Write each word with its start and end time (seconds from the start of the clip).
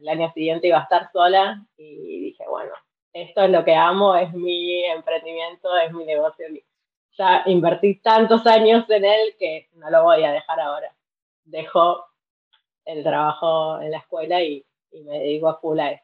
el 0.00 0.08
año 0.08 0.30
siguiente 0.32 0.68
iba 0.68 0.78
a 0.78 0.82
estar 0.82 1.10
sola 1.12 1.64
y 1.76 2.20
dije, 2.20 2.44
bueno, 2.48 2.72
esto 3.12 3.42
es 3.42 3.50
lo 3.50 3.64
que 3.64 3.74
amo, 3.74 4.14
es 4.16 4.32
mi 4.32 4.84
emprendimiento, 4.84 5.76
es 5.76 5.92
mi 5.92 6.04
negocio. 6.04 6.46
Ya 7.16 7.42
invertí 7.46 7.96
tantos 7.96 8.46
años 8.46 8.88
en 8.90 9.04
él 9.04 9.34
que 9.38 9.68
no 9.74 9.90
lo 9.90 10.04
voy 10.04 10.24
a 10.24 10.32
dejar 10.32 10.60
ahora. 10.60 10.94
Dejo 11.44 12.04
el 12.84 13.02
trabajo 13.02 13.80
en 13.80 13.90
la 13.90 13.98
escuela 13.98 14.42
y, 14.42 14.64
me 14.92 15.18
dedico 15.18 15.48
a 15.48 15.60
full 15.60 15.78
a. 15.80 16.00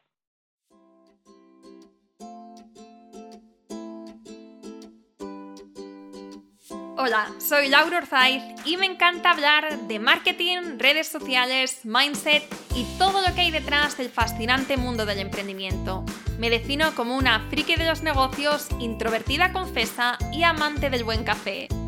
Hola, 6.97 7.27
soy 7.39 7.67
Laura 7.69 7.97
Orzaiz 7.97 8.43
y 8.65 8.77
me 8.77 8.85
encanta 8.85 9.31
hablar 9.31 9.77
de 9.79 9.99
marketing, 9.99 10.79
redes 10.79 11.07
sociales, 11.07 11.85
mindset 11.85 12.64
y 12.75 12.83
todo 12.97 13.21
lo 13.21 13.33
que 13.33 13.41
hay 13.41 13.51
detrás 13.51 13.97
del 13.97 14.09
fascinante 14.09 14.77
mundo 14.77 15.05
del 15.05 15.19
emprendimiento. 15.19 16.03
Me 16.37 16.49
defino 16.49 16.93
como 16.93 17.15
una 17.15 17.47
friki 17.49 17.75
de 17.75 17.85
los 17.85 18.03
negocios, 18.03 18.67
introvertida 18.79 19.53
confesa 19.53 20.17
y 20.33 20.43
amante 20.43 20.89
del 20.89 21.05
buen 21.05 21.23
café. 21.23 21.69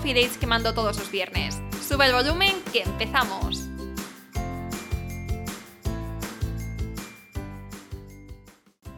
coffee 0.00 0.14
dates 0.14 0.38
que 0.38 0.46
mando 0.46 0.72
todos 0.72 0.98
los 0.98 1.10
viernes. 1.10 1.60
Sube 1.86 2.06
el 2.06 2.14
volumen 2.14 2.54
que 2.72 2.80
empezamos. 2.80 3.68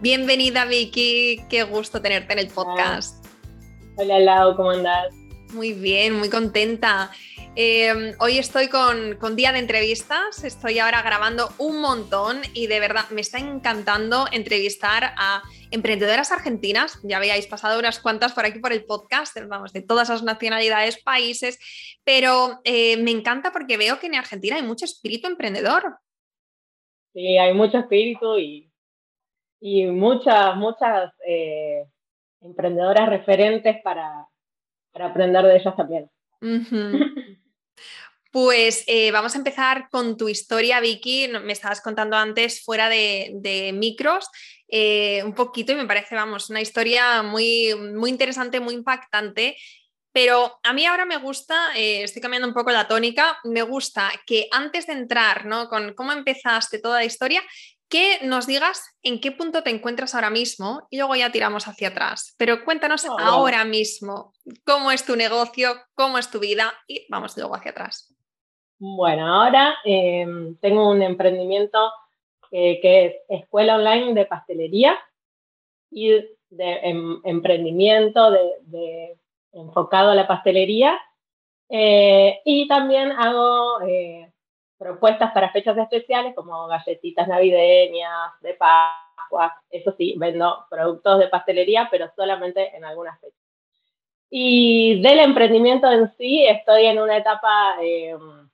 Bienvenida 0.00 0.64
Vicky, 0.64 1.42
qué 1.48 1.64
gusto 1.64 2.00
tenerte 2.00 2.34
en 2.34 2.38
el 2.38 2.48
podcast. 2.48 3.26
Hola 3.96 4.20
Lau, 4.20 4.54
¿cómo 4.54 4.70
andás? 4.70 5.12
Muy 5.52 5.72
bien, 5.72 6.14
muy 6.20 6.30
contenta. 6.30 7.10
Em, 7.54 8.14
hoy 8.18 8.38
estoy 8.38 8.68
con, 8.68 9.16
con, 9.20 9.36
día 9.36 9.52
de 9.52 9.58
entrevistas, 9.58 10.42
estoy 10.42 10.78
ahora 10.78 11.02
grabando 11.02 11.50
un 11.58 11.82
montón 11.82 12.38
y 12.54 12.66
de 12.66 12.80
verdad 12.80 13.10
me 13.10 13.20
está 13.20 13.38
encantando 13.38 14.24
entrevistar 14.32 15.12
a 15.18 15.42
emprendedoras 15.70 16.32
argentinas. 16.32 16.98
Ya 17.02 17.18
habíais 17.18 17.46
pasado 17.46 17.78
unas 17.78 18.00
cuantas 18.00 18.32
por 18.32 18.46
aquí 18.46 18.58
por 18.58 18.72
el 18.72 18.86
podcast, 18.86 19.36
vamos, 19.48 19.74
de 19.74 19.82
todas 19.82 20.08
las 20.08 20.22
nacionalidades, 20.22 21.02
países, 21.02 21.58
pero 22.04 22.60
eh, 22.64 22.96
me 22.96 23.10
encanta 23.10 23.52
porque 23.52 23.76
veo 23.76 23.98
que 23.98 24.06
en 24.06 24.14
Argentina 24.14 24.56
hay 24.56 24.62
mucho 24.62 24.86
espíritu 24.86 25.28
emprendedor. 25.28 25.98
Sí, 27.12 27.36
hay 27.36 27.52
mucho 27.52 27.80
espíritu 27.80 28.38
y, 28.38 28.72
y 29.60 29.84
muchas, 29.88 30.56
muchas 30.56 31.12
eh, 31.28 31.84
emprendedoras 32.40 33.10
referentes 33.10 33.76
para, 33.82 34.26
para 34.90 35.08
aprender 35.08 35.44
de 35.44 35.56
ellas 35.58 35.76
también. 35.76 36.10
Pues 38.32 38.84
eh, 38.86 39.10
vamos 39.12 39.34
a 39.34 39.38
empezar 39.38 39.90
con 39.90 40.16
tu 40.16 40.26
historia, 40.26 40.80
Vicky. 40.80 41.28
Me 41.28 41.52
estabas 41.52 41.82
contando 41.82 42.16
antes 42.16 42.64
fuera 42.64 42.88
de, 42.88 43.72
micros 43.74 44.26
eh, 44.68 45.22
un 45.22 45.34
poquito 45.34 45.72
y 45.72 45.74
me 45.74 45.84
parece, 45.84 46.14
vamos, 46.14 46.48
una 46.48 46.62
historia 46.62 47.22
muy, 47.22 47.74
muy 47.74 48.08
interesante, 48.08 48.58
muy 48.58 48.72
impactante. 48.72 49.58
Pero 50.12 50.58
a 50.62 50.72
mí 50.72 50.86
ahora 50.86 51.04
me 51.04 51.18
gusta, 51.18 51.76
eh, 51.76 52.04
estoy 52.04 52.22
cambiando 52.22 52.48
un 52.48 52.54
poco 52.54 52.70
la 52.70 52.88
tónica, 52.88 53.38
me 53.44 53.60
gusta 53.60 54.10
que 54.24 54.48
antes 54.50 54.86
de 54.86 54.94
entrar 54.94 55.44
¿no? 55.44 55.68
con 55.68 55.92
cómo 55.92 56.12
empezaste 56.12 56.78
toda 56.78 57.00
la 57.00 57.04
historia, 57.04 57.42
que 57.90 58.20
nos 58.22 58.46
digas 58.46 58.82
en 59.02 59.20
qué 59.20 59.32
punto 59.32 59.62
te 59.62 59.68
encuentras 59.68 60.14
ahora 60.14 60.30
mismo 60.30 60.86
y 60.88 60.96
luego 60.96 61.16
ya 61.16 61.30
tiramos 61.30 61.68
hacia 61.68 61.88
atrás. 61.88 62.34
Pero 62.38 62.64
cuéntanos 62.64 63.04
oh, 63.04 63.18
ahora 63.18 63.66
mismo 63.66 64.32
cómo 64.64 64.90
es 64.90 65.04
tu 65.04 65.16
negocio, 65.16 65.78
cómo 65.94 66.16
es 66.16 66.30
tu 66.30 66.40
vida 66.40 66.72
y 66.86 67.06
vamos 67.10 67.36
luego 67.36 67.54
hacia 67.54 67.72
atrás. 67.72 68.08
Bueno, 68.84 69.32
ahora 69.32 69.76
em, 69.84 70.56
tengo 70.56 70.90
un 70.90 71.02
emprendimiento 71.02 71.78
que 72.50 72.80
es 72.82 73.14
escuela 73.28 73.76
online 73.76 74.12
de 74.12 74.26
pastelería 74.26 74.98
y 75.88 76.10
de 76.50 76.72
em, 76.82 77.20
emprendimiento 77.22 78.32
de, 78.32 79.16
enfocado 79.52 80.10
a 80.10 80.16
la 80.16 80.26
pastelería. 80.26 80.98
Eh, 81.68 82.40
y 82.44 82.66
también 82.66 83.12
hago 83.12 83.82
eh, 83.82 84.32
propuestas 84.78 85.30
para 85.30 85.52
fechas 85.52 85.78
especiales 85.78 86.34
como 86.34 86.66
galletitas 86.66 87.28
navideñas, 87.28 88.32
de 88.40 88.54
Pascua. 88.54 89.62
Eso 89.70 89.94
sí, 89.96 90.16
vendo 90.18 90.66
productos 90.68 91.20
de 91.20 91.28
pastelería, 91.28 91.86
pero 91.88 92.10
solamente 92.16 92.76
en 92.76 92.84
algunas 92.84 93.20
fechas. 93.20 93.38
Y 94.28 95.00
del 95.02 95.20
emprendimiento 95.20 95.88
en 95.88 96.08
sí, 96.18 96.44
estoy 96.44 96.86
en 96.86 96.98
una 96.98 97.18
etapa 97.18 97.76
em, 97.80 98.50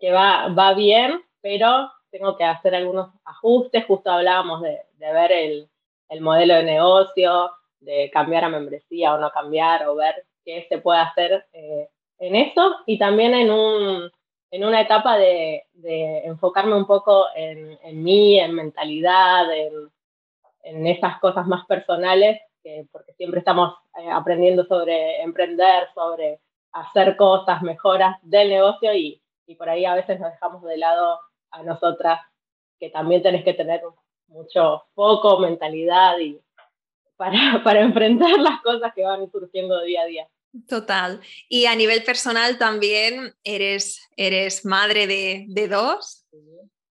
que 0.00 0.10
va, 0.10 0.48
va 0.48 0.74
bien, 0.74 1.22
pero 1.40 1.90
tengo 2.10 2.36
que 2.36 2.44
hacer 2.44 2.74
algunos 2.74 3.10
ajustes. 3.24 3.84
Justo 3.86 4.10
hablábamos 4.10 4.62
de, 4.62 4.80
de 4.94 5.12
ver 5.12 5.32
el, 5.32 5.68
el, 6.08 6.20
modelo 6.20 6.54
de 6.54 6.64
negocio, 6.64 7.50
de 7.80 8.10
cambiar 8.12 8.44
a 8.44 8.48
membresía 8.48 9.14
o 9.14 9.18
no 9.18 9.30
cambiar, 9.30 9.86
o 9.86 9.94
ver 9.94 10.26
qué 10.44 10.66
se 10.68 10.78
puede 10.78 11.00
hacer 11.00 11.46
eh, 11.52 11.88
en 12.18 12.36
eso. 12.36 12.76
Y 12.86 12.98
también 12.98 13.34
en, 13.34 13.50
un, 13.50 14.10
en 14.50 14.64
una 14.64 14.80
etapa 14.80 15.16
de, 15.16 15.64
de 15.72 16.18
enfocarme 16.24 16.74
un 16.74 16.86
poco 16.86 17.26
en, 17.34 17.78
en 17.82 18.02
mí, 18.02 18.38
en 18.38 18.54
mentalidad, 18.54 19.52
en, 19.54 19.90
en 20.62 20.86
esas 20.86 21.18
cosas 21.20 21.46
más 21.46 21.66
personales, 21.66 22.40
que, 22.62 22.86
porque 22.92 23.12
siempre 23.14 23.38
estamos 23.38 23.74
eh, 23.98 24.10
aprendiendo 24.10 24.64
sobre 24.66 25.22
emprender, 25.22 25.88
sobre 25.94 26.40
hacer 26.72 27.16
cosas, 27.16 27.62
mejoras 27.62 28.16
del 28.22 28.50
negocio 28.50 28.94
y 28.94 29.19
y 29.50 29.56
por 29.56 29.68
ahí 29.68 29.84
a 29.84 29.96
veces 29.96 30.20
nos 30.20 30.30
dejamos 30.30 30.62
de 30.62 30.76
lado 30.76 31.18
a 31.50 31.64
nosotras, 31.64 32.20
que 32.78 32.88
también 32.88 33.20
tenés 33.20 33.42
que 33.42 33.52
tener 33.52 33.82
mucho 34.28 34.84
foco, 34.94 35.40
mentalidad 35.40 36.16
y 36.20 36.40
para, 37.16 37.32
para 37.64 37.80
enfrentar 37.80 38.38
las 38.38 38.60
cosas 38.60 38.92
que 38.94 39.02
van 39.02 39.28
surgiendo 39.32 39.82
día 39.82 40.02
a 40.02 40.06
día. 40.06 40.28
Total. 40.68 41.20
Y 41.48 41.66
a 41.66 41.74
nivel 41.74 42.04
personal 42.04 42.58
también 42.58 43.34
eres, 43.42 44.08
eres 44.16 44.64
madre 44.64 45.08
de, 45.08 45.46
de 45.48 45.66
dos. 45.66 46.24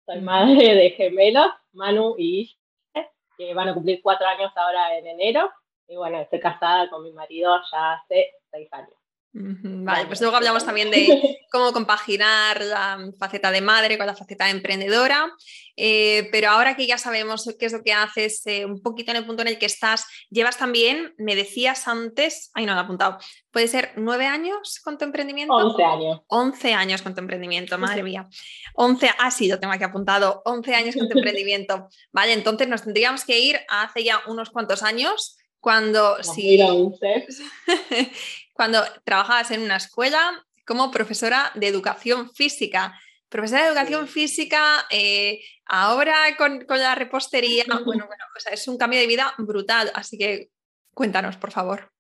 Soy 0.07 0.21
madre 0.21 0.75
de 0.75 0.91
gemelos, 0.91 1.53
Manu 1.73 2.17
y 2.19 2.41
Ishe, 2.41 3.11
que 3.39 3.55
van 3.55 3.69
a 3.69 3.75
cumplir 3.75 4.01
cuatro 4.03 4.27
años 4.27 4.51
ahora 4.57 4.99
en 4.99 5.07
enero. 5.07 5.49
Y 5.87 5.95
bueno, 5.95 6.21
estoy 6.21 6.41
casada 6.41 6.91
con 6.91 7.05
mi 7.05 7.13
marido 7.13 7.57
ya 7.71 7.93
hace 7.93 8.33
seis 8.51 8.69
años. 8.73 9.00
Vale, 9.33 10.07
pues 10.07 10.21
luego 10.21 10.37
hablamos 10.37 10.65
también 10.65 10.91
de 10.91 11.39
cómo 11.53 11.73
compaginar 11.73 12.61
la 12.63 12.99
faceta 13.17 13.53
de 13.53 13.61
madre 13.61 13.97
con 13.97 14.07
la 14.07 14.17
faceta 14.17 14.47
de 14.47 14.51
emprendedora, 14.51 15.31
eh, 15.77 16.29
pero 16.33 16.51
ahora 16.51 16.75
que 16.75 16.87
ya 16.89 16.99
sabemos 16.99 17.49
qué 17.59 17.67
es 17.67 17.73
lo 17.73 17.83
que 17.85 17.93
haces, 17.93 18.45
eh, 18.47 18.65
un 18.65 18.83
poquito 18.83 19.13
en 19.13 19.19
el 19.19 19.27
punto 19.27 19.43
en 19.43 19.49
el 19.49 19.59
que 19.59 19.67
estás, 19.67 20.05
llevas 20.31 20.59
también, 20.59 21.15
me 21.17 21.37
decías 21.37 21.87
antes, 21.87 22.51
ay 22.55 22.67
no 22.67 22.75
lo 22.75 22.81
he 22.81 22.83
apuntado, 22.83 23.19
puede 23.53 23.69
ser 23.69 23.93
nueve 23.97 24.27
años 24.27 24.81
con 24.83 24.99
tu 24.99 25.05
emprendimiento. 25.05 25.55
Once 25.55 25.85
años. 25.85 26.21
Once 26.27 26.75
años 26.75 27.03
con 27.03 27.15
tu 27.15 27.21
emprendimiento, 27.21 27.79
madre 27.79 28.03
mía. 28.03 28.29
Once, 28.75 29.09
ah 29.19 29.31
sí, 29.31 29.47
lo 29.47 29.61
tengo 29.61 29.73
aquí 29.73 29.85
apuntado, 29.85 30.43
once 30.45 30.75
años 30.75 30.97
con 30.97 31.09
tu 31.09 31.19
emprendimiento. 31.19 31.89
Vale, 32.11 32.33
entonces 32.33 32.67
nos 32.67 32.83
tendríamos 32.83 33.25
que 33.25 33.39
ir 33.39 33.61
hace 33.69 34.03
ya 34.03 34.23
unos 34.27 34.51
cuantos 34.51 34.83
años 34.83 35.37
cuando 35.61 36.23
sí, 36.23 36.59
cuando 38.61 38.83
trabajabas 39.05 39.51
en 39.53 39.63
una 39.63 39.77
escuela 39.77 40.21
como 40.67 40.91
profesora 40.91 41.51
de 41.55 41.67
educación 41.67 42.29
física. 42.29 42.93
Profesora 43.31 43.63
de 43.63 43.69
educación 43.69 44.07
física, 44.07 44.85
eh, 44.91 45.41
ahora 45.65 46.15
con, 46.37 46.67
la 46.69 46.95
repostería, 46.95 47.65
bueno, 47.87 48.05
bueno, 48.07 48.27
es 48.53 48.69
un 48.69 48.77
cambio 48.77 49.01
de 49.01 49.07
vida 49.07 49.33
brutal, 49.39 49.91
así 49.95 50.19
que 50.19 50.51
cuéntanos, 50.93 51.39
por 51.39 51.53
favor. 51.53 51.91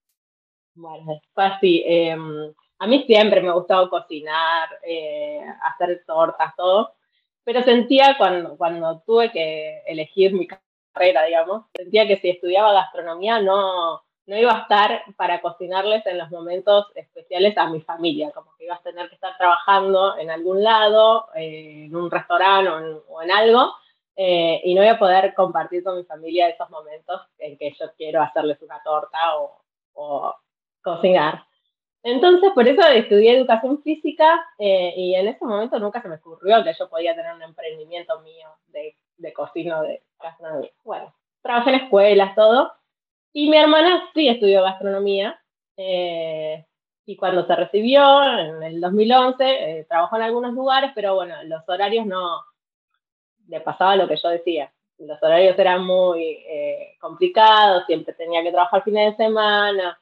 Bueno, 0.74 1.22
fácil. 1.32 1.82
Em, 1.86 2.52
a 2.78 2.86
mí 2.86 3.04
siempre 3.06 3.40
me 3.40 3.48
ha 3.48 3.52
gustado 3.52 3.88
cocinar, 3.88 4.68
eh, 4.86 5.40
hacer 5.62 6.04
tortas, 6.06 6.54
todo, 6.58 6.92
pero 7.42 7.62
sentía 7.62 8.16
cuando, 8.18 8.58
cuando 8.58 9.02
tuve 9.06 9.32
que 9.32 9.82
elegir 9.86 10.34
mi 10.34 10.46
carrera, 10.46 11.24
digamos. 11.24 11.64
Sentía 11.74 12.06
que 12.06 12.18
si 12.18 12.28
estudiaba 12.28 12.74
gastronomía 12.74 13.40
no, 13.40 14.02
no 14.30 14.38
iba 14.38 14.52
a 14.52 14.60
estar 14.60 15.02
para 15.16 15.40
cocinarles 15.40 16.06
en 16.06 16.16
los 16.16 16.30
momentos 16.30 16.86
especiales 16.94 17.58
a 17.58 17.68
mi 17.68 17.80
familia, 17.80 18.30
como 18.30 18.54
que 18.56 18.66
ibas 18.66 18.78
a 18.78 18.84
tener 18.84 19.08
que 19.08 19.16
estar 19.16 19.36
trabajando 19.36 20.16
en 20.18 20.30
algún 20.30 20.62
lado, 20.62 21.26
eh, 21.34 21.86
en 21.86 21.96
un 21.96 22.08
restaurante 22.08 22.70
o 23.08 23.22
en, 23.22 23.30
algo, 23.32 23.72
eh, 24.14 24.60
y 24.62 24.72
no 24.74 24.82
voy 24.82 24.88
a 24.88 25.00
poder 25.00 25.34
compartir 25.34 25.82
con 25.82 25.96
mi 25.96 26.04
familia 26.04 26.48
esos 26.48 26.70
momentos 26.70 27.22
en 27.38 27.58
que 27.58 27.74
yo 27.76 27.86
quiero 27.96 28.22
hacerles 28.22 28.62
una 28.62 28.80
torta 28.84 29.36
o, 29.36 29.62
o 29.94 30.36
cocinar. 30.80 31.44
Entonces, 32.04 32.52
por 32.54 32.68
eso 32.68 32.86
estudié 32.86 33.36
educación 33.36 33.82
física 33.82 34.46
eh, 34.60 34.94
y 34.96 35.16
en 35.16 35.26
ese 35.26 35.44
momento 35.44 35.76
nunca 35.80 36.00
se 36.00 36.08
me 36.08 36.14
ocurrió 36.14 36.62
que 36.62 36.72
yo 36.78 36.88
podía 36.88 37.16
tener 37.16 37.34
un 37.34 37.42
emprendimiento 37.42 38.20
mío 38.20 38.48
de, 38.68 38.94
de 39.16 39.32
cocina, 39.32 39.82
de. 39.82 40.04
Bueno, 40.84 41.12
trabajé 41.42 41.70
en 41.70 41.80
escuelas, 41.80 42.36
todo. 42.36 42.79
Y 43.32 43.48
mi 43.48 43.56
hermana 43.56 44.10
sí 44.14 44.28
estudió 44.28 44.62
gastronomía. 44.62 45.40
Eh, 45.76 46.64
y 47.06 47.16
cuando 47.16 47.46
se 47.46 47.56
recibió, 47.56 48.22
en 48.22 48.62
el 48.62 48.80
2011, 48.80 49.44
eh, 49.44 49.86
trabajó 49.88 50.16
en 50.16 50.22
algunos 50.22 50.52
lugares, 50.52 50.92
pero 50.94 51.14
bueno, 51.14 51.34
los 51.44 51.68
horarios 51.68 52.06
no, 52.06 52.42
le 53.48 53.60
pasaba 53.60 53.96
lo 53.96 54.06
que 54.06 54.16
yo 54.16 54.28
decía. 54.28 54.72
Los 54.98 55.20
horarios 55.22 55.58
eran 55.58 55.84
muy 55.84 56.44
complicados, 57.00 57.86
siempre 57.86 58.12
tenía 58.12 58.42
que 58.42 58.52
trabajar 58.52 58.84
fines 58.84 59.16
de 59.16 59.24
semana, 59.24 59.98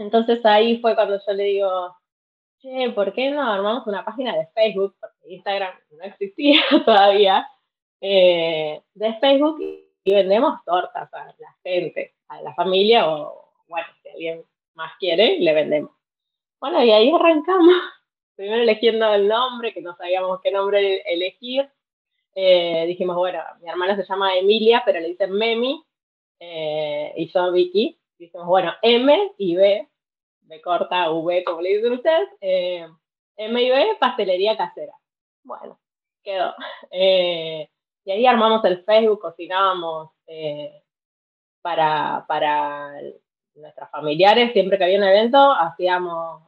entonces 0.00 0.44
ahí 0.46 0.78
fue 0.80 0.94
cuando 0.94 1.20
yo 1.26 1.32
le 1.34 1.44
digo, 1.44 1.94
che, 2.58 2.90
¿por 2.94 3.12
qué 3.12 3.30
no 3.30 3.42
armamos 3.42 3.86
una 3.86 4.02
página 4.02 4.34
de 4.34 4.46
Facebook? 4.54 4.96
Porque 4.98 5.34
Instagram 5.34 5.74
no 5.90 6.04
existía 6.04 6.62
todavía, 6.86 7.46
eh, 8.00 8.82
de 8.94 9.14
Facebook 9.20 9.60
y 9.60 10.14
vendemos 10.14 10.58
tortas 10.64 11.12
a 11.12 11.26
la 11.26 11.56
gente, 11.62 12.14
a 12.30 12.42
la 12.42 12.54
familia 12.54 13.08
o, 13.08 13.52
bueno, 13.68 13.86
si 14.02 14.08
alguien 14.08 14.44
más 14.74 14.92
quiere, 14.98 15.38
le 15.38 15.52
vendemos. 15.52 15.92
Bueno, 16.60 16.82
y 16.82 16.90
ahí 16.90 17.12
arrancamos, 17.12 17.74
primero 18.36 18.62
eligiendo 18.62 19.12
el 19.12 19.28
nombre, 19.28 19.72
que 19.72 19.82
no 19.82 19.94
sabíamos 19.96 20.40
qué 20.42 20.50
nombre 20.50 21.02
elegir. 21.06 21.70
Eh, 22.34 22.84
dijimos, 22.86 23.16
bueno, 23.16 23.42
mi 23.60 23.68
hermana 23.68 23.96
se 23.96 24.04
llama 24.04 24.36
Emilia, 24.36 24.82
pero 24.84 25.00
le 25.00 25.08
dicen 25.08 25.32
Memi, 25.32 25.84
eh, 26.38 27.12
y 27.16 27.26
yo 27.30 27.52
Vicky. 27.52 27.98
Dijimos, 28.18 28.46
bueno, 28.46 28.72
M 28.82 29.32
y 29.38 29.56
B 29.56 29.90
B 30.50 30.60
corta, 30.60 31.10
V, 31.12 31.44
como 31.44 31.62
le 31.62 31.76
dicen 31.76 31.92
ustedes, 31.92 32.28
eh, 32.40 32.86
M 33.36 33.62
y 33.62 33.70
B, 33.70 33.96
pastelería 34.00 34.56
casera. 34.56 34.92
Bueno, 35.44 35.80
quedó. 36.22 36.54
Eh, 36.90 37.70
y 38.04 38.10
ahí 38.10 38.26
armamos 38.26 38.64
el 38.64 38.82
Facebook, 38.84 39.20
cocinábamos 39.20 40.10
eh, 40.26 40.82
para, 41.62 42.24
para 42.26 42.92
nuestras 43.54 43.90
familiares, 43.90 44.52
siempre 44.52 44.78
que 44.78 44.84
había 44.84 44.98
un 44.98 45.04
evento, 45.04 45.52
hacíamos 45.52 46.42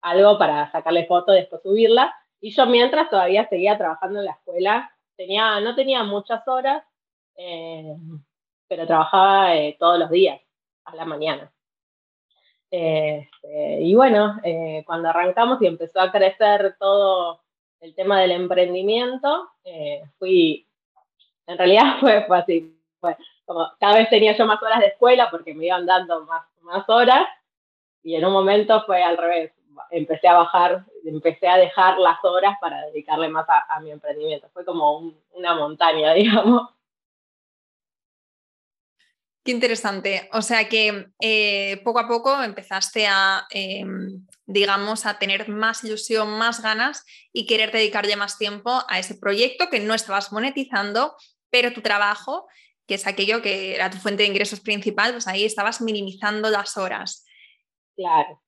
algo 0.00 0.38
para 0.38 0.70
sacarle 0.72 1.06
fotos 1.06 1.34
y 1.34 1.40
después 1.40 1.62
subirla. 1.62 2.14
Y 2.40 2.50
yo 2.50 2.66
mientras 2.66 3.10
todavía 3.10 3.48
seguía 3.48 3.76
trabajando 3.78 4.20
en 4.20 4.26
la 4.26 4.32
escuela, 4.32 4.92
tenía, 5.16 5.60
no 5.60 5.74
tenía 5.74 6.04
muchas 6.04 6.46
horas, 6.46 6.84
pero 8.68 8.86
trabajaba 8.86 9.52
todos 9.78 9.98
los 9.98 10.10
días, 10.10 10.40
a 10.84 10.94
la 10.94 11.04
mañana. 11.04 11.52
Este, 12.70 13.80
y 13.80 13.94
bueno, 13.94 14.38
eh, 14.44 14.82
cuando 14.86 15.08
arrancamos 15.08 15.60
y 15.62 15.66
empezó 15.66 16.00
a 16.00 16.12
crecer 16.12 16.76
todo 16.78 17.40
el 17.80 17.94
tema 17.94 18.20
del 18.20 18.32
emprendimiento, 18.32 19.48
eh, 19.64 20.02
fui, 20.18 20.66
en 21.46 21.58
realidad 21.58 21.96
fue, 22.00 22.26
así, 22.30 22.78
fue 23.00 23.16
como 23.48 23.66
cada 23.80 23.96
vez 23.96 24.10
tenía 24.10 24.36
yo 24.36 24.44
más 24.44 24.62
horas 24.62 24.80
de 24.80 24.88
escuela 24.88 25.30
porque 25.30 25.54
me 25.54 25.64
iban 25.64 25.86
dando 25.86 26.20
más, 26.26 26.44
más 26.60 26.86
horas 26.86 27.26
y 28.02 28.14
en 28.14 28.24
un 28.26 28.32
momento 28.32 28.84
fue 28.84 29.02
al 29.02 29.16
revés, 29.16 29.52
empecé 29.90 30.28
a 30.28 30.34
bajar, 30.34 30.84
empecé 31.02 31.48
a 31.48 31.56
dejar 31.56 31.98
las 31.98 32.22
horas 32.22 32.58
para 32.60 32.84
dedicarle 32.88 33.30
más 33.30 33.48
a, 33.48 33.74
a 33.74 33.80
mi 33.80 33.90
emprendimiento, 33.90 34.50
fue 34.52 34.66
como 34.66 35.14
una 35.32 35.54
montaña, 35.54 36.12
digamos. 36.14 36.68
Qué 39.42 39.52
interesante. 39.52 40.28
O 40.34 40.42
sea 40.42 40.68
que 40.68 41.06
eh, 41.22 41.80
poco 41.82 42.00
a 42.00 42.06
poco 42.06 42.42
empezaste 42.42 43.06
a, 43.06 43.46
em, 43.48 44.26
digamos, 44.44 45.06
a 45.06 45.18
tener 45.18 45.48
más 45.48 45.82
ilusión, 45.84 46.36
más 46.36 46.60
ganas 46.60 47.06
y 47.32 47.46
querer 47.46 47.72
dedicarle 47.72 48.14
más 48.16 48.36
tiempo 48.36 48.84
a 48.90 48.98
ese 48.98 49.14
proyecto 49.14 49.70
que 49.70 49.80
no 49.80 49.94
estabas 49.94 50.32
monetizando, 50.32 51.16
pero 51.48 51.72
tu 51.72 51.80
trabajo, 51.80 52.46
que 52.88 52.94
es 52.94 53.06
aquello 53.06 53.40
que 53.40 53.76
era 53.76 53.90
tu 53.90 53.98
fuente 53.98 54.24
de 54.24 54.28
ingresos 54.28 54.58
principal, 54.58 55.12
pues 55.12 55.28
ahí 55.28 55.44
estabas 55.44 55.80
minimizando 55.80 56.50
las 56.50 56.76
horas. 56.76 57.24
Claro. 57.94 58.42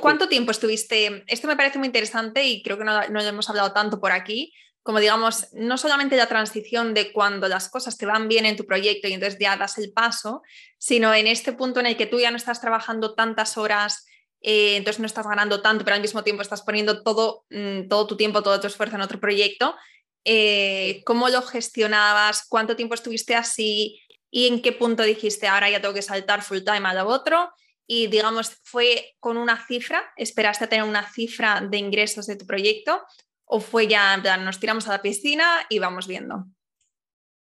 ¿Cuánto 0.00 0.28
tiempo 0.28 0.50
estuviste? 0.50 1.22
Esto 1.28 1.46
me 1.46 1.56
parece 1.56 1.78
muy 1.78 1.86
interesante 1.86 2.44
y 2.44 2.60
creo 2.60 2.76
que 2.76 2.84
no, 2.84 3.00
no 3.08 3.20
lo 3.20 3.28
hemos 3.28 3.48
hablado 3.48 3.72
tanto 3.72 4.00
por 4.00 4.10
aquí 4.10 4.52
como 4.82 4.98
digamos, 4.98 5.48
no 5.52 5.76
solamente 5.76 6.16
la 6.16 6.26
transición 6.26 6.94
de 6.94 7.12
cuando 7.12 7.48
las 7.48 7.68
cosas 7.68 7.98
te 7.98 8.06
van 8.06 8.28
bien 8.28 8.46
en 8.46 8.56
tu 8.56 8.64
proyecto 8.64 9.08
y 9.08 9.12
entonces 9.12 9.38
ya 9.38 9.56
das 9.56 9.78
el 9.78 9.92
paso, 9.92 10.42
sino 10.78 11.12
en 11.12 11.26
este 11.26 11.52
punto 11.52 11.80
en 11.80 11.86
el 11.86 11.96
que 11.96 12.06
tú 12.06 12.18
ya 12.18 12.30
no 12.30 12.36
estás 12.36 12.60
trabajando 12.60 13.14
tantas 13.14 13.58
horas, 13.58 14.06
eh, 14.40 14.76
entonces 14.76 15.00
no 15.00 15.06
estás 15.06 15.26
ganando 15.26 15.60
tanto, 15.60 15.84
pero 15.84 15.96
al 15.96 16.00
mismo 16.00 16.24
tiempo 16.24 16.40
estás 16.40 16.62
poniendo 16.62 17.02
todo, 17.02 17.44
mm, 17.50 17.88
todo 17.88 18.06
tu 18.06 18.16
tiempo, 18.16 18.42
todo 18.42 18.58
tu 18.58 18.66
esfuerzo 18.66 18.96
en 18.96 19.02
otro 19.02 19.20
proyecto. 19.20 19.76
Eh, 20.24 21.02
¿Cómo 21.04 21.28
lo 21.28 21.42
gestionabas? 21.42 22.46
¿Cuánto 22.48 22.76
tiempo 22.76 22.94
estuviste 22.94 23.34
así? 23.34 24.00
¿Y 24.30 24.46
en 24.46 24.62
qué 24.62 24.72
punto 24.72 25.02
dijiste, 25.02 25.48
ahora 25.48 25.70
ya 25.70 25.80
tengo 25.80 25.94
que 25.94 26.02
saltar 26.02 26.42
full 26.42 26.60
time 26.60 26.88
a 26.88 26.94
lo 26.94 27.08
otro? 27.08 27.50
Y 27.86 28.06
digamos, 28.06 28.60
¿fue 28.62 29.16
con 29.18 29.36
una 29.36 29.66
cifra? 29.66 30.12
¿Esperaste 30.16 30.64
a 30.64 30.68
tener 30.68 30.84
una 30.84 31.08
cifra 31.10 31.60
de 31.60 31.78
ingresos 31.78 32.26
de 32.26 32.36
tu 32.36 32.46
proyecto? 32.46 33.02
¿O 33.44 33.58
fue 33.58 33.88
ya, 33.88 34.16
nos 34.16 34.60
tiramos 34.60 34.86
a 34.86 34.92
la 34.92 35.02
piscina 35.02 35.44
y 35.68 35.80
vamos 35.80 36.06
viendo? 36.06 36.44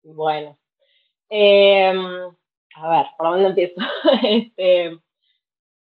Bueno, 0.04 0.56
em, 1.28 1.98
a 2.76 2.88
ver, 2.88 3.06
¿por 3.18 3.30
dónde 3.30 3.48
empiezo? 3.48 3.80
este, 4.22 4.96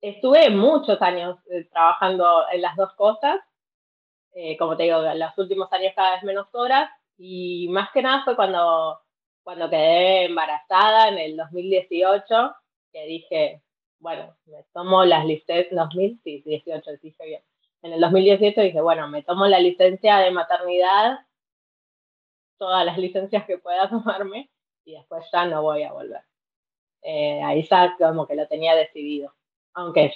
estuve 0.01 0.49
muchos 0.49 1.01
años 1.01 1.37
eh, 1.49 1.69
trabajando 1.71 2.43
en 2.51 2.61
las 2.61 2.75
dos 2.75 2.91
cosas. 2.97 3.39
Eh, 4.33 4.57
como 4.57 4.77
te 4.77 4.83
digo, 4.83 5.03
en 5.03 5.19
los 5.19 5.37
últimos 5.37 5.71
años 5.73 5.93
cada 5.95 6.15
vez 6.15 6.23
menos 6.23 6.47
horas. 6.53 6.89
Y 7.17 7.67
más 7.69 7.91
que 7.91 8.01
nada 8.01 8.23
fue 8.23 8.35
cuando, 8.35 8.99
cuando 9.43 9.69
quedé 9.69 10.25
embarazada 10.25 11.09
en 11.09 11.17
el 11.19 11.37
2018, 11.37 12.55
que 12.91 13.05
dije, 13.05 13.63
bueno, 13.99 14.35
me 14.45 14.63
tomo 14.73 15.05
las 15.05 15.25
licencias, 15.25 15.67
2018, 15.71 16.91
dije 17.01 17.25
bien 17.25 17.43
en 17.83 17.93
el 17.93 18.01
2018 18.01 18.61
dije, 18.61 18.81
bueno, 18.81 19.07
me 19.07 19.23
tomo 19.23 19.47
la 19.47 19.59
licencia 19.59 20.17
de 20.17 20.31
maternidad, 20.31 21.19
todas 22.57 22.85
las 22.85 22.97
licencias 22.97 23.45
que 23.45 23.57
pueda 23.57 23.89
tomarme, 23.89 24.49
y 24.85 24.93
después 24.93 25.25
ya 25.31 25.45
no 25.45 25.63
voy 25.63 25.83
a 25.83 25.93
volver. 25.93 26.21
Eh, 27.01 27.41
ahí 27.43 27.67
ya 27.67 27.95
como 27.97 28.27
que 28.27 28.35
lo 28.35 28.47
tenía 28.47 28.75
decidido. 28.75 29.33
Aunque 29.73 30.13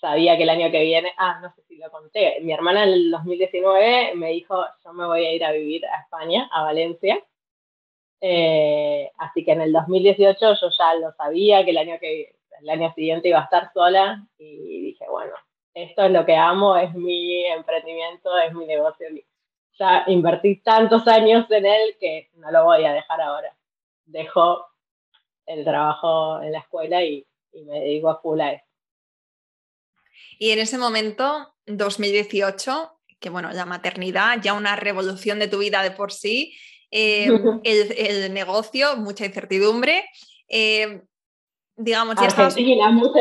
sabía 0.00 0.36
que 0.36 0.44
el 0.44 0.50
año 0.50 0.70
que 0.70 0.82
viene, 0.82 1.12
ah, 1.18 1.40
no 1.40 1.52
sé 1.54 1.62
si 1.68 1.76
lo 1.76 1.90
conté, 1.90 2.40
mi 2.42 2.52
hermana 2.52 2.84
en 2.84 2.90
el 2.90 3.10
2019 3.10 4.14
me 4.14 4.30
dijo, 4.30 4.64
yo 4.84 4.92
me 4.92 5.06
voy 5.06 5.24
a 5.24 5.32
ir 5.32 5.44
a 5.44 5.52
vivir 5.52 5.86
a 5.86 6.02
España, 6.02 6.48
a 6.52 6.62
Valencia. 6.62 7.22
Eh, 8.20 9.10
así 9.18 9.44
que 9.44 9.52
en 9.52 9.60
el 9.60 9.72
2018 9.72 10.54
yo 10.60 10.70
ya 10.70 10.94
lo 10.94 11.12
sabía 11.12 11.64
que 11.64 11.70
el 11.70 11.78
año 11.78 11.98
que 12.00 12.36
el 12.60 12.70
año 12.70 12.92
siguiente 12.94 13.28
iba 13.28 13.40
a 13.40 13.44
estar 13.44 13.72
sola 13.72 14.26
y 14.38 14.80
dije, 14.80 15.04
bueno, 15.10 15.32
esto 15.74 16.04
es 16.04 16.10
lo 16.10 16.24
que 16.24 16.36
amo, 16.36 16.76
es 16.76 16.94
mi 16.94 17.44
emprendimiento, 17.46 18.36
es 18.38 18.54
mi 18.54 18.66
negocio. 18.66 19.08
Ya 19.78 20.04
invertí 20.06 20.62
tantos 20.62 21.06
años 21.06 21.50
en 21.50 21.66
él 21.66 21.96
que 22.00 22.30
no 22.36 22.50
lo 22.50 22.64
voy 22.64 22.84
a 22.84 22.92
dejar 22.92 23.20
ahora. 23.20 23.54
Dejo 24.06 24.66
el 25.44 25.64
trabajo 25.64 26.40
en 26.40 26.52
la 26.52 26.60
escuela 26.60 27.02
y, 27.04 27.26
me 27.52 27.80
dedico 27.80 28.10
a 28.10 28.20
full 28.20 28.40
a 28.40 28.52
eso. 28.52 28.65
Y 30.38 30.50
en 30.50 30.58
ese 30.58 30.78
momento, 30.78 31.54
2018, 31.66 32.92
que 33.18 33.30
bueno, 33.30 33.50
la 33.52 33.66
maternidad, 33.66 34.38
ya 34.42 34.54
una 34.54 34.76
revolución 34.76 35.38
de 35.38 35.48
tu 35.48 35.58
vida 35.58 35.82
de 35.82 35.90
por 35.90 36.12
sí, 36.12 36.56
eh, 36.90 37.28
el, 37.64 38.32
negocio, 38.32 38.96
mucha 38.96 39.26
incertidumbre. 39.26 40.04
Eh, 40.48 41.02
digamos, 41.76 42.16
ya 42.16 42.28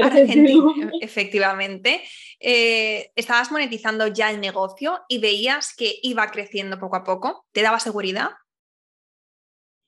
Argentina, 0.03 0.91
efectivamente. 1.01 2.01
Eh, 2.39 3.11
estabas 3.15 3.51
monetizando 3.51 4.07
ya 4.07 4.31
el 4.31 4.39
negocio 4.39 5.01
y 5.07 5.19
veías 5.19 5.75
que 5.75 5.95
iba 6.01 6.29
creciendo 6.31 6.79
poco 6.79 6.95
a 6.95 7.03
poco. 7.03 7.45
¿Te 7.51 7.61
daba 7.61 7.79
seguridad? 7.79 8.29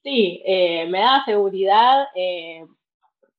Sí, 0.03 0.41
eh, 0.45 0.85
me 0.87 0.99
daba 0.99 1.23
seguridad. 1.25 2.05
Eh, 2.15 2.65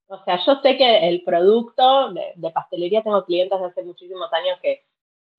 o 0.09 0.25
sea, 0.25 0.39
yo 0.45 0.61
sé 0.63 0.77
que 0.77 1.09
el 1.09 1.23
producto 1.23 2.13
de, 2.13 2.51
pastelería, 2.51 3.03
tengo 3.03 3.25
clientes 3.25 3.61
hace 3.61 3.83
muchísimos 3.83 4.33
años 4.33 4.59
que, 4.61 4.85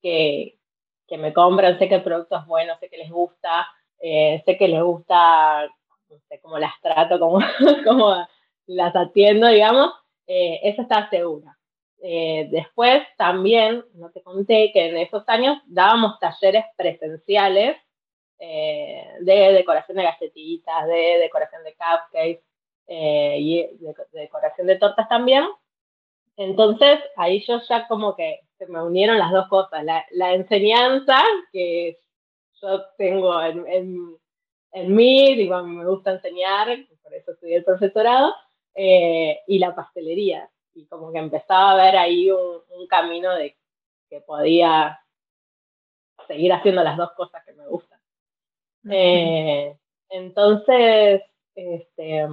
que, 0.00 1.18
me 1.18 1.32
compran, 1.32 1.78
sé 1.78 1.88
que 1.88 1.96
el 1.96 2.04
producto 2.04 2.36
es 2.36 2.46
bueno, 2.46 2.78
sé 2.78 2.88
que 2.88 2.98
les 2.98 3.10
gusta, 3.10 3.66
sé 4.00 4.56
que 4.58 4.68
les 4.68 4.80
gusta, 4.82 5.68
sé 6.28 6.40
cómo 6.40 6.58
las 6.58 6.80
trato, 6.80 7.18
cómo, 7.18 7.40
cómo 7.84 8.14
las 8.66 8.94
atiendo, 8.94 9.48
digamos, 9.48 9.92
eh, 10.26 10.60
esa 10.62 10.82
está 10.82 11.10
segura. 11.10 11.58
Eh, 12.02 12.48
después 12.50 13.02
también, 13.18 13.84
no 13.94 14.10
te 14.10 14.22
conté 14.22 14.70
que 14.72 14.86
en 14.86 14.96
esos 14.96 15.28
años 15.28 15.58
dábamos 15.66 16.18
talleres 16.18 16.64
presenciales 16.76 17.76
eh, 18.38 19.04
de 19.20 19.52
decoración 19.52 19.98
de 19.98 20.04
galletitas, 20.04 20.86
de 20.86 21.18
decoración 21.18 21.62
de 21.64 21.74
cupcakes 21.74 22.49
eh, 22.92 23.36
y 23.38 23.62
de, 23.78 23.94
decoración 24.12 24.66
de 24.66 24.76
tortas 24.76 25.08
también. 25.08 25.44
Entonces 26.36 26.98
ahí 27.16 27.40
yo 27.46 27.60
ya 27.68 27.86
como 27.86 28.16
que 28.16 28.40
se 28.58 28.66
me 28.66 28.82
unieron 28.82 29.16
las 29.16 29.30
dos 29.30 29.46
cosas, 29.48 29.84
la, 29.84 30.04
la 30.10 30.34
enseñanza 30.34 31.22
que 31.52 32.00
yo 32.60 32.82
tengo 32.98 33.40
en, 33.42 33.64
en, 33.68 34.18
en 34.72 34.94
mí, 34.94 35.36
digo, 35.36 35.62
me 35.62 35.86
gusta 35.86 36.10
enseñar, 36.10 36.66
por 37.00 37.14
eso 37.14 37.30
estudié 37.32 37.56
el 37.56 37.64
profesorado, 37.64 38.34
eh, 38.74 39.38
y 39.46 39.60
la 39.60 39.72
pastelería. 39.74 40.50
Y 40.74 40.86
como 40.86 41.12
que 41.12 41.18
empezaba 41.18 41.72
a 41.72 41.76
ver 41.84 41.96
ahí 41.96 42.30
un, 42.30 42.60
un 42.70 42.86
camino 42.88 43.34
de 43.36 43.56
que 44.08 44.20
podía 44.20 45.00
seguir 46.26 46.52
haciendo 46.52 46.82
las 46.82 46.96
dos 46.96 47.12
cosas 47.12 47.44
que 47.44 47.52
me 47.52 47.68
gustan. 47.68 48.00
Eh, 48.90 49.76
entonces, 50.08 51.22
este, 51.54 52.26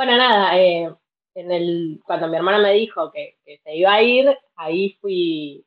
bueno, 0.00 0.16
nada, 0.16 0.58
eh, 0.58 0.90
en 1.34 1.52
el, 1.52 2.00
cuando 2.06 2.26
mi 2.26 2.34
hermana 2.34 2.58
me 2.58 2.72
dijo 2.72 3.12
que, 3.12 3.36
que, 3.44 3.58
se 3.58 3.76
iba 3.76 3.92
a 3.92 4.00
ir, 4.00 4.34
ahí 4.56 4.96
fui, 4.98 5.66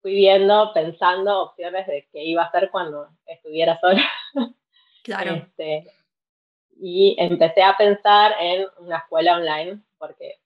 fui 0.00 0.14
viendo, 0.14 0.72
pensando 0.72 1.42
opciones 1.42 1.84
de 1.88 2.06
qué 2.12 2.22
iba 2.22 2.44
a 2.44 2.46
hacer 2.46 2.70
cuando 2.70 3.08
estuviera 3.26 3.80
sola. 3.80 4.04
Claro. 5.02 5.34
Este, 5.34 5.90
y 6.80 7.16
empecé 7.18 7.64
a 7.64 7.76
pensar 7.76 8.36
en 8.40 8.66
una 8.78 8.98
escuela 8.98 9.38
online, 9.38 9.82
porque 9.98 10.36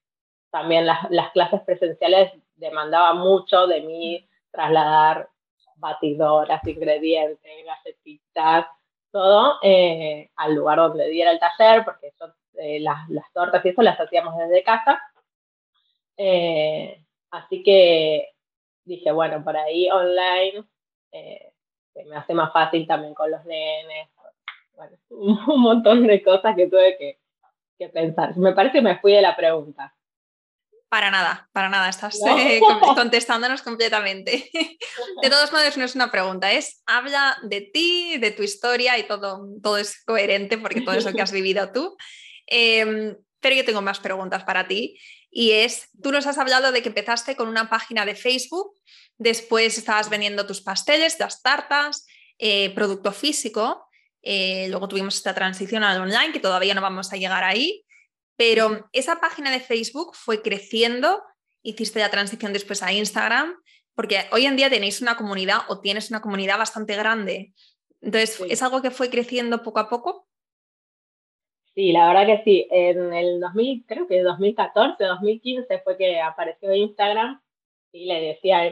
también 0.49 0.87
las, 0.87 1.09
las 1.11 1.31
clases 1.31 1.61
presenciales 1.61 2.33
demandaban 2.55 3.19
mucho 3.19 3.67
de 3.67 3.81
mí 3.81 4.27
trasladar 4.51 5.29
batidoras, 5.75 6.65
ingredientes, 6.65 7.51
galletitas, 7.63 8.65
todo 9.11 9.59
eh, 9.61 10.31
al 10.35 10.55
lugar 10.55 10.79
donde 10.79 11.07
diera 11.09 11.31
el 11.31 11.39
taller, 11.39 11.85
porque 11.85 12.07
eso, 12.07 12.33
eh, 12.55 12.79
las, 12.79 13.09
las, 13.09 13.31
tortas 13.33 13.65
y 13.65 13.69
eso 13.69 13.81
las 13.81 13.99
hacíamos 13.99 14.37
desde 14.37 14.63
casa. 14.63 15.01
Eh, 16.17 17.03
así 17.31 17.63
que 17.63 18.29
dije, 18.83 19.11
bueno, 19.11 19.43
por 19.43 19.55
ahí 19.55 19.89
online 19.89 20.65
eh, 21.11 21.53
se 21.93 22.05
me 22.05 22.17
hace 22.17 22.33
más 22.33 22.51
fácil 22.51 22.85
también 22.87 23.13
con 23.13 23.31
los 23.31 23.43
nenes. 23.45 24.09
Bueno, 24.73 24.97
un 25.09 25.61
montón 25.61 26.07
de 26.07 26.21
cosas 26.23 26.55
que 26.55 26.67
tuve 26.67 26.97
que, 26.97 27.19
que 27.77 27.89
pensar. 27.89 28.35
Me 28.37 28.53
parece 28.53 28.73
que 28.73 28.81
me 28.81 28.99
fui 28.99 29.13
de 29.13 29.21
la 29.21 29.35
pregunta. 29.35 29.95
Para 30.89 31.11
nada, 31.11 31.47
para 31.53 31.69
nada, 31.69 31.87
estás 31.87 32.19
no. 32.19 32.35
eh, 32.35 32.59
contestándonos 32.95 33.61
completamente. 33.61 34.49
De 35.21 35.29
todos 35.29 35.51
modos, 35.51 35.77
no 35.77 35.85
es 35.85 35.93
una 35.93 36.09
pregunta, 36.09 36.51
es 36.51 36.81
habla 36.87 37.37
de 37.43 37.61
ti, 37.61 38.17
de 38.17 38.31
tu 38.31 38.41
historia 38.41 38.97
y 38.97 39.03
todo, 39.03 39.47
todo 39.61 39.77
es 39.77 40.03
coherente 40.03 40.57
porque 40.57 40.81
todo 40.81 40.95
eso 40.95 41.13
que 41.13 41.21
has 41.21 41.31
vivido 41.31 41.71
tú. 41.71 41.95
Eh, 42.49 43.15
pero 43.39 43.55
yo 43.55 43.63
tengo 43.63 43.81
más 43.81 43.99
preguntas 43.99 44.43
para 44.43 44.67
ti 44.67 44.99
y 45.31 45.51
es, 45.51 45.89
tú 46.01 46.11
nos 46.11 46.25
has 46.27 46.37
hablado 46.37 46.71
de 46.71 46.81
que 46.81 46.89
empezaste 46.89 47.35
con 47.35 47.47
una 47.47 47.69
página 47.69 48.05
de 48.05 48.15
Facebook, 48.15 48.73
después 49.17 49.77
estabas 49.77 50.09
vendiendo 50.09 50.45
tus 50.45 50.61
pasteles, 50.61 51.19
las 51.19 51.41
tartas, 51.41 52.05
eh, 52.37 52.71
producto 52.71 53.11
físico, 53.11 53.85
eh, 54.21 54.67
luego 54.69 54.87
tuvimos 54.87 55.15
esta 55.15 55.35
transición 55.35 55.83
al 55.83 56.01
online 56.01 56.33
que 56.33 56.39
todavía 56.39 56.73
no 56.73 56.81
vamos 56.81 57.13
a 57.13 57.17
llegar 57.17 57.43
ahí. 57.43 57.85
Pero 58.35 58.89
esa 58.93 59.19
página 59.19 59.51
de 59.51 59.59
Facebook 59.59 60.15
fue 60.15 60.41
creciendo, 60.41 61.21
hiciste 61.61 61.99
la 61.99 62.09
transición 62.09 62.53
después 62.53 62.81
a 62.81 62.93
Instagram, 62.93 63.53
porque 63.95 64.27
hoy 64.31 64.45
en 64.45 64.55
día 64.55 64.69
tenéis 64.69 65.01
una 65.01 65.17
comunidad 65.17 65.63
o 65.67 65.81
tienes 65.81 66.09
una 66.09 66.21
comunidad 66.21 66.57
bastante 66.57 66.95
grande. 66.95 67.53
Entonces, 68.01 68.35
sí. 68.35 68.43
¿es 68.49 68.61
algo 68.61 68.81
que 68.81 68.91
fue 68.91 69.09
creciendo 69.09 69.61
poco 69.61 69.79
a 69.79 69.89
poco? 69.89 70.28
Sí, 71.75 71.91
la 71.91 72.07
verdad 72.07 72.25
que 72.25 72.43
sí. 72.43 72.67
En 72.71 73.13
el 73.13 73.39
2000, 73.39 73.85
creo 73.87 74.07
que 74.07 74.21
2014, 74.21 75.03
2015 75.03 75.79
fue 75.79 75.97
que 75.97 76.19
apareció 76.19 76.73
Instagram 76.73 77.41
y 77.91 78.05
le 78.05 78.21
decía 78.21 78.63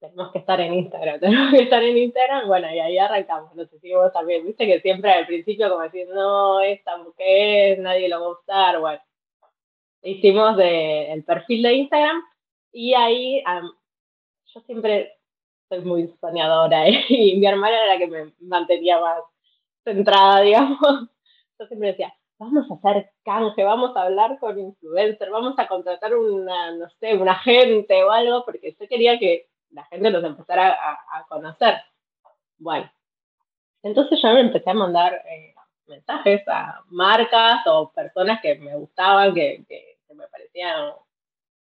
tenemos 0.00 0.32
que 0.32 0.38
estar 0.38 0.60
en 0.60 0.74
Instagram, 0.74 1.20
tenemos 1.20 1.50
que 1.50 1.62
estar 1.62 1.82
en 1.82 1.98
Instagram, 1.98 2.46
bueno, 2.46 2.72
y 2.72 2.78
ahí 2.78 2.98
arrancamos, 2.98 3.54
no 3.54 3.66
sé 3.66 3.78
si 3.80 3.92
vos 3.92 4.12
también, 4.12 4.46
viste 4.46 4.66
que 4.66 4.80
siempre 4.80 5.10
al 5.10 5.26
principio 5.26 5.68
como 5.68 5.82
decir, 5.82 6.08
no, 6.08 6.60
esta 6.60 6.96
mujer, 6.98 7.80
nadie 7.80 8.08
lo 8.08 8.20
va 8.20 8.26
a 8.26 8.30
usar, 8.30 8.80
bueno, 8.80 9.00
hicimos 10.02 10.56
el 10.60 11.24
perfil 11.24 11.62
de 11.62 11.72
Instagram 11.74 12.22
y 12.72 12.94
ahí 12.94 13.42
yo 14.54 14.60
siempre 14.60 15.18
soy 15.68 15.80
muy 15.80 16.08
soñadora 16.20 16.88
y 17.08 17.36
mi 17.36 17.46
hermana 17.46 17.76
era 17.76 17.94
la 17.94 17.98
que 17.98 18.06
me 18.06 18.32
mantenía 18.40 19.00
más 19.00 19.22
centrada, 19.84 20.40
digamos, 20.42 21.08
yo 21.58 21.66
siempre 21.66 21.88
decía, 21.88 22.14
vamos 22.38 22.70
a 22.70 22.74
hacer 22.74 23.10
canje, 23.24 23.64
vamos 23.64 23.96
a 23.96 24.02
hablar 24.02 24.38
con 24.38 24.58
influencer, 24.58 25.30
vamos 25.30 25.54
a 25.58 25.66
contratar 25.68 26.14
una, 26.14 26.72
no 26.76 26.88
sé, 27.00 27.14
un 27.16 27.28
agente 27.28 28.02
o 28.04 28.10
algo, 28.10 28.44
porque 28.44 28.76
yo 28.78 28.88
quería 28.88 29.18
que 29.18 29.48
la 29.70 29.84
gente 29.86 30.10
nos 30.10 30.24
empezara 30.24 30.70
a, 30.70 31.18
a 31.18 31.26
conocer. 31.28 31.76
Bueno, 32.58 32.90
entonces 33.82 34.20
yo 34.22 34.32
me 34.32 34.40
empecé 34.40 34.70
a 34.70 34.74
mandar 34.74 35.22
eh, 35.28 35.54
mensajes 35.86 36.46
a 36.48 36.82
marcas 36.88 37.66
o 37.66 37.90
personas 37.92 38.40
que 38.40 38.56
me 38.56 38.76
gustaban, 38.76 39.34
que, 39.34 39.64
que, 39.68 39.98
que, 40.06 40.14
me 40.14 40.26
parecían 40.28 40.92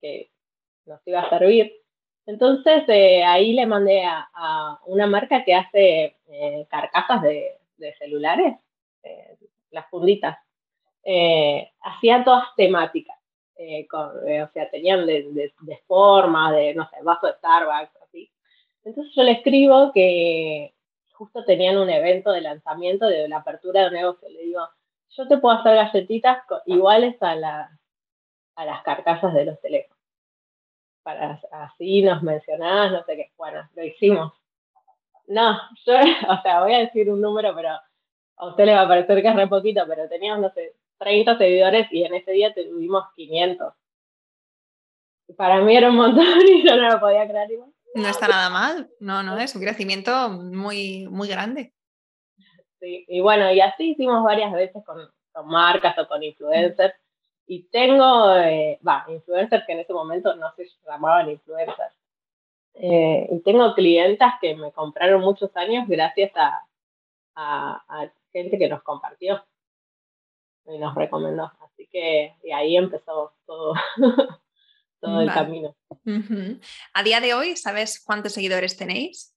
que 0.02 0.32
nos 0.86 1.00
iba 1.06 1.22
a 1.22 1.30
servir. 1.30 1.74
Entonces 2.26 2.84
eh, 2.88 3.24
ahí 3.24 3.54
le 3.54 3.66
mandé 3.66 4.04
a, 4.04 4.28
a, 4.34 4.80
una 4.86 5.08
marca 5.08 5.44
que 5.44 5.54
hace 5.54 6.18
eh, 6.28 6.68
carcasas 6.70 7.22
de, 7.22 7.60
de 7.78 7.94
celulares, 7.96 8.56
eh, 9.04 9.38
las 9.72 9.90
funditas. 9.90 10.38
hacían 11.82 12.24
todas 12.24 12.46
temáticas. 12.56 13.16
Eh, 13.58 13.88
con, 13.88 14.28
eh, 14.28 14.44
o 14.44 14.50
sea, 14.52 14.70
tenían 14.70 15.06
de, 15.06 15.32
de, 15.32 15.54
de, 15.62 15.84
forma, 15.88 16.52
de, 16.52 16.74
no 16.76 16.90
sé, 16.90 16.98
vaso 17.04 17.28
de 17.28 17.34
Starbucks, 17.34 17.96
así. 18.04 18.30
Entonces 18.84 19.14
yo 19.16 19.24
le 19.24 19.32
escribo 19.32 19.92
que 19.94 20.74
justo 21.14 21.46
tenían 21.46 21.78
un 21.78 21.90
evento 21.90 22.32
de 22.32 22.42
lanzamiento 22.42 23.08
de 23.08 23.30
la 23.30 23.38
apertura 23.38 23.86
de 23.86 23.92
negocio. 23.92 24.28
Le 24.30 24.44
digo, 24.44 24.68
yo 25.10 25.28
te 25.28 25.38
puedo 25.38 25.58
hacer 25.58 25.76
galletitas 25.76 26.40
iguales 26.66 27.16
a, 27.22 27.36
la, 27.36 27.80
a 28.56 28.66
las 28.66 28.84
carcasas 28.84 29.34
de 29.34 29.46
los 29.46 29.60
teléfonos. 29.62 29.98
Para 31.04 31.40
así 31.52 32.02
nos 32.02 32.24
mencionás, 32.24 32.92
no 32.92 33.04
sé 33.06 33.16
qué. 33.16 33.32
Bueno, 33.38 33.70
lo 33.74 33.86
hicimos. 33.86 34.34
No, 35.28 35.58
yo, 35.86 35.94
o 36.30 36.42
sea, 36.42 36.62
voy 36.62 36.74
a 36.74 36.80
decir 36.80 37.10
un 37.10 37.22
número, 37.22 37.56
pero 37.56 37.70
a 38.38 38.48
usted 38.48 38.66
le 38.66 38.74
va 38.74 38.82
a 38.82 38.88
parecer 38.88 39.22
que 39.22 39.28
es 39.28 39.36
re 39.36 39.48
poquito, 39.48 39.84
pero 39.88 40.08
teníamos, 40.10 40.42
no 40.42 40.52
sé, 40.54 40.76
30 41.00 41.38
seguidores 41.38 41.88
y 41.92 42.04
en 42.04 42.14
ese 42.16 42.32
día 42.32 42.54
tuvimos 42.54 43.06
500. 43.16 43.74
Para 45.38 45.62
mí 45.62 45.76
era 45.76 45.90
un 45.90 45.96
montón 45.96 46.26
y 46.48 46.66
yo 46.68 46.76
no 46.76 46.90
lo 46.90 47.00
podía 47.00 47.28
creer 47.28 47.52
igual. 47.52 47.72
No 47.96 48.08
está 48.10 48.28
nada 48.28 48.50
mal, 48.50 48.90
no, 49.00 49.24
no, 49.24 49.38
es 49.38 49.56
un 49.56 49.62
crecimiento 49.62 50.30
muy, 50.30 51.08
muy 51.08 51.30
grande. 51.30 51.74
Sí, 52.80 53.06
y 53.08 53.22
bueno, 53.22 53.52
y 53.54 53.62
así 53.62 53.92
hicimos 53.92 54.22
varias 54.24 54.52
veces 54.52 54.84
con, 54.86 54.98
con 55.32 55.48
marcas 55.48 55.98
o 55.98 56.08
con 56.08 56.22
influencers. 56.22 56.94
Y 57.48 57.64
tengo, 57.70 58.28
va, 58.28 58.42
eh, 58.50 59.14
influencers 59.14 59.66
que 59.66 59.74
en 59.74 59.80
ese 59.80 59.94
momento 59.94 60.36
no 60.36 60.52
se 60.56 60.68
llamaban 60.86 61.30
influencers. 61.30 61.94
Eh, 62.74 63.30
y 63.32 63.40
tengo 63.40 63.74
clientas 63.74 64.34
que 64.42 64.56
me 64.56 64.74
compraron 64.74 65.22
muchos 65.22 65.56
años 65.56 65.88
gracias 65.88 66.32
a, 66.36 66.60
a, 67.36 67.84
a 67.88 68.12
gente 68.36 68.58
que 68.58 68.68
nos 68.68 68.84
compartió 68.84 69.48
y 70.66 70.78
nos 70.78 70.94
recomendó. 70.94 71.50
Así 71.62 71.88
que 71.88 72.36
y 72.44 72.52
ahí 72.52 72.76
empezó 72.76 73.34
todo, 73.46 73.74
todo 75.00 75.22
el 75.22 75.32
camino. 75.32 75.74
Uh 75.90 76.20
-huh. 76.20 76.60
A 76.94 77.04
día 77.04 77.22
de 77.22 77.34
hoy, 77.34 77.56
¿sabes 77.56 78.04
cuántos 78.04 78.34
seguidores 78.34 78.76
tenéis? 78.76 79.34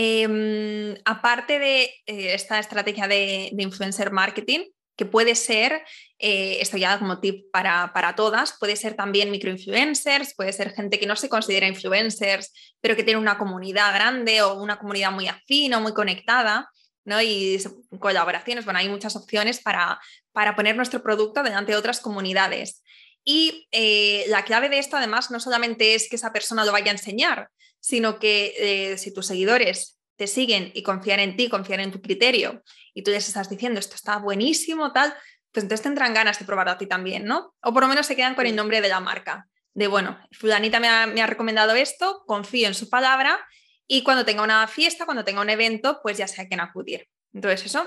Eh, 0.00 0.96
aparte 1.04 1.58
de 1.58 1.82
eh, 2.06 2.32
esta 2.32 2.60
estrategia 2.60 3.08
de, 3.08 3.50
de, 3.52 3.62
influencer 3.64 4.12
marketing, 4.12 4.60
que 4.96 5.06
puede 5.06 5.34
ser, 5.34 5.82
eh, 6.20 6.58
esto 6.60 6.76
ya 6.76 7.00
como 7.00 7.18
tip 7.18 7.50
para, 7.50 7.92
para, 7.92 8.14
todas, 8.14 8.54
puede 8.60 8.76
ser 8.76 8.94
también 8.94 9.32
microinfluencers, 9.32 10.36
puede 10.36 10.52
ser 10.52 10.70
gente 10.70 11.00
que 11.00 11.06
no 11.06 11.16
se 11.16 11.28
considera 11.28 11.66
influencers, 11.66 12.52
pero 12.80 12.94
que 12.94 13.02
tiene 13.02 13.18
una 13.18 13.38
comunidad 13.38 13.92
grande 13.92 14.40
o 14.42 14.62
una 14.62 14.78
comunidad 14.78 15.10
muy 15.10 15.26
afín 15.26 15.74
o 15.74 15.80
muy 15.80 15.92
conectada. 15.92 16.70
¿no? 17.04 17.20
Y 17.20 17.58
colaboraciones, 17.98 18.66
bueno, 18.66 18.78
hay 18.78 18.88
muchas 18.88 19.16
opciones 19.16 19.60
para, 19.60 19.98
para 20.30 20.54
poner 20.54 20.76
nuestro 20.76 21.02
producto 21.02 21.42
delante 21.42 21.72
de 21.72 21.78
otras 21.78 21.98
comunidades. 22.00 22.84
Y 23.24 23.66
eh, 23.72 24.24
la 24.28 24.44
clave 24.44 24.68
de 24.68 24.78
esto, 24.78 24.96
además, 24.96 25.30
no 25.30 25.40
solamente 25.40 25.94
es 25.94 26.08
que 26.08 26.16
esa 26.16 26.32
persona 26.32 26.64
lo 26.64 26.72
vaya 26.72 26.92
a 26.92 26.94
enseñar, 26.94 27.50
sino 27.80 28.18
que 28.18 28.54
eh, 28.58 28.98
si 28.98 29.12
tus 29.12 29.26
seguidores 29.26 30.00
te 30.16 30.26
siguen 30.26 30.72
y 30.74 30.82
confían 30.82 31.20
en 31.20 31.36
ti, 31.36 31.48
confían 31.48 31.80
en 31.80 31.92
tu 31.92 32.00
criterio 32.00 32.62
y 32.92 33.02
tú 33.02 33.10
les 33.10 33.28
estás 33.28 33.48
diciendo 33.48 33.78
esto 33.78 33.94
está 33.94 34.18
buenísimo, 34.18 34.92
tal, 34.92 35.14
pues 35.52 35.64
entonces 35.64 35.82
tendrán 35.82 36.14
ganas 36.14 36.38
de 36.38 36.44
probarlo 36.44 36.72
a 36.72 36.78
ti 36.78 36.86
también, 36.86 37.24
¿no? 37.24 37.54
O 37.62 37.72
por 37.72 37.82
lo 37.82 37.88
menos 37.88 38.06
se 38.06 38.16
quedan 38.16 38.34
con 38.34 38.46
el 38.46 38.56
nombre 38.56 38.80
de 38.80 38.88
la 38.88 39.00
marca. 39.00 39.46
De 39.74 39.86
bueno, 39.86 40.18
fulanita 40.32 40.80
me 40.80 40.88
ha, 40.88 41.06
me 41.06 41.22
ha 41.22 41.26
recomendado 41.26 41.74
esto, 41.74 42.24
confío 42.26 42.66
en 42.66 42.74
su 42.74 42.90
palabra 42.90 43.38
y 43.86 44.02
cuando 44.02 44.24
tenga 44.24 44.42
una 44.42 44.66
fiesta, 44.66 45.04
cuando 45.04 45.24
tenga 45.24 45.40
un 45.40 45.50
evento, 45.50 46.00
pues 46.02 46.18
ya 46.18 46.26
sé 46.26 46.42
a 46.42 46.48
quién 46.48 46.60
acudir. 46.60 47.08
Entonces 47.32 47.66
eso, 47.66 47.84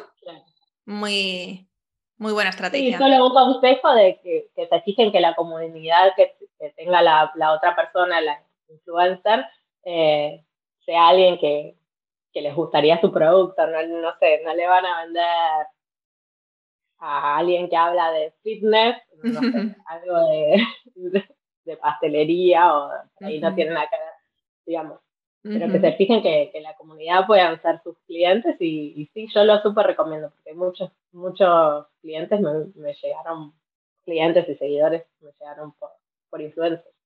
muy, 0.85 1.69
muy 2.17 2.33
buena 2.33 2.49
estrategia. 2.49 2.95
Y 2.95 2.99
solo 2.99 3.25
un 3.25 3.33
consejo 3.33 3.93
de 3.93 4.19
que, 4.23 4.49
que 4.55 4.67
se 4.67 4.81
fijen 4.81 5.11
que 5.11 5.19
la 5.19 5.35
comunidad 5.35 6.13
que, 6.15 6.35
tenga 6.75 7.01
la, 7.01 7.31
la, 7.35 7.53
otra 7.53 7.75
persona, 7.75 8.21
la 8.21 8.41
influencer, 8.69 9.45
eh, 9.83 10.43
sea 10.85 11.09
alguien 11.09 11.37
que, 11.39 11.75
que, 12.33 12.41
les 12.41 12.55
gustaría 12.55 12.99
su 13.01 13.11
producto, 13.11 13.65
no, 13.67 13.85
no 13.87 14.17
sé, 14.19 14.41
no 14.43 14.53
le 14.53 14.67
van 14.67 14.85
a 14.85 15.03
vender 15.03 15.67
a 16.99 17.37
alguien 17.37 17.69
que 17.69 17.75
habla 17.75 18.11
de 18.11 18.31
fitness, 18.43 18.97
no 19.23 19.39
sé, 19.39 19.75
algo 19.87 20.29
de, 20.29 20.63
de, 21.65 21.77
pastelería 21.77 22.75
o 22.75 22.91
ahí 23.21 23.39
no 23.39 23.53
tiene 23.55 23.71
nada 23.71 23.87
que 23.89 23.97
ver, 23.97 24.13
digamos. 24.65 24.99
Pero 25.43 25.71
que 25.71 25.79
se 25.79 25.93
fijen 25.93 26.21
que, 26.21 26.51
que, 26.53 26.61
la 26.61 26.75
comunidad 26.75 27.25
puedan 27.25 27.59
ser 27.63 27.81
sus 27.81 27.97
clientes 28.05 28.57
y, 28.59 28.93
y 28.95 29.07
sí, 29.07 29.27
yo 29.33 29.43
lo 29.43 29.59
súper 29.59 29.87
recomiendo 29.87 30.29
porque 30.29 30.53
muchos, 30.53 30.91
muchos 31.13 31.87
clientes 31.99 32.39
me, 32.39 32.51
me, 32.75 32.93
llegaron, 32.93 33.51
clientes 34.03 34.47
y 34.47 34.55
seguidores 34.55 35.03
me 35.19 35.31
llegaron 35.39 35.71
por, 35.73 35.89
por 36.29 36.41
influencers. 36.41 37.00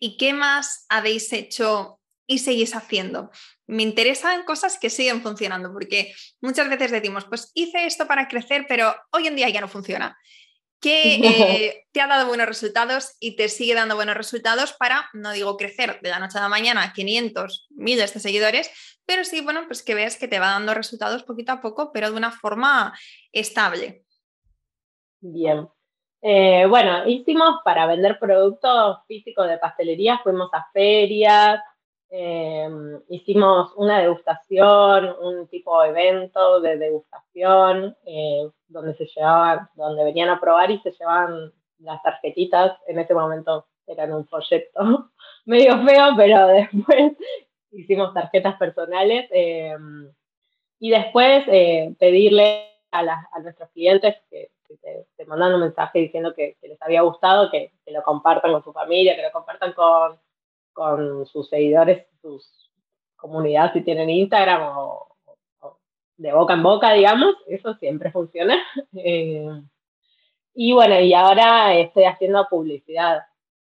¿Y 0.00 0.16
qué 0.16 0.32
más 0.32 0.86
habéis 0.88 1.32
hecho 1.32 2.00
y 2.26 2.38
seguís 2.38 2.74
haciendo? 2.74 3.30
Me 3.66 3.82
interesan 3.82 4.44
cosas 4.44 4.78
que 4.78 4.90
siguen 4.90 5.22
funcionando 5.22 5.72
porque 5.72 6.14
muchas 6.40 6.68
veces 6.68 6.90
decimos, 6.90 7.24
pues 7.26 7.50
hice 7.54 7.86
esto 7.86 8.06
para 8.06 8.28
crecer, 8.28 8.66
pero 8.68 8.94
hoy 9.12 9.26
en 9.26 9.36
día 9.36 9.48
ya 9.48 9.60
no 9.60 9.68
funciona 9.68 10.16
que 10.84 11.14
eh, 11.14 11.86
te 11.92 12.02
ha 12.02 12.06
dado 12.06 12.28
buenos 12.28 12.46
resultados 12.46 13.16
y 13.18 13.36
te 13.36 13.48
sigue 13.48 13.74
dando 13.74 13.94
buenos 13.94 14.16
resultados 14.16 14.74
para, 14.74 15.08
no 15.14 15.32
digo 15.32 15.56
crecer 15.56 15.98
de 16.02 16.10
la 16.10 16.18
noche 16.18 16.36
a 16.36 16.42
la 16.42 16.48
mañana 16.50 16.92
500, 16.92 17.68
miles 17.70 18.12
de 18.12 18.20
seguidores, 18.20 18.70
pero 19.06 19.24
sí, 19.24 19.40
bueno, 19.40 19.62
pues 19.66 19.82
que 19.82 19.94
ves 19.94 20.18
que 20.18 20.28
te 20.28 20.38
va 20.38 20.48
dando 20.48 20.74
resultados 20.74 21.22
poquito 21.22 21.52
a 21.52 21.62
poco, 21.62 21.90
pero 21.90 22.10
de 22.10 22.16
una 22.16 22.30
forma 22.30 22.92
estable. 23.32 24.04
Bien. 25.20 25.68
Eh, 26.26 26.64
bueno, 26.70 27.06
hicimos 27.06 27.60
para 27.64 27.86
vender 27.86 28.18
productos 28.18 28.96
físicos 29.06 29.46
de 29.46 29.58
pastelería, 29.58 30.20
fuimos 30.22 30.48
a 30.54 30.66
ferias, 30.72 31.60
eh, 32.08 32.66
hicimos 33.10 33.74
una 33.76 34.00
degustación, 34.00 35.14
un 35.20 35.46
tipo 35.48 35.82
de 35.82 35.90
evento 35.90 36.62
de 36.62 36.78
degustación, 36.78 37.94
eh, 38.06 38.48
donde 38.68 38.94
se 38.94 39.04
llevaban, 39.04 39.68
donde 39.74 40.02
venían 40.02 40.30
a 40.30 40.40
probar 40.40 40.70
y 40.70 40.78
se 40.78 40.92
llevaban 40.92 41.52
las 41.80 42.02
tarjetitas. 42.02 42.78
En 42.86 43.00
ese 43.00 43.12
momento 43.12 43.66
eran 43.86 44.14
un 44.14 44.26
folleto 44.26 45.10
medio 45.44 45.84
feo, 45.84 46.06
pero 46.16 46.46
después 46.46 47.12
hicimos 47.70 48.14
tarjetas 48.14 48.56
personales. 48.56 49.28
Y 50.78 50.88
después 50.88 51.44
pedirle 51.98 52.70
a, 52.92 53.40
nuestros 53.42 53.68
clientes 53.72 54.16
que, 54.30 54.53
te, 54.82 55.06
te, 55.16 55.24
mandan 55.26 55.54
un 55.54 55.60
mensaje 55.60 55.98
diciendo 55.98 56.34
que, 56.34 56.56
les 56.62 56.80
había 56.82 57.02
gustado, 57.02 57.50
que, 57.50 57.72
que 57.84 57.92
lo 57.92 58.02
compartan 58.02 58.52
con 58.52 58.64
su 58.64 58.72
familia, 58.72 59.16
que 59.16 59.22
lo 59.22 59.32
compartan 59.32 59.72
con 59.72 60.18
con 60.74 61.24
sus 61.24 61.48
seguidores, 61.48 62.06
sus 62.20 62.70
comunidades 63.16 63.72
si 63.72 63.80
tienen 63.82 64.10
Instagram 64.10 64.76
o, 64.76 65.08
de 66.16 66.32
boca 66.32 66.52
en 66.54 66.62
boca, 66.62 66.92
digamos, 66.92 67.34
eso 67.46 67.74
siempre 67.74 68.12
funciona. 68.12 68.58
Eh, 68.96 69.62
y 70.56 70.72
bueno, 70.72 71.00
y 71.00 71.12
ahora 71.14 71.74
estoy 71.74 72.04
haciendo 72.04 72.46
publicidad 72.48 73.24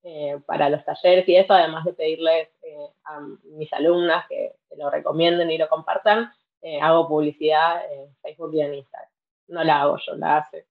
eh, 0.02 0.40
para 0.44 0.68
los 0.68 0.84
talleres 0.84 1.28
y 1.28 1.36
eso, 1.36 1.52
además 1.52 1.84
de 1.84 1.92
pedirles 1.92 2.48
eh, 2.62 2.88
a 3.04 3.20
mis 3.44 3.72
alumnas 3.72 4.26
que, 4.28 4.56
que, 4.68 4.76
lo 4.76 4.90
recomienden 4.90 5.50
y 5.52 5.58
lo 5.58 5.68
compartan, 5.68 6.32
hago 6.80 7.06
publicidad 7.06 7.84
en 7.92 8.16
Facebook 8.22 8.54
y 8.54 8.62
en 8.62 8.74
Instagram. 8.74 9.10
No 9.48 9.62
la 9.62 9.82
hago 9.82 9.98
yo, 9.98 10.16
la 10.16 10.38
hace 10.38 10.66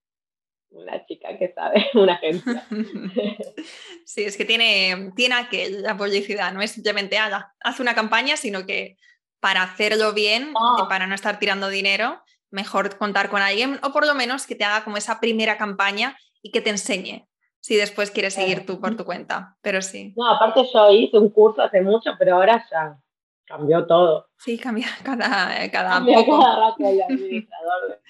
una 0.74 1.04
chica 1.06 1.36
que 1.38 1.52
sabe, 1.52 1.86
una 1.94 2.14
agencia. 2.14 2.66
Sí, 4.06 4.22
es 4.22 4.36
que 4.36 4.44
tiene, 4.44 5.12
tiene 5.16 5.34
aquel, 5.34 5.82
la 5.82 5.96
publicidad, 5.96 6.52
no 6.52 6.60
es 6.60 6.72
simplemente 6.72 7.16
haga, 7.16 7.54
haz 7.60 7.80
una 7.80 7.94
campaña, 7.94 8.36
sino 8.36 8.66
que 8.66 8.98
para 9.40 9.62
hacerlo 9.62 10.12
bien, 10.12 10.52
oh. 10.54 10.86
para 10.88 11.06
no 11.06 11.14
estar 11.14 11.38
tirando 11.38 11.68
dinero, 11.68 12.22
mejor 12.50 12.98
contar 12.98 13.30
con 13.30 13.40
alguien 13.40 13.80
o 13.82 13.92
por 13.92 14.06
lo 14.06 14.14
menos 14.14 14.46
que 14.46 14.54
te 14.54 14.64
haga 14.64 14.84
como 14.84 14.98
esa 14.98 15.20
primera 15.20 15.56
campaña 15.56 16.18
y 16.42 16.50
que 16.50 16.60
te 16.60 16.70
enseñe 16.70 17.26
si 17.60 17.76
después 17.76 18.10
quieres 18.10 18.34
seguir 18.34 18.66
tú 18.66 18.78
por 18.78 18.94
tu 18.94 19.06
cuenta, 19.06 19.56
pero 19.62 19.80
sí. 19.80 20.12
No, 20.16 20.28
aparte 20.28 20.68
yo 20.70 20.90
hice 20.90 21.16
un 21.18 21.30
curso 21.30 21.62
hace 21.62 21.80
mucho, 21.80 22.10
pero 22.18 22.36
ahora 22.36 22.62
ya 22.70 22.98
cambió 23.46 23.86
todo. 23.86 24.28
Sí, 24.36 24.58
cambia 24.58 24.86
cada, 25.02 25.70
cada 25.70 25.90
cambia 25.92 26.18
poco. 26.18 26.40
cada 26.40 26.56
rato 26.60 26.76
el 26.86 27.02
administrador. 27.08 28.02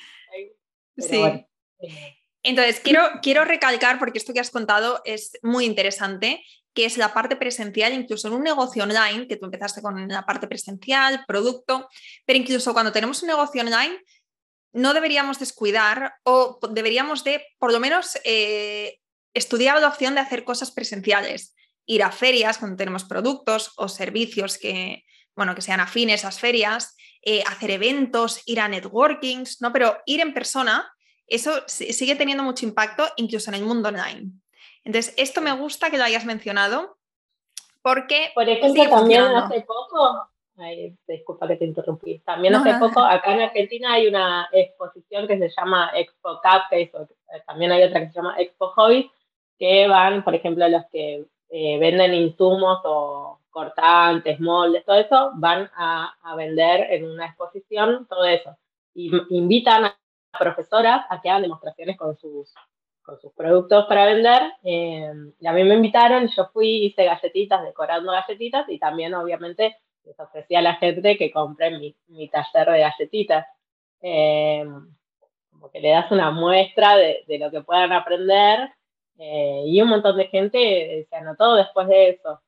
sí. 0.98 1.18
Bueno. 1.18 1.46
Entonces, 2.44 2.78
quiero, 2.78 3.02
quiero 3.22 3.44
recalcar, 3.44 3.98
porque 3.98 4.18
esto 4.18 4.34
que 4.34 4.40
has 4.40 4.50
contado 4.50 5.00
es 5.04 5.32
muy 5.42 5.64
interesante, 5.64 6.44
que 6.74 6.84
es 6.84 6.98
la 6.98 7.14
parte 7.14 7.36
presencial, 7.36 7.94
incluso 7.94 8.28
en 8.28 8.34
un 8.34 8.42
negocio 8.42 8.82
online, 8.82 9.26
que 9.26 9.36
tú 9.36 9.46
empezaste 9.46 9.80
con 9.80 10.06
la 10.08 10.26
parte 10.26 10.46
presencial, 10.46 11.24
producto, 11.26 11.88
pero 12.26 12.38
incluso 12.38 12.74
cuando 12.74 12.92
tenemos 12.92 13.22
un 13.22 13.28
negocio 13.28 13.62
online, 13.62 13.98
no 14.72 14.92
deberíamos 14.92 15.38
descuidar 15.38 16.14
o 16.24 16.58
deberíamos 16.70 17.24
de, 17.24 17.46
por 17.58 17.72
lo 17.72 17.80
menos, 17.80 18.18
eh, 18.24 18.98
estudiar 19.32 19.80
la 19.80 19.88
opción 19.88 20.14
de 20.14 20.20
hacer 20.20 20.44
cosas 20.44 20.70
presenciales, 20.70 21.54
ir 21.86 22.02
a 22.02 22.12
ferias 22.12 22.58
cuando 22.58 22.76
tenemos 22.76 23.04
productos 23.04 23.72
o 23.76 23.88
servicios 23.88 24.58
que, 24.58 25.04
bueno, 25.34 25.54
que 25.54 25.62
sean 25.62 25.80
afines 25.80 26.24
a 26.24 26.28
las 26.28 26.40
ferias, 26.40 26.94
eh, 27.22 27.42
hacer 27.46 27.70
eventos, 27.70 28.42
ir 28.46 28.60
a 28.60 28.68
networkings, 28.68 29.62
¿no? 29.62 29.72
Pero 29.72 29.96
ir 30.04 30.20
en 30.20 30.34
persona 30.34 30.93
eso 31.26 31.62
sigue 31.66 32.16
teniendo 32.16 32.44
mucho 32.44 32.66
impacto 32.66 33.04
incluso 33.16 33.50
en 33.50 33.56
el 33.56 33.64
mundo 33.64 33.88
online. 33.88 34.30
Entonces, 34.84 35.14
esto 35.16 35.40
me 35.40 35.52
gusta 35.52 35.90
que 35.90 35.98
lo 35.98 36.04
hayas 36.04 36.24
mencionado 36.24 36.98
porque... 37.82 38.30
Por 38.34 38.48
ejemplo, 38.48 38.88
también 38.88 39.22
hace 39.22 39.62
poco, 39.62 40.28
ay, 40.58 40.96
disculpa 41.06 41.48
que 41.48 41.56
te 41.56 41.64
interrumpí, 41.64 42.18
también 42.20 42.54
hace 42.54 42.74
poco 42.78 43.00
acá 43.00 43.34
en 43.34 43.42
Argentina 43.42 43.94
hay 43.94 44.06
una 44.06 44.48
exposición 44.52 45.26
que 45.26 45.38
se 45.38 45.48
llama 45.48 45.90
Expo 45.94 46.40
Cupcakes, 46.42 46.92
también 47.46 47.72
hay 47.72 47.82
otra 47.82 48.00
que 48.00 48.08
se 48.08 48.14
llama 48.14 48.36
Expo 48.38 48.68
Hobbies, 48.68 49.06
que 49.58 49.88
van, 49.88 50.24
por 50.24 50.34
ejemplo, 50.34 50.68
los 50.68 50.84
que 50.92 51.26
eh, 51.50 51.78
venden 51.78 52.14
insumos 52.14 52.80
o 52.84 53.40
cortantes, 53.50 54.40
moldes, 54.40 54.84
todo 54.84 54.96
eso, 54.96 55.30
van 55.34 55.70
a, 55.76 56.14
a 56.22 56.34
vender 56.34 56.92
en 56.92 57.04
una 57.08 57.26
exposición 57.26 58.06
todo 58.08 58.24
eso. 58.24 58.56
Y 58.94 59.10
invitan 59.30 59.84
a 59.84 59.98
profesoras 60.38 61.06
a 61.08 61.20
que 61.20 61.30
hagan 61.30 61.42
demostraciones 61.42 61.96
con 61.96 62.16
sus, 62.16 62.52
con 63.02 63.20
sus 63.20 63.32
productos 63.32 63.86
para 63.86 64.06
vender. 64.06 64.42
Eh, 64.62 65.12
y 65.40 65.46
a 65.46 65.52
mí 65.52 65.64
me 65.64 65.74
invitaron, 65.74 66.28
yo 66.28 66.48
fui, 66.52 66.86
hice 66.86 67.04
galletitas, 67.04 67.62
decorando 67.64 68.12
galletitas 68.12 68.68
y 68.68 68.78
también 68.78 69.14
obviamente 69.14 69.76
les 70.04 70.18
ofrecía 70.18 70.58
a 70.58 70.62
la 70.62 70.74
gente 70.74 71.16
que 71.16 71.30
compre 71.30 71.70
mi, 71.78 71.96
mi 72.08 72.28
taller 72.28 72.70
de 72.70 72.80
galletitas. 72.80 73.46
Eh, 74.02 74.64
como 75.50 75.70
que 75.70 75.80
le 75.80 75.90
das 75.90 76.10
una 76.10 76.30
muestra 76.30 76.96
de, 76.96 77.24
de 77.26 77.38
lo 77.38 77.50
que 77.50 77.62
puedan 77.62 77.92
aprender 77.92 78.70
eh, 79.18 79.62
y 79.66 79.80
un 79.80 79.88
montón 79.88 80.16
de 80.16 80.26
gente 80.26 81.06
se 81.08 81.16
anotó 81.16 81.54
después 81.54 81.86
de 81.88 82.10
eso. 82.10 82.40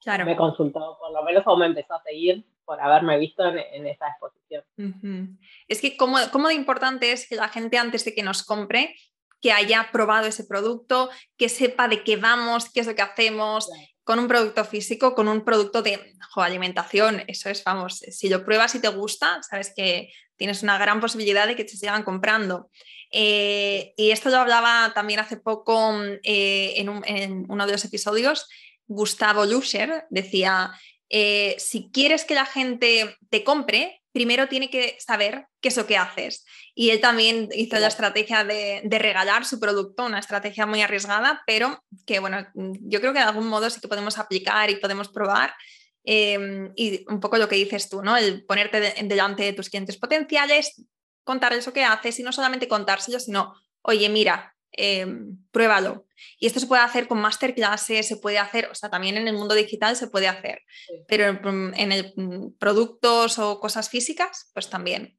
Claro. 0.00 0.24
Me 0.24 0.36
consultó 0.36 0.96
por 0.98 1.12
lo 1.12 1.22
menos 1.22 1.42
o 1.46 1.56
me 1.56 1.66
empezó 1.66 1.94
a 1.94 2.02
seguir 2.02 2.44
por 2.66 2.80
haberme 2.80 3.18
visto 3.18 3.44
en, 3.46 3.58
en 3.58 3.86
esa 3.86 4.08
exposición. 4.08 5.38
Es 5.68 5.80
que 5.80 5.96
cómo, 5.96 6.18
cómo 6.32 6.48
de 6.48 6.54
importante 6.54 7.12
es 7.12 7.28
que 7.28 7.36
la 7.36 7.48
gente 7.48 7.78
antes 7.78 8.04
de 8.04 8.14
que 8.14 8.22
nos 8.22 8.42
compre, 8.42 8.94
que 9.40 9.52
haya 9.52 9.88
probado 9.92 10.26
ese 10.26 10.44
producto, 10.44 11.08
que 11.36 11.48
sepa 11.48 11.88
de 11.88 12.02
qué 12.02 12.16
vamos, 12.16 12.70
qué 12.70 12.80
es 12.80 12.86
lo 12.86 12.94
que 12.94 13.02
hacemos, 13.02 13.70
con 14.02 14.18
un 14.18 14.28
producto 14.28 14.64
físico, 14.64 15.14
con 15.14 15.28
un 15.28 15.44
producto 15.44 15.82
de 15.82 16.14
alimentación. 16.36 17.24
Eso 17.26 17.50
es, 17.50 17.64
vamos, 17.64 17.98
si 17.98 18.28
lo 18.28 18.44
pruebas 18.44 18.74
y 18.74 18.80
te 18.80 18.88
gusta, 18.88 19.42
sabes 19.42 19.72
que 19.74 20.10
tienes 20.36 20.62
una 20.62 20.78
gran 20.78 21.00
posibilidad 21.00 21.46
de 21.46 21.56
que 21.56 21.64
te 21.64 21.76
sigan 21.76 22.02
comprando. 22.02 22.70
Eh, 23.10 23.94
y 23.96 24.10
esto 24.10 24.30
lo 24.30 24.36
hablaba 24.38 24.92
también 24.94 25.20
hace 25.20 25.36
poco 25.36 26.02
eh, 26.22 26.74
en, 26.76 27.02
en, 27.04 27.46
uno 27.48 27.66
de 27.66 27.72
los 27.72 27.84
episodios. 27.84 28.48
Gustavo 28.86 29.44
Luscher 29.44 30.06
decía, 30.10 30.72
eh, 31.08 31.54
si 31.58 31.90
quieres 31.92 32.24
que 32.24 32.34
la 32.34 32.46
gente 32.46 33.16
te 33.30 33.44
compre, 33.44 34.02
primero 34.16 34.48
tiene 34.48 34.70
que 34.70 34.96
saber 34.98 35.46
qué 35.60 35.68
es 35.68 35.76
lo 35.76 35.86
que 35.86 35.98
haces. 35.98 36.44
Y 36.74 36.90
él 36.90 37.00
también 37.00 37.48
hizo 37.54 37.78
la 37.78 37.88
estrategia 37.88 38.44
de, 38.44 38.82
regalar 38.90 39.44
su 39.44 39.60
producto, 39.60 40.06
una 40.06 40.18
estrategia 40.18 40.64
muy 40.64 40.80
arriesgada, 40.80 41.42
pero 41.46 41.84
que 42.06 42.18
bueno, 42.18 42.46
yo 42.54 43.00
creo 43.00 43.12
que 43.12 43.18
de 43.18 43.26
algún 43.26 43.46
modo 43.46 43.68
sí 43.68 43.78
que 43.78 43.88
podemos 43.88 44.18
aplicar 44.18 44.70
y 44.70 44.76
podemos 44.76 45.10
probar. 45.10 45.54
Em, 46.02 46.72
y 46.76 47.04
un 47.08 47.20
poco 47.20 47.36
lo 47.36 47.48
que 47.48 47.56
dices 47.56 47.90
tú, 47.90 48.00
¿no? 48.00 48.16
El 48.16 48.46
ponerte 48.46 48.80
delante 49.04 49.42
de 49.42 49.52
tus 49.52 49.68
clientes 49.68 49.98
potenciales, 49.98 50.82
contarles 51.22 51.66
lo 51.66 51.74
que 51.74 51.84
haces 51.84 52.18
y 52.18 52.22
no 52.22 52.32
solamente 52.32 52.68
contárselo, 52.68 53.20
sino, 53.20 53.54
oye, 53.82 54.08
mira, 54.08 54.55
Em, 54.76 55.38
pruébalo. 55.52 56.04
Y 56.38 56.46
esto 56.46 56.60
se 56.60 56.66
puede 56.66 56.82
hacer 56.82 57.08
con 57.08 57.18
masterclasses, 57.18 58.06
se 58.06 58.18
puede 58.18 58.38
hacer, 58.38 58.68
o 58.70 58.74
sea, 58.74 58.90
también 58.90 59.16
en 59.16 59.26
el 59.26 59.34
mundo 59.34 59.54
digital 59.54 59.96
se 59.96 60.08
puede 60.08 60.28
hacer, 60.28 60.62
pero 61.08 61.24
en, 61.24 61.92
el, 61.92 62.12
mm, 62.14 62.58
productos 62.58 63.38
o 63.38 63.58
cosas 63.58 63.88
físicas, 63.88 64.50
pues 64.52 64.68
también. 64.68 65.18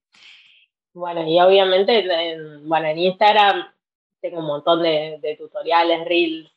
Bueno, 0.93 1.27
y 1.27 1.39
obviamente 1.39 1.99
en, 1.99 2.67
bueno, 2.67 2.87
en 2.87 2.99
Instagram 2.99 3.67
tengo 4.21 4.39
un 4.39 4.47
montón 4.47 4.83
de, 4.83 5.35
tutoriales, 5.37 6.05
reels 6.05 6.51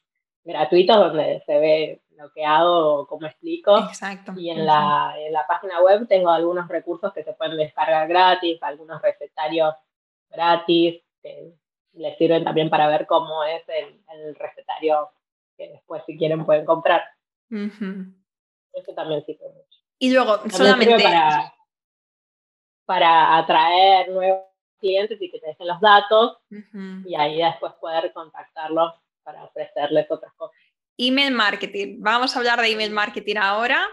gratuitos 0.44 0.96
donde 0.96 1.42
se 1.46 1.58
ve 1.58 2.00
lo 2.16 2.30
que 2.32 2.44
hago, 2.44 3.06
cómo 3.06 3.26
explico. 3.26 3.78
Exacto. 3.78 4.32
Y 4.36 4.50
en 4.50 4.66
la, 4.66 5.14
en 5.18 5.32
la 5.32 5.46
página 5.46 5.82
web 5.82 6.06
tengo 6.06 6.30
algunos 6.30 6.68
recursos 6.68 7.12
que 7.14 7.24
se 7.24 7.32
pueden 7.32 7.56
descargar 7.56 8.08
gratis, 8.08 8.62
algunos 8.62 9.00
recetarios 9.00 9.74
gratis, 10.30 11.02
que 11.22 11.52
les 11.94 12.16
sirven 12.18 12.44
también 12.44 12.70
para 12.70 12.88
ver 12.88 13.06
cómo 13.06 13.44
es 13.44 13.62
el, 13.68 14.34
recetario 14.34 15.10
que 15.56 15.68
después 15.68 16.02
si 16.06 16.16
quieren 16.16 16.44
pueden 16.44 16.64
comprar. 16.64 17.02
Eso 17.50 18.94
también 18.94 19.24
sirve 19.24 19.48
mucho. 19.48 19.78
Y 19.98 20.12
luego, 20.12 20.38
solamente... 20.50 21.04
Para, 22.84 23.38
atraer 23.38 24.10
nuevos 24.10 24.46
clientes 24.80 25.16
y 25.20 25.30
que 25.30 25.38
te 25.38 25.46
dejen 25.46 25.68
los 25.68 25.80
datos 25.80 26.38
y 27.04 27.14
ahí 27.14 27.36
después 27.36 27.72
poder 27.74 28.12
contactarlos 28.12 28.94
para 29.22 29.44
ofrecerles 29.44 30.10
otras 30.10 30.32
cosas. 30.34 30.56
Email 30.96 31.32
marketing. 31.32 31.98
Vamos 32.00 32.34
a 32.34 32.40
hablar 32.40 32.60
de 32.60 32.72
email 32.72 32.90
marketing 32.90 33.36
ahora. 33.36 33.86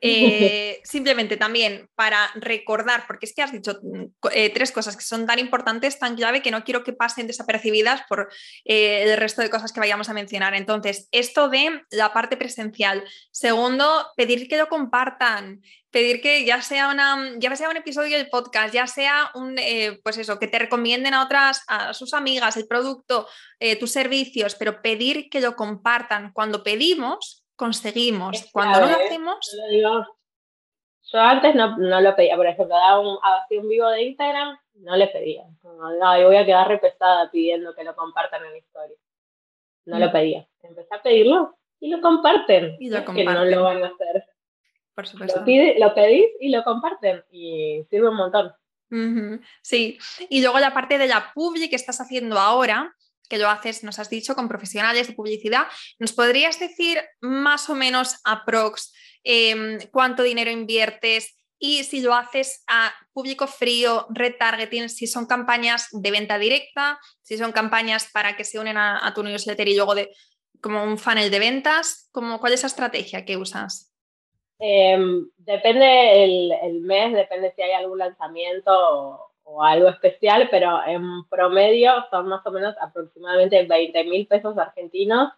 Eh, 0.00 0.80
simplemente 0.84 1.36
también 1.36 1.88
para 1.94 2.30
recordar, 2.34 3.04
porque 3.06 3.26
es 3.26 3.34
que 3.34 3.42
has 3.42 3.52
dicho 3.52 3.78
mm, 3.82 4.04
eh, 4.32 4.50
tres 4.50 4.72
cosas 4.72 4.96
que 4.96 5.04
son 5.04 5.26
tan 5.26 5.38
importantes, 5.38 5.98
tan 5.98 6.16
clave, 6.16 6.42
que 6.42 6.50
no 6.50 6.64
quiero 6.64 6.82
que 6.82 6.92
pasen 6.92 7.26
desapercibidas 7.26 8.02
por 8.08 8.30
eh, 8.64 9.04
el 9.04 9.16
resto 9.18 9.42
de 9.42 9.50
cosas 9.50 9.72
que 9.72 9.80
vayamos 9.80 10.08
a 10.08 10.14
mencionar. 10.14 10.54
Entonces, 10.54 11.08
esto 11.12 11.48
de 11.48 11.82
la 11.90 12.12
parte 12.12 12.36
presencial. 12.36 13.04
Segundo, 13.30 14.06
pedir 14.16 14.48
que 14.48 14.56
lo 14.56 14.68
compartan. 14.68 15.60
Pedir 15.90 16.20
que 16.20 16.44
ya 16.44 16.62
sea, 16.62 16.88
una, 16.88 17.32
ya 17.38 17.54
sea 17.56 17.68
un 17.68 17.76
episodio 17.76 18.16
del 18.16 18.28
podcast, 18.28 18.72
ya 18.72 18.86
sea 18.86 19.32
un, 19.34 19.56
pues 20.04 20.18
eso, 20.18 20.38
que 20.38 20.46
te 20.46 20.60
recomienden 20.60 21.14
a 21.14 21.24
otras, 21.24 21.64
a 21.66 21.92
sus 21.94 22.14
amigas, 22.14 22.56
el 22.56 22.68
producto, 22.68 23.26
tus 23.80 23.90
servicios, 23.90 24.54
pero 24.54 24.82
pedir 24.82 25.28
que 25.28 25.40
lo 25.40 25.56
compartan. 25.56 26.30
Cuando 26.32 26.62
pedimos, 26.62 27.39
conseguimos. 27.60 28.48
Cuando 28.52 28.80
no 28.80 28.86
lo 28.86 28.96
hacemos... 28.96 29.58
yo 31.12 31.20
antes 31.20 31.54
no, 31.54 31.76
lo 31.76 32.16
pedía, 32.16 32.36
por 32.36 32.46
ejemplo, 32.46 32.74
daba 32.74 33.00
un, 33.00 33.18
hacía 33.22 33.60
un 33.60 33.68
vivo 33.68 33.88
de 33.88 34.02
Instagram, 34.04 34.58
no 34.74 34.96
le 34.96 35.08
pedía. 35.08 35.44
No, 35.62 36.18
y 36.18 36.24
voy 36.24 36.36
a 36.36 36.46
quedar 36.46 36.68
repesada 36.68 37.30
pidiendo 37.30 37.74
que 37.74 37.84
lo 37.84 37.94
compartan 37.94 38.44
en 38.46 38.52
la 38.52 38.58
historia. 38.58 38.96
No 39.84 39.98
lo 39.98 40.08
mm. 40.08 40.12
pedía. 40.12 40.48
Empecé 40.62 40.94
a 40.94 41.02
pedirlo 41.02 41.58
y 41.80 41.90
lo 41.90 42.00
comparten. 42.00 42.76
Y 42.80 42.88
lo 42.88 43.04
Que 43.04 43.24
no 43.24 43.44
lo 43.44 43.62
van 43.64 43.84
a 43.84 43.88
hacer. 43.88 44.24
Por 44.94 45.06
supuesto. 45.06 45.40
Lo, 45.44 45.86
lo 45.86 45.94
pedís 45.94 46.28
y 46.40 46.48
lo 46.48 46.64
comparten 46.64 47.24
y 47.30 47.84
sirve 47.90 48.08
un 48.08 48.16
montón. 48.16 48.54
Sí, 49.62 49.98
y 50.28 50.42
luego 50.42 50.58
la 50.58 50.74
parte 50.74 50.98
de 50.98 51.06
la 51.06 51.32
publi 51.32 51.70
que 51.70 51.76
estás 51.76 52.00
haciendo 52.00 52.38
ahora, 52.38 52.96
que 53.30 53.38
lo 53.38 53.48
haces, 53.48 53.82
nos 53.82 53.98
has 53.98 54.10
dicho, 54.10 54.34
con 54.34 54.48
profesionales 54.48 55.06
de 55.06 55.14
publicidad. 55.14 55.68
¿Nos 55.98 56.12
podrías 56.12 56.60
decir 56.60 57.00
más 57.20 57.70
o 57.70 57.74
menos 57.74 58.20
aprox 58.24 58.92
eh, 59.24 59.78
cuánto 59.90 60.22
dinero 60.22 60.50
inviertes 60.50 61.34
y 61.62 61.84
si 61.84 62.00
lo 62.00 62.14
haces 62.14 62.64
a 62.68 62.92
público 63.12 63.46
frío, 63.46 64.06
retargeting, 64.08 64.88
si 64.88 65.06
son 65.06 65.26
campañas 65.26 65.88
de 65.92 66.10
venta 66.10 66.38
directa, 66.38 66.98
si 67.20 67.36
son 67.36 67.52
campañas 67.52 68.10
para 68.12 68.34
que 68.34 68.44
se 68.44 68.58
unen 68.58 68.78
a, 68.78 69.12
tu 69.14 69.22
newsletter 69.22 69.68
y 69.68 69.76
luego 69.76 69.94
de 69.94 70.10
como 70.62 70.82
un 70.82 70.98
funnel 70.98 71.30
de 71.30 71.38
ventas? 71.38 72.08
Como, 72.12 72.40
¿Cuál 72.40 72.54
es 72.54 72.62
la 72.62 72.68
estrategia 72.68 73.26
que 73.26 73.36
usas? 73.36 73.94
Em, 74.58 75.28
depende 75.36 76.24
el, 76.24 76.80
mes, 76.80 77.12
depende 77.12 77.52
si 77.54 77.62
hay 77.62 77.72
algún 77.72 77.98
lanzamiento 77.98 79.29
algo 79.62 79.88
especial, 79.88 80.48
pero 80.50 80.80
en 80.86 81.24
promedio 81.28 81.92
son 82.10 82.28
más 82.28 82.46
o 82.46 82.50
menos 82.50 82.74
aproximadamente 82.80 83.66
20 83.66 84.04
mil 84.04 84.26
pesos 84.26 84.56
argentinos, 84.56 85.32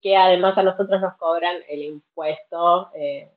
que 0.00 0.16
además 0.16 0.56
a 0.58 0.62
nosotros 0.62 1.00
nos 1.00 1.16
cobran 1.16 1.56
el 1.68 1.82
impuesto 1.82 2.90
eh, 2.94 3.30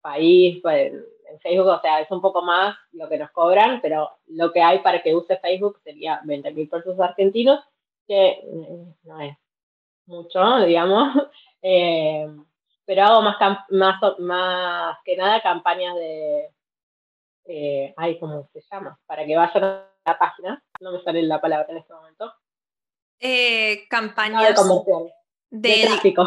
país, 0.00 0.58
pues, 0.62 0.92
en 0.92 1.40
Facebook, 1.40 1.68
o 1.68 1.80
sea, 1.80 2.00
es 2.00 2.10
un 2.10 2.20
poco 2.20 2.42
más 2.42 2.76
lo 2.92 3.08
que 3.08 3.18
nos 3.18 3.30
cobran, 3.30 3.80
pero 3.80 4.10
lo 4.26 4.52
que 4.52 4.60
hay 4.60 4.80
para 4.80 5.02
que 5.02 5.14
use 5.14 5.36
Facebook 5.38 5.80
sería 5.82 6.20
20 6.24 6.52
mil 6.52 6.68
pesos 6.68 6.98
argentinos, 7.00 7.60
que 8.06 8.28
eh, 8.28 8.94
no 9.04 9.20
es 9.20 9.36
mucho, 10.06 10.58
digamos, 10.66 11.16
eh, 11.62 12.28
pero 12.84 13.04
hago 13.04 13.22
más, 13.22 13.36
más, 13.70 14.00
más 14.18 14.98
que 15.04 15.16
nada 15.16 15.40
campañas 15.40 15.94
de 15.94 16.50
eh, 17.44 17.94
ay, 17.96 18.18
¿cómo 18.18 18.48
se 18.52 18.60
llama? 18.70 18.98
Para 19.06 19.26
que 19.26 19.36
vayan 19.36 19.64
a 19.64 19.88
la 20.04 20.18
página, 20.18 20.62
no 20.80 20.92
me 20.92 21.02
sale 21.02 21.22
la 21.22 21.40
palabra 21.40 21.66
en 21.70 21.78
este 21.78 21.92
momento. 21.92 22.32
Eh, 23.20 23.86
campañas 23.88 24.48
de, 24.48 24.54
tráfico. 25.86 26.26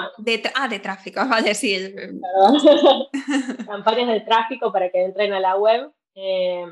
ah, 0.55 0.67
de 0.67 0.79
tráfico, 0.79 1.21
vale, 1.29 1.55
sí. 1.55 1.75
campañas 3.65 4.07
de 4.07 4.21
tráfico 4.21 4.71
para 4.71 4.89
que 4.89 5.03
entren 5.03 5.33
a 5.33 5.39
la 5.39 5.57
web 5.57 5.91
eh, 6.15 6.65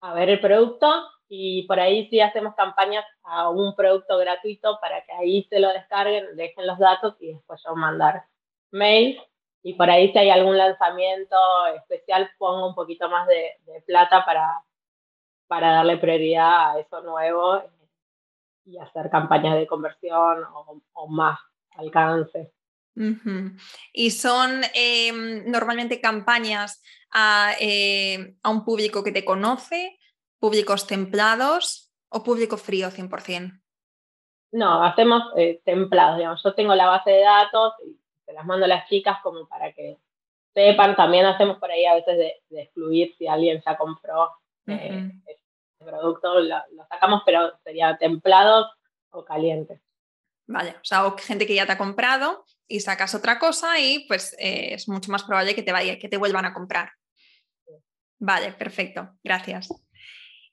a 0.00 0.14
ver 0.14 0.30
el 0.30 0.40
producto 0.40 0.90
y 1.28 1.64
por 1.66 1.78
ahí 1.78 2.08
sí 2.08 2.20
hacemos 2.20 2.54
campañas 2.54 3.04
a 3.22 3.50
un 3.50 3.76
producto 3.76 4.16
gratuito 4.16 4.78
para 4.80 5.04
que 5.04 5.12
ahí 5.12 5.46
se 5.50 5.60
lo 5.60 5.68
descarguen, 5.68 6.34
dejen 6.36 6.66
los 6.66 6.78
datos 6.78 7.16
y 7.20 7.34
después 7.34 7.60
yo 7.64 7.76
mandar 7.76 8.24
mails 8.70 9.20
y 9.68 9.74
por 9.74 9.90
ahí 9.90 10.10
si 10.12 10.18
hay 10.18 10.30
algún 10.30 10.56
lanzamiento 10.56 11.36
especial 11.76 12.30
pongo 12.38 12.68
un 12.68 12.74
poquito 12.74 13.10
más 13.10 13.28
de, 13.28 13.50
plata 13.86 14.24
para, 14.24 14.64
para 15.46 15.72
darle 15.72 15.98
prioridad 15.98 16.70
a 16.70 16.80
eso 16.80 17.02
nuevo 17.02 17.62
y 18.64 18.78
hacer 18.78 19.10
campañas 19.10 19.56
de 19.56 19.66
conversión 19.66 20.42
o, 20.94 21.08
más 21.08 21.38
alcance. 21.72 22.50
Y 23.92 24.10
son 24.10 24.62
em, 24.72 25.44
normalmente 25.50 26.00
campañas 26.00 26.82
a, 27.12 27.52
eh, 27.60 28.36
a, 28.42 28.48
un 28.48 28.64
público 28.64 29.04
que 29.04 29.12
te 29.12 29.26
conoce, 29.26 29.98
públicos 30.40 30.86
templados 30.86 31.92
o 32.08 32.22
público 32.22 32.56
frío 32.56 32.88
100%. 32.88 33.60
No, 34.52 34.82
hacemos 34.82 35.24
eh, 35.36 35.60
templados, 35.62 36.16
digamos. 36.16 36.42
Yo 36.42 36.54
tengo 36.54 36.74
la 36.74 36.86
base 36.86 37.10
de 37.10 37.20
datos 37.20 37.74
y 37.86 37.97
se 38.28 38.34
las 38.34 38.44
mando 38.44 38.66
a 38.66 38.68
las 38.68 38.86
chicas 38.88 39.16
como 39.22 39.48
para 39.48 39.72
que 39.72 39.96
sepan. 40.54 40.94
También 40.94 41.24
hacemos 41.24 41.58
por 41.58 41.70
ahí 41.70 41.86
a 41.86 41.94
veces 41.94 42.18
de, 42.18 42.60
excluir 42.62 43.14
si 43.16 43.26
alguien 43.26 43.62
ya 43.64 43.76
compró 43.78 44.30
eh, 44.66 45.10
el 45.26 45.86
producto, 45.86 46.38
lo, 46.40 46.62
sacamos, 46.90 47.22
pero 47.24 47.58
sería 47.64 47.96
templados 47.96 48.66
o 49.10 49.24
calientes. 49.24 49.80
Vale, 50.46 50.72
o 50.72 50.84
sea, 50.84 51.06
o 51.06 51.16
gente 51.16 51.46
que 51.46 51.54
ya 51.54 51.64
te 51.64 51.72
ha 51.72 51.78
comprado 51.78 52.44
y 52.66 52.80
sacas 52.80 53.14
otra 53.14 53.38
cosa 53.38 53.80
y 53.80 54.06
pues 54.06 54.34
eh, 54.38 54.74
es 54.74 54.88
mucho 54.88 55.10
más 55.10 55.24
probable 55.24 55.54
que 55.54 55.62
te, 55.62 55.72
vaya, 55.72 55.98
que 55.98 56.08
te 56.08 56.18
vuelvan 56.18 56.44
a 56.44 56.52
comprar. 56.52 56.92
Vale, 58.18 58.52
perfecto, 58.52 59.10
gracias. 59.24 59.68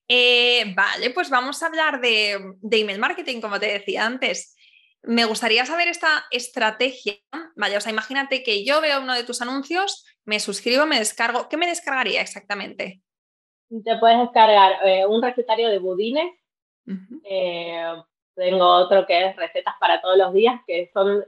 Eh, 0.07 0.73
vale, 0.75 1.09
pues 1.09 1.29
vamos 1.29 1.61
a 1.61 1.67
hablar 1.67 1.99
de, 1.99 2.53
de, 2.61 2.79
email 2.79 2.99
marketing, 2.99 3.41
como 3.41 3.59
te 3.59 3.67
decía 3.67 4.05
antes. 4.05 4.55
Me 5.08 5.26
gustaría 5.26 5.65
saber 5.65 5.88
esta 5.88 6.26
estrategia. 6.32 7.15
Vale, 7.56 7.78
o 7.78 7.82
sea, 7.82 7.91
imagínate 7.91 8.44
que 8.44 8.65
yo 8.65 8.82
veo 8.82 9.02
uno 9.02 9.13
de 9.13 9.24
tus 9.24 9.41
anuncios, 9.41 10.06
me 10.26 10.39
suscribo, 10.39 10.86
me 10.86 11.00
descargo. 11.00 11.48
¿Qué 11.50 11.58
me 11.58 11.68
descargaría 11.68 12.22
exactamente? 12.22 13.02
Te 13.84 13.98
puedes 13.98 14.20
descargar 14.20 14.74
eh, 14.86 15.06
un 15.06 15.22
recetario 15.22 15.70
de 15.70 15.80
budines. 15.80 16.34
Eh, 17.24 18.04
tengo 18.36 18.68
otro 18.68 19.06
que 19.06 19.28
es 19.28 19.36
recetas 19.36 19.76
para 19.80 20.02
todos 20.02 20.18
los 20.18 20.34
días, 20.34 20.62
que 20.68 20.89
son 20.94 21.26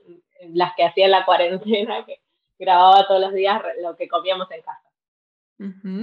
las 0.54 0.76
que 0.76 0.84
hacía 0.84 1.06
en 1.06 1.12
la 1.12 1.26
cuarentena, 1.26 2.06
que 2.06 2.22
grababa 2.60 3.08
todos 3.08 3.22
los 3.22 3.34
días 3.34 3.62
lo 3.82 3.96
que 3.96 4.08
comíamos 4.08 4.50
en 4.52 4.62
casa. 4.62 4.84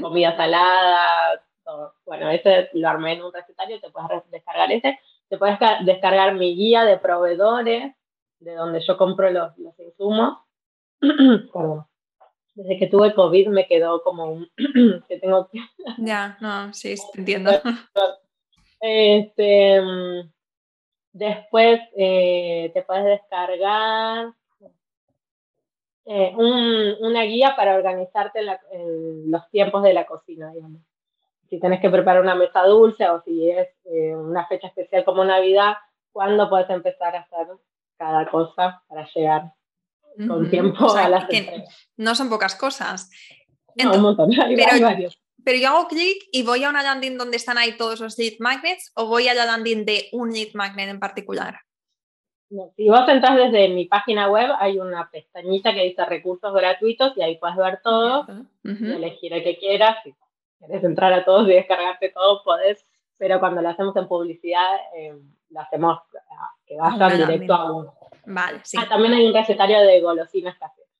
Comida 0.00 0.36
salada, 0.36 1.44
todo. 1.64 1.94
Bueno, 2.04 2.30
ese 2.30 2.70
lo 2.72 2.88
armé 2.88 3.12
en 3.12 3.22
un 3.22 3.32
recetario, 3.32 3.80
te 3.80 3.90
puedes 3.90 4.28
descargar 4.30 4.72
ese 4.72 4.98
te 5.28 5.38
puedes 5.38 5.58
descargar 5.84 6.34
mi 6.34 6.54
guía 6.54 6.84
de 6.84 6.98
proveedores, 6.98 7.94
de 8.38 8.54
donde 8.54 8.80
yo 8.80 8.96
compro 8.96 9.30
los, 9.30 9.56
los 9.58 9.78
insumos. 9.78 10.38
desde 12.54 12.78
que 12.78 12.86
tuve 12.86 13.14
COVID 13.14 13.48
me 13.48 13.66
quedó 13.66 14.02
como 14.02 14.26
un 14.26 14.50
que 15.08 15.18
tengo 15.18 15.48
que... 15.48 15.58
Ya, 15.98 16.38
no, 16.40 16.72
sí, 16.72 16.94
te 17.12 17.20
entiendo. 17.20 17.50
Este, 18.86 19.80
mm, 19.80 20.30
después 21.14 21.80
eh, 21.96 22.70
te 22.74 22.82
puedes 22.82 23.06
descargar 23.06 24.34
eh, 26.04 26.34
una 26.36 27.22
guía 27.22 27.56
para 27.56 27.76
organizarte 27.76 28.40
en, 28.72 29.30
los 29.30 29.48
tiempos 29.48 29.82
de 29.84 29.94
la 29.94 30.04
cocina, 30.04 30.50
digamos. 30.52 30.82
Si 31.54 31.60
tenés 31.60 31.80
que 31.80 31.88
preparar 31.88 32.20
una 32.20 32.34
mesa 32.34 32.62
dulce 32.62 33.08
o 33.08 33.22
si 33.22 33.48
es 33.48 33.68
eh, 33.84 34.12
una 34.12 34.44
fecha 34.48 34.66
especial 34.66 35.04
como 35.04 35.24
Navidad, 35.24 35.74
¿cuándo 36.10 36.50
puedes 36.50 36.68
empezar 36.68 37.14
a 37.14 37.20
hacer 37.20 37.46
cada 37.96 38.28
cosa 38.28 38.82
para 38.88 39.06
llegar 39.14 39.52
con 40.26 40.50
tiempo 40.50 40.92
a 40.96 41.08
las 41.08 41.28
No 41.96 42.16
son 42.16 42.28
pocas 42.28 42.56
cosas. 42.56 43.08
un 43.76 44.02
montón, 44.02 44.30
hay 44.40 44.80
varios 44.80 45.16
pero 45.44 45.58
yo 45.58 45.68
hago 45.68 45.86
clic 45.86 46.16
y 46.32 46.42
voy 46.42 46.64
a 46.64 46.70
una 46.70 46.82
landing 46.82 47.16
donde 47.16 47.36
están 47.36 47.56
ahí 47.56 47.76
todos 47.76 48.00
los 48.00 48.18
lead 48.18 48.38
magnets 48.40 48.90
o 48.96 49.06
voy 49.06 49.28
a 49.28 49.34
la 49.34 49.44
landing 49.44 49.84
de 49.84 50.08
un 50.10 50.32
lead 50.32 50.54
magnet 50.54 50.88
en 50.88 50.98
particular. 50.98 51.60
si 52.48 52.88
vos 52.88 53.08
entras 53.08 53.36
desde 53.36 53.68
mi 53.68 53.84
página 53.84 54.28
web, 54.28 54.50
hay 54.58 54.80
una 54.80 55.08
pestañita 55.08 55.72
que 55.72 55.84
dice 55.84 56.04
recursos 56.04 56.52
gratuitos 56.52 57.16
y 57.16 57.22
ahí 57.22 57.38
puedes 57.38 57.56
ver 57.56 57.78
todo 57.84 58.26
y 58.64 58.90
elegir 58.90 59.34
el 59.34 59.44
que 59.44 59.56
quieras. 59.58 59.98
Si 60.02 60.12
quieres 60.66 60.84
entrar 60.84 61.12
a 61.12 61.24
todos 61.24 61.48
y 61.48 61.52
descargarte 61.52 62.10
todo, 62.10 62.42
podés, 62.44 62.84
pero 63.16 63.40
cuando 63.40 63.62
lo 63.62 63.68
hacemos 63.68 63.96
en 63.96 64.08
publicidad, 64.08 64.76
eh, 64.96 65.14
lo 65.50 65.60
hacemos 65.60 66.00
que 66.66 66.76
vayan 66.76 67.18
directo 67.18 67.54
a 67.54 67.72
uno. 67.72 67.94
Vale, 68.26 68.60
sí. 68.64 68.76
Ah, 68.80 68.88
también 68.88 69.14
hay 69.14 69.26
un 69.26 69.34
recetario 69.34 69.80
de 69.80 70.00
golosinas 70.00 70.56
caseras. 70.58 70.90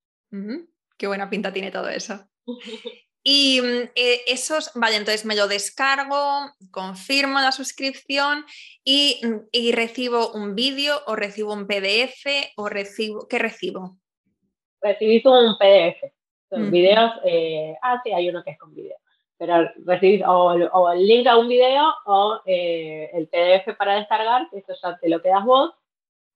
Qué 0.97 1.07
buena 1.07 1.31
pinta 1.31 1.53
tiene 1.53 1.71
todo 1.71 1.89
eso. 1.89 2.21
Y 3.27 3.63
mm, 3.63 3.91
eh, 3.95 4.21
esos, 4.27 4.71
vale, 4.75 4.97
entonces 4.97 5.25
me 5.25 5.35
lo 5.35 5.49
descargo, 5.49 6.53
confirmo 6.71 7.41
la 7.41 7.53
suscripción 7.53 8.45
y, 8.85 9.19
mm, 9.23 9.49
y 9.51 9.73
recibo 9.73 10.31
un 10.33 10.55
vídeo 10.55 11.01
o 11.07 11.17
recibo 11.17 11.55
un 11.55 11.67
PDF 11.67 12.53
o 12.57 12.69
recibo, 12.69 13.27
¿qué 13.27 13.39
recibo? 13.39 13.97
Recibís 14.83 15.25
un 15.25 15.57
PDF. 15.59 16.13
Son 16.51 16.71
videos, 16.71 17.13
eh, 17.25 17.75
ah, 17.83 18.01
sí, 18.05 18.13
hay 18.13 18.29
uno 18.29 18.45
que 18.45 18.51
es 18.51 18.59
con 18.59 18.75
video. 18.75 18.97
Pero 19.45 19.71
recibís 19.85 20.23
o, 20.27 20.91
el 20.91 21.07
link 21.07 21.27
a 21.27 21.37
un 21.37 21.49
video 21.49 21.85
o 22.07 22.41
eh, 22.47 23.11
el 23.13 23.29
PDF 23.29 23.77
para 23.77 23.97
descargar, 23.97 24.49
que 24.49 24.59
eso 24.59 24.73
ya 24.83 24.97
te 24.97 25.11
lo 25.11 25.21
quedas 25.21 25.45
vos. 25.45 25.75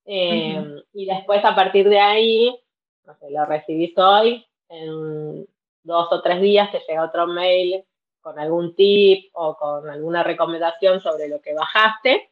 Em, 0.05 0.83
y 0.93 1.07
después 1.07 1.43
a 1.43 1.55
partir 1.55 1.89
de 1.89 2.01
ahí, 2.01 2.61
no 3.07 3.15
sé, 3.15 3.31
lo 3.31 3.47
recibís 3.47 3.97
hoy, 3.97 4.45
en 4.69 5.47
dos 5.85 6.13
o 6.13 6.21
tres 6.21 6.43
días 6.43 6.71
te 6.71 6.83
llega 6.87 7.05
otro 7.05 7.27
mail 7.27 7.83
con 8.21 8.39
algún 8.39 8.75
tip 8.75 9.31
o 9.33 9.57
con 9.57 9.89
alguna 9.89 10.23
recomendación 10.23 11.01
sobre 11.01 11.29
lo 11.29 11.41
que 11.41 11.55
bajaste 11.55 12.31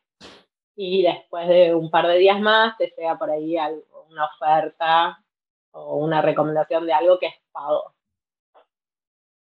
y 0.74 1.04
después 1.04 1.48
de 1.48 1.74
un 1.74 1.90
par 1.90 2.06
de 2.06 2.18
días 2.18 2.38
más 2.38 2.76
te 2.76 2.92
llega 2.98 3.16
por 3.16 3.30
ahí 3.30 3.56
una 4.10 4.26
oferta 4.26 5.24
o 5.70 5.96
una 5.96 6.20
recomendación 6.20 6.84
de 6.84 6.92
algo 6.92 7.18
que 7.18 7.28
es 7.28 7.34
pago. 7.50 7.95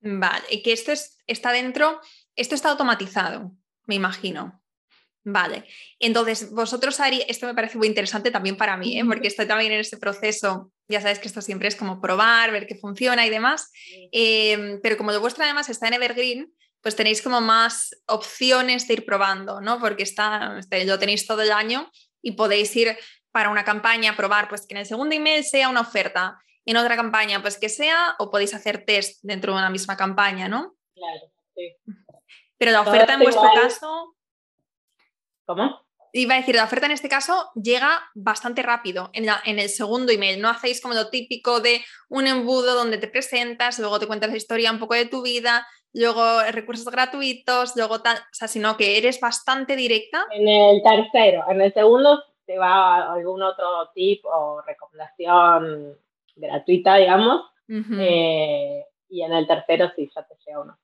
Vale, 0.04 0.44
y 0.50 0.62
que 0.62 0.72
esto 0.72 0.92
es, 0.92 1.16
está 1.26 1.50
dentro, 1.50 1.98
esto 2.36 2.54
está 2.54 2.70
automatizado, 2.70 3.52
me 3.86 3.94
imagino. 3.94 4.62
Vale, 5.26 5.64
entonces 5.98 6.50
vosotros 6.50 7.00
haríais, 7.00 7.24
esto 7.30 7.46
me 7.46 7.54
parece 7.54 7.78
muy 7.78 7.86
interesante 7.86 8.30
también 8.30 8.58
para 8.58 8.76
mí, 8.76 9.00
¿eh? 9.00 9.04
porque 9.06 9.28
estoy 9.28 9.46
también 9.46 9.72
en 9.72 9.80
ese 9.80 9.96
proceso, 9.96 10.70
ya 10.86 11.00
sabes 11.00 11.18
que 11.18 11.28
esto 11.28 11.40
siempre 11.40 11.68
es 11.68 11.76
como 11.76 12.02
probar, 12.02 12.52
ver 12.52 12.66
qué 12.66 12.74
funciona 12.74 13.26
y 13.26 13.30
demás, 13.30 13.72
em, 14.12 14.78
pero 14.82 14.98
como 14.98 15.12
lo 15.12 15.20
vuestro 15.22 15.42
además 15.42 15.70
está 15.70 15.88
en 15.88 15.94
Evergreen, 15.94 16.52
pues 16.82 16.94
tenéis 16.94 17.22
como 17.22 17.40
más 17.40 17.96
opciones 18.04 18.86
de 18.86 18.94
ir 18.94 19.06
probando, 19.06 19.62
¿no? 19.62 19.80
Porque 19.80 20.02
está, 20.02 20.58
este, 20.58 20.84
lo 20.84 20.98
tenéis 20.98 21.26
todo 21.26 21.40
el 21.40 21.52
año 21.52 21.90
y 22.20 22.32
podéis 22.32 22.76
ir 22.76 22.94
para 23.32 23.48
una 23.48 23.64
campaña, 23.64 24.14
probar, 24.14 24.50
pues 24.50 24.66
que 24.66 24.74
en 24.74 24.80
el 24.80 24.86
segundo 24.86 25.14
email 25.14 25.42
sea 25.42 25.70
una 25.70 25.80
oferta, 25.80 26.38
en 26.64 26.76
otra 26.76 26.96
campaña, 26.96 27.42
pues 27.42 27.58
que 27.58 27.68
sea, 27.68 28.16
o 28.18 28.30
podéis 28.30 28.54
hacer 28.54 28.84
test 28.84 29.20
dentro 29.22 29.52
de 29.52 29.58
una 29.58 29.70
misma 29.70 29.96
campaña, 29.96 30.48
¿no? 30.48 30.74
Claro, 30.94 31.32
sí. 31.54 31.76
Pero 32.56 32.72
la 32.72 32.80
oferta 32.82 33.14
en 33.14 33.20
vuestro 33.20 33.50
caso 33.52 34.14
¿Cómo? 35.46 35.84
Iba 36.12 36.34
a 36.34 36.38
decir, 36.38 36.54
la 36.54 36.64
oferta 36.64 36.86
en 36.86 36.92
este 36.92 37.08
caso 37.08 37.50
llega 37.60 38.00
bastante 38.14 38.62
rápido 38.62 39.10
en, 39.12 39.26
en, 39.44 39.58
el 39.58 39.68
segundo 39.68 40.12
email. 40.12 40.40
No 40.40 40.48
hacéis 40.48 40.80
como 40.80 40.94
lo 40.94 41.10
típico 41.10 41.60
de 41.60 41.84
un 42.08 42.28
embudo 42.28 42.74
donde 42.74 42.98
te 42.98 43.08
presentas, 43.08 43.80
luego 43.80 43.98
te 43.98 44.06
cuentas 44.06 44.30
la 44.30 44.36
historia 44.36 44.70
un 44.70 44.78
poco 44.78 44.94
de 44.94 45.06
tu 45.06 45.22
vida, 45.22 45.66
luego 45.92 46.40
recursos 46.52 46.86
gratuitos, 46.86 47.74
luego 47.74 48.00
tal, 48.00 48.16
o 48.16 48.20
sea, 48.34 48.46
sino 48.46 48.76
que 48.76 48.96
eres 48.96 49.20
bastante 49.20 49.74
directa. 49.74 50.24
En 50.30 50.46
el 50.46 50.82
tercero, 50.84 51.44
en 51.50 51.60
el 51.60 51.74
segundo 51.74 52.22
te 52.46 52.58
va 52.58 53.12
algún 53.12 53.42
otro 53.42 53.90
tip 53.92 54.24
o 54.24 54.62
recomendación 54.62 55.98
gratuita, 56.36 56.96
digamos. 56.96 57.42
Eh, 57.68 58.84
y 59.08 59.22
en 59.22 59.32
el 59.32 59.46
tercero 59.46 59.90
sí, 59.96 60.10
ya 60.14 60.26
te 60.26 60.34
llega 60.44 60.60
uno. 60.60 60.78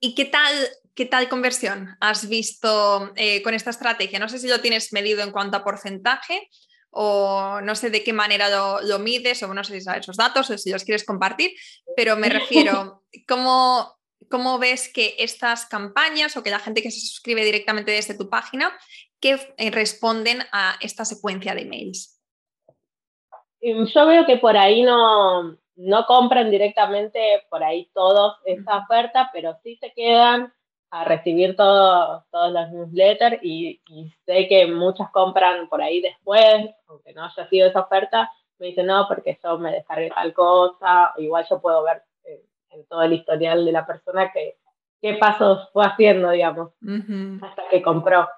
¿Y 0.00 0.14
qué 0.14 0.26
tal, 0.26 0.54
qué 0.94 1.06
tal 1.06 1.28
conversión 1.28 1.96
has 2.00 2.28
visto 2.28 3.12
eh, 3.16 3.42
con 3.42 3.54
esta 3.54 3.70
estrategia? 3.70 4.18
No 4.18 4.28
sé 4.28 4.38
si 4.38 4.48
lo 4.48 4.60
tienes 4.60 4.92
medido 4.92 5.22
en 5.22 5.30
cuanto 5.30 5.56
a 5.56 5.64
porcentaje 5.64 6.48
o 6.90 7.60
no 7.62 7.74
sé 7.74 7.90
de 7.90 8.02
qué 8.02 8.12
manera 8.12 8.48
lo, 8.48 8.98
mides 8.98 9.42
o 9.42 9.52
no 9.52 9.64
sé 9.64 9.74
si 9.74 9.80
sabes 9.82 10.02
esos 10.02 10.16
datos 10.16 10.48
o 10.50 10.58
si 10.58 10.70
los 10.70 10.84
quieres 10.84 11.04
compartir, 11.04 11.52
pero 11.96 12.16
me 12.16 12.28
refiero, 12.30 13.04
¿cómo, 13.28 13.98
¿cómo 14.30 14.58
ves 14.58 14.90
que 14.92 15.14
estas 15.18 15.66
campañas 15.66 16.36
o 16.36 16.42
que 16.42 16.50
la 16.50 16.58
gente 16.58 16.82
que 16.82 16.90
se 16.90 17.00
suscribe 17.00 17.44
directamente 17.44 17.92
desde 17.92 18.16
tu 18.16 18.30
página, 18.30 18.76
que 19.20 19.38
responden 19.70 20.42
a 20.52 20.76
esta 20.80 21.04
secuencia 21.04 21.54
de 21.54 21.62
emails? 21.62 22.15
Yo 23.74 24.06
veo 24.06 24.26
que 24.26 24.36
por 24.36 24.56
ahí 24.56 24.82
no, 24.82 25.56
no 25.76 26.06
compran 26.06 26.50
directamente 26.50 27.44
por 27.50 27.64
ahí 27.64 27.90
todos 27.92 28.36
esa 28.44 28.78
oferta, 28.78 29.30
pero 29.32 29.58
sí 29.62 29.76
se 29.76 29.92
quedan 29.92 30.52
a 30.90 31.04
recibir 31.04 31.56
todos 31.56 32.22
los 32.32 32.70
newsletters 32.70 33.38
y, 33.42 33.80
sé 34.24 34.48
que 34.48 34.66
muchas 34.66 35.10
compran 35.10 35.68
por 35.68 35.82
ahí 35.82 36.00
después, 36.00 36.70
aunque 36.86 37.12
no 37.12 37.24
haya 37.24 37.48
sido 37.48 37.68
esa 37.68 37.80
oferta, 37.80 38.30
me 38.58 38.68
dicen, 38.68 38.86
no, 38.86 39.06
porque 39.08 39.38
yo 39.42 39.58
me 39.58 39.72
descargué 39.72 40.10
tal 40.10 40.32
cosa, 40.32 41.12
igual 41.18 41.44
yo 41.50 41.60
puedo 41.60 41.82
ver 41.82 42.02
en, 42.70 42.86
todo 42.86 43.02
el 43.02 43.14
historial 43.14 43.64
de 43.64 43.72
la 43.72 43.86
persona 43.86 44.30
que, 44.32 44.56
qué 45.02 45.14
pasos 45.14 45.68
fue 45.72 45.84
haciendo, 45.84 46.30
digamos, 46.30 46.72
hasta 47.42 47.68
que 47.68 47.82
compró. 47.82 48.28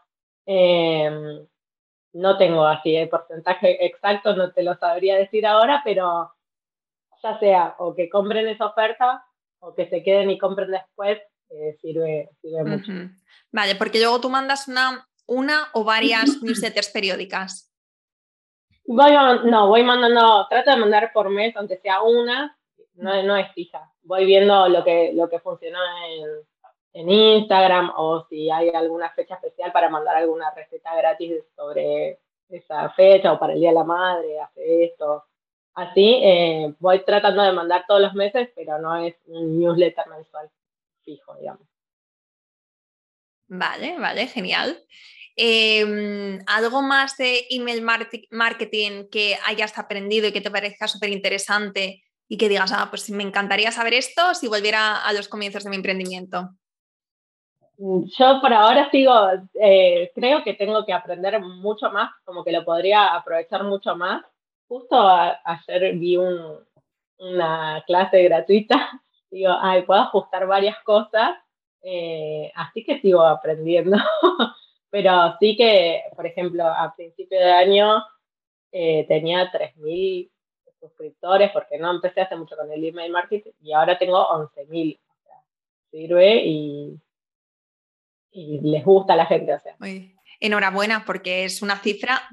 Em, 0.46 1.46
no 2.12 2.38
tengo 2.38 2.66
así 2.66 2.96
el 2.96 3.08
porcentaje 3.08 3.84
exacto, 3.86 4.34
no 4.34 4.52
te 4.52 4.62
lo 4.62 4.76
sabría 4.76 5.16
decir 5.16 5.46
ahora, 5.46 5.82
pero 5.84 6.32
ya 7.22 7.38
sea 7.38 7.74
o 7.78 7.94
que 7.94 8.08
compren 8.08 8.48
esa 8.48 8.66
oferta 8.66 9.24
o 9.60 9.74
que 9.74 9.88
se 9.88 10.02
queden 10.02 10.30
y 10.30 10.38
compren 10.38 10.70
después, 10.70 11.18
eh, 11.50 11.76
sirve, 11.80 12.30
mucho. 12.42 12.92
Vale, 13.50 13.74
porque 13.74 13.98
luego 13.98 14.20
tú 14.20 14.30
mandas 14.30 14.68
una, 14.68 15.08
una 15.26 15.68
o 15.72 15.84
varias 15.84 16.24
newsletters 16.42 16.90
periódicas. 16.90 17.72
Voy, 18.86 19.12
no, 19.44 19.68
voy 19.68 19.82
mandando, 19.82 20.46
trato 20.48 20.70
de 20.70 20.76
mandar 20.76 21.12
por 21.12 21.28
mes, 21.28 21.54
aunque 21.56 21.76
sea 21.78 22.00
una, 22.02 22.58
no, 22.94 23.22
no 23.22 23.36
es 23.36 23.52
fija. 23.52 23.92
Voy 24.02 24.24
viendo 24.24 24.68
lo 24.68 24.82
que, 24.82 25.12
lo 25.14 25.28
que 25.28 25.40
funcionó 25.40 25.78
en, 26.06 26.47
en 26.92 27.10
Instagram 27.10 27.92
o 27.96 28.26
si 28.28 28.50
hay 28.50 28.70
alguna 28.70 29.10
fecha 29.10 29.34
especial 29.34 29.72
para 29.72 29.90
mandar 29.90 30.16
alguna 30.16 30.50
receta 30.52 30.94
gratis 30.96 31.44
sobre 31.54 32.18
esa 32.48 32.90
fecha 32.90 33.32
o 33.32 33.38
para 33.38 33.52
el 33.52 33.60
Día 33.60 33.70
de 33.70 33.74
la 33.74 33.84
Madre, 33.84 34.40
hace 34.40 34.84
esto. 34.84 35.24
Así 35.74 36.20
eh, 36.22 36.74
voy 36.80 37.04
tratando 37.04 37.42
de 37.42 37.52
mandar 37.52 37.84
todos 37.86 38.00
los 38.00 38.14
meses, 38.14 38.48
pero 38.56 38.78
no 38.78 38.96
es 38.96 39.14
un 39.26 39.58
newsletter 39.60 40.08
mensual 40.08 40.50
fijo, 41.04 41.36
digamos. 41.36 41.66
Vale, 43.48 43.98
vale, 43.98 44.26
genial. 44.26 44.84
Em, 45.36 46.40
¿Algo 46.46 46.82
más 46.82 47.16
de 47.16 47.46
email 47.50 47.86
marketing 48.30 49.08
que 49.08 49.38
hayas 49.46 49.78
aprendido 49.78 50.26
y 50.26 50.32
que 50.32 50.40
te 50.40 50.50
parezca 50.50 50.88
súper 50.88 51.10
interesante 51.10 52.02
y 52.26 52.36
que 52.36 52.48
digas, 52.48 52.72
ah, 52.72 52.88
pues 52.90 53.08
me 53.10 53.22
encantaría 53.22 53.70
saber 53.70 53.94
esto 53.94 54.34
si 54.34 54.48
volviera 54.48 54.96
a 54.96 55.12
los 55.12 55.28
comienzos 55.28 55.62
de 55.62 55.70
mi 55.70 55.76
emprendimiento? 55.76 56.50
Yo 57.78 58.40
por 58.40 58.52
ahora 58.52 58.90
sigo, 58.90 59.12
eh, 59.54 60.10
creo 60.14 60.42
que 60.42 60.54
tengo 60.54 60.84
que 60.84 60.92
aprender 60.92 61.40
mucho 61.40 61.90
más, 61.90 62.10
como 62.24 62.44
que 62.44 62.52
lo 62.52 62.64
podría 62.64 63.14
aprovechar 63.14 63.62
mucho 63.64 63.94
más 63.94 64.22
justo 64.68 64.96
ayer 65.00 65.96
vi 65.96 66.16
una 66.16 67.82
clase 67.86 68.22
gratuita, 68.22 68.76
digo, 69.30 69.52
ay, 69.60 69.82
puedo 69.82 70.00
ajustar 70.00 70.46
varias 70.46 70.76
cosas, 70.84 71.36
eh, 71.82 72.52
así 72.54 72.84
que 72.84 73.00
sigo 73.00 73.22
aprendiendo. 73.22 73.96
Pero 74.90 75.36
sí 75.38 75.56
que, 75.56 76.02
por 76.16 76.26
ejemplo, 76.26 76.64
a 76.64 76.94
principio 76.96 77.38
de 77.38 77.52
año 77.52 78.02
eh, 78.72 79.04
tenía 79.06 79.50
3.000 79.50 80.30
suscriptores, 80.80 81.50
porque 81.52 81.78
no 81.78 81.90
empecé 81.90 82.22
hace 82.22 82.36
mucho 82.36 82.56
con 82.56 82.70
el 82.72 82.82
email 82.84 83.12
marketing 83.12 83.50
y 83.60 83.72
ahora 83.72 83.98
tengo 83.98 84.16
11.000. 84.16 84.98
O 84.98 85.42
sirve 85.90 86.42
y, 86.46 86.98
y 88.30 88.60
les 88.62 88.84
gusta 88.84 89.14
a 89.14 89.16
la 89.16 89.26
gente. 89.26 89.54
O 89.54 89.60
sea. 89.60 89.76
enhorabuena, 90.40 91.04
porque 91.04 91.44
es 91.44 91.62
una 91.62 91.78
cifra. 91.78 92.28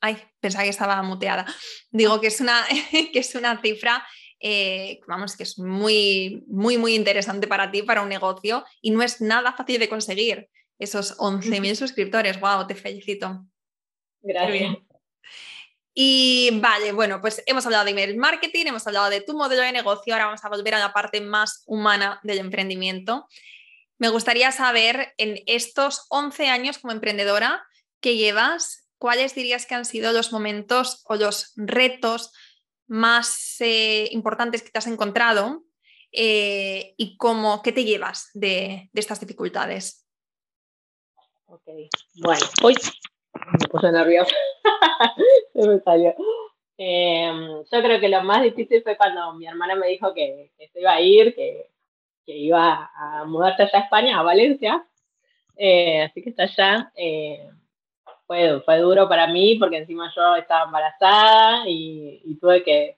Ay, 0.00 0.16
pensaba 0.40 0.64
que 0.64 0.70
estaba 0.70 1.02
muteada. 1.02 1.46
Digo 1.90 2.20
que 2.20 2.28
es 2.28 2.40
una, 2.40 2.64
que 2.90 3.18
es 3.18 3.34
una 3.34 3.60
cifra 3.60 4.04
eh, 4.42 5.00
vamos, 5.06 5.36
que 5.36 5.42
es 5.42 5.58
muy, 5.58 6.44
muy, 6.48 6.78
muy 6.78 6.94
interesante 6.94 7.46
para 7.46 7.70
ti, 7.70 7.82
para 7.82 8.00
un 8.00 8.08
negocio, 8.08 8.64
y 8.80 8.90
no 8.90 9.02
es 9.02 9.20
nada 9.20 9.52
fácil 9.52 9.78
de 9.78 9.90
conseguir 9.90 10.48
esos 10.78 11.16
11.000 11.18 11.74
suscriptores. 11.76 12.40
¡Wow! 12.40 12.66
Te 12.66 12.74
felicito. 12.74 13.44
Gracias. 14.22 14.76
Y 15.92 16.50
vale, 16.60 16.92
bueno, 16.92 17.20
pues 17.20 17.42
hemos 17.46 17.66
hablado 17.66 17.84
de 17.84 17.90
email 17.90 18.16
marketing, 18.16 18.66
hemos 18.66 18.86
hablado 18.86 19.10
de 19.10 19.20
tu 19.20 19.36
modelo 19.36 19.62
de 19.62 19.72
negocio, 19.72 20.14
ahora 20.14 20.26
vamos 20.26 20.44
a 20.44 20.48
volver 20.48 20.74
a 20.74 20.78
la 20.78 20.92
parte 20.92 21.20
más 21.20 21.64
humana 21.66 22.20
del 22.22 22.38
emprendimiento. 22.38 23.26
Me 24.00 24.08
gustaría 24.08 24.50
saber 24.50 25.12
en 25.18 25.42
estos 25.44 26.06
11 26.08 26.48
años 26.48 26.78
como 26.78 26.94
emprendedora 26.94 27.62
que 28.00 28.16
llevas, 28.16 28.88
¿cuáles 28.96 29.34
dirías 29.34 29.66
que 29.66 29.74
han 29.74 29.84
sido 29.84 30.14
los 30.14 30.32
momentos 30.32 31.04
o 31.06 31.16
los 31.16 31.52
retos 31.56 32.32
más 32.86 33.60
eh, 33.60 34.08
importantes 34.12 34.62
que 34.62 34.70
te 34.70 34.78
has 34.78 34.86
encontrado 34.86 35.64
eh, 36.12 36.94
y 36.96 37.18
cómo, 37.18 37.60
qué 37.60 37.72
te 37.72 37.84
llevas 37.84 38.30
de, 38.32 38.88
estas 38.94 39.20
dificultades? 39.20 40.08
Ok, 41.44 41.68
bueno, 42.22 42.46
hoy 42.62 42.74
me 43.34 43.68
puse 43.68 43.92
nerviosa, 43.92 44.34
se 45.52 45.68
me 45.68 45.78
salió. 45.80 46.14
Em, 46.78 47.64
yo 47.70 47.82
creo 47.82 48.00
que 48.00 48.08
lo 48.08 48.22
más 48.22 48.42
difícil 48.42 48.82
fue 48.82 48.96
cuando 48.96 49.34
mi 49.34 49.46
hermana 49.46 49.74
me 49.74 49.88
dijo 49.88 50.14
que, 50.14 50.52
se 50.72 50.80
iba 50.80 50.92
a 50.92 51.02
ir, 51.02 51.34
que, 51.34 51.68
iba 52.26 52.90
a 52.94 53.24
mudarse 53.24 53.62
allá 53.62 53.78
a 53.78 53.82
España, 53.82 54.18
a 54.18 54.22
Valencia, 54.22 54.86
eh, 55.56 56.02
así 56.02 56.22
que 56.22 56.30
está 56.30 56.44
allá 56.44 56.92
fue, 58.64 58.78
duro 58.78 59.08
para 59.08 59.26
mí 59.26 59.56
porque 59.56 59.78
encima 59.78 60.12
yo 60.14 60.36
estaba 60.36 60.66
embarazada 60.66 61.64
y, 61.66 62.38
tuve 62.40 62.62
que 62.62 62.96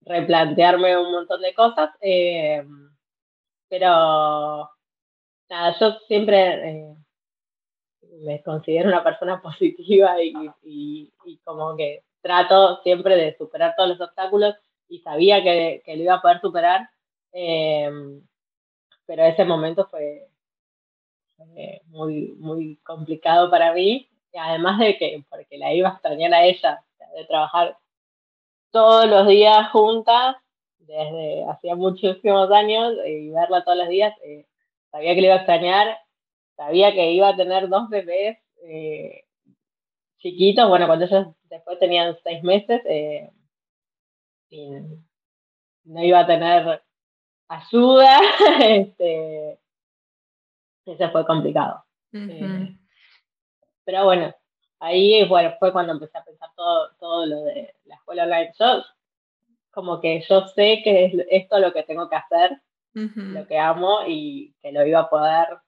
replantearme 0.00 0.96
un 0.98 1.12
montón 1.12 1.40
de 1.40 1.54
cosas. 1.54 1.90
Eh, 2.00 2.64
pero 3.68 4.70
nada, 5.48 5.76
yo 5.78 5.92
siempre 6.08 6.70
eh, 6.70 6.96
me 8.24 8.42
considero 8.42 8.88
una 8.88 9.04
persona 9.04 9.40
positiva 9.42 10.16
y, 10.20 11.12
como 11.44 11.76
que 11.76 12.02
trato 12.20 12.82
siempre 12.82 13.16
de 13.16 13.36
superar 13.36 13.74
todos 13.76 13.90
los 13.90 14.00
obstáculos 14.00 14.56
y 14.88 14.98
sabía 14.98 15.42
que, 15.42 15.82
lo 15.86 16.02
iba 16.02 16.14
a 16.14 16.22
poder 16.22 16.40
superar. 16.40 16.90
Eh, 17.32 17.90
pero 19.06 19.24
ese 19.24 19.44
momento 19.44 19.86
fue, 19.88 20.28
eh, 21.56 21.80
muy, 21.86 22.34
muy 22.38 22.76
complicado 22.78 23.50
para 23.50 23.72
mí, 23.72 24.08
y 24.32 24.38
además 24.38 24.78
de 24.78 24.96
que, 24.96 25.24
porque 25.28 25.58
la 25.58 25.74
iba 25.74 25.88
a 25.90 25.92
extrañar 25.92 26.32
a 26.34 26.44
ella, 26.44 26.84
de 27.14 27.24
trabajar 27.26 27.76
todos 28.70 29.06
los 29.08 29.26
días 29.26 29.70
juntas, 29.70 30.36
desde 30.78 31.44
hacía 31.50 31.74
muchísimos 31.76 32.50
años, 32.50 32.94
y 33.06 33.30
verla 33.30 33.64
todos 33.64 33.78
los 33.78 33.88
días, 33.88 34.14
eh, 34.24 34.46
sabía 34.90 35.14
que 35.14 35.20
le 35.20 35.26
iba 35.28 35.36
a 35.36 35.38
extrañar, 35.38 35.98
sabía 36.56 36.92
que 36.92 37.12
iba 37.12 37.28
a 37.28 37.36
tener 37.36 37.68
dos 37.68 37.88
bebés 37.88 38.38
eh, 38.64 39.24
chiquitos, 40.18 40.68
bueno, 40.68 40.86
cuando 40.86 41.04
ellos 41.06 41.28
después 41.44 41.78
tenían 41.78 42.16
seis 42.22 42.42
meses, 42.42 42.80
y 44.48 44.70
no 45.84 46.04
iba 46.04 46.20
a 46.20 46.26
tener 46.26 46.82
ayuda, 47.52 48.20
este, 48.60 49.58
ese 50.86 51.08
fue 51.10 51.26
complicado. 51.26 51.84
Eh, 52.12 52.76
pero 53.84 54.04
bueno, 54.04 54.34
ahí 54.80 55.26
bueno, 55.28 55.54
fue 55.58 55.72
cuando 55.72 55.92
empecé 55.92 56.18
a 56.18 56.24
pensar 56.24 56.50
todo, 56.56 56.92
todo 56.98 57.26
lo 57.26 57.42
de 57.42 57.74
la 57.84 57.96
escuela 57.96 58.24
online. 58.24 58.52
Yo, 58.58 58.82
como 59.70 60.00
que 60.00 60.24
yo 60.28 60.46
sé 60.48 60.80
que 60.82 61.06
es 61.06 61.26
esto 61.30 61.58
lo 61.58 61.72
que 61.72 61.82
tengo 61.82 62.08
que 62.08 62.16
hacer, 62.16 62.60
lo 62.94 63.46
que 63.46 63.58
amo 63.58 64.00
y 64.06 64.54
que 64.60 64.70
lo 64.72 64.86
iba 64.86 65.00
a 65.00 65.10
poder 65.10 65.58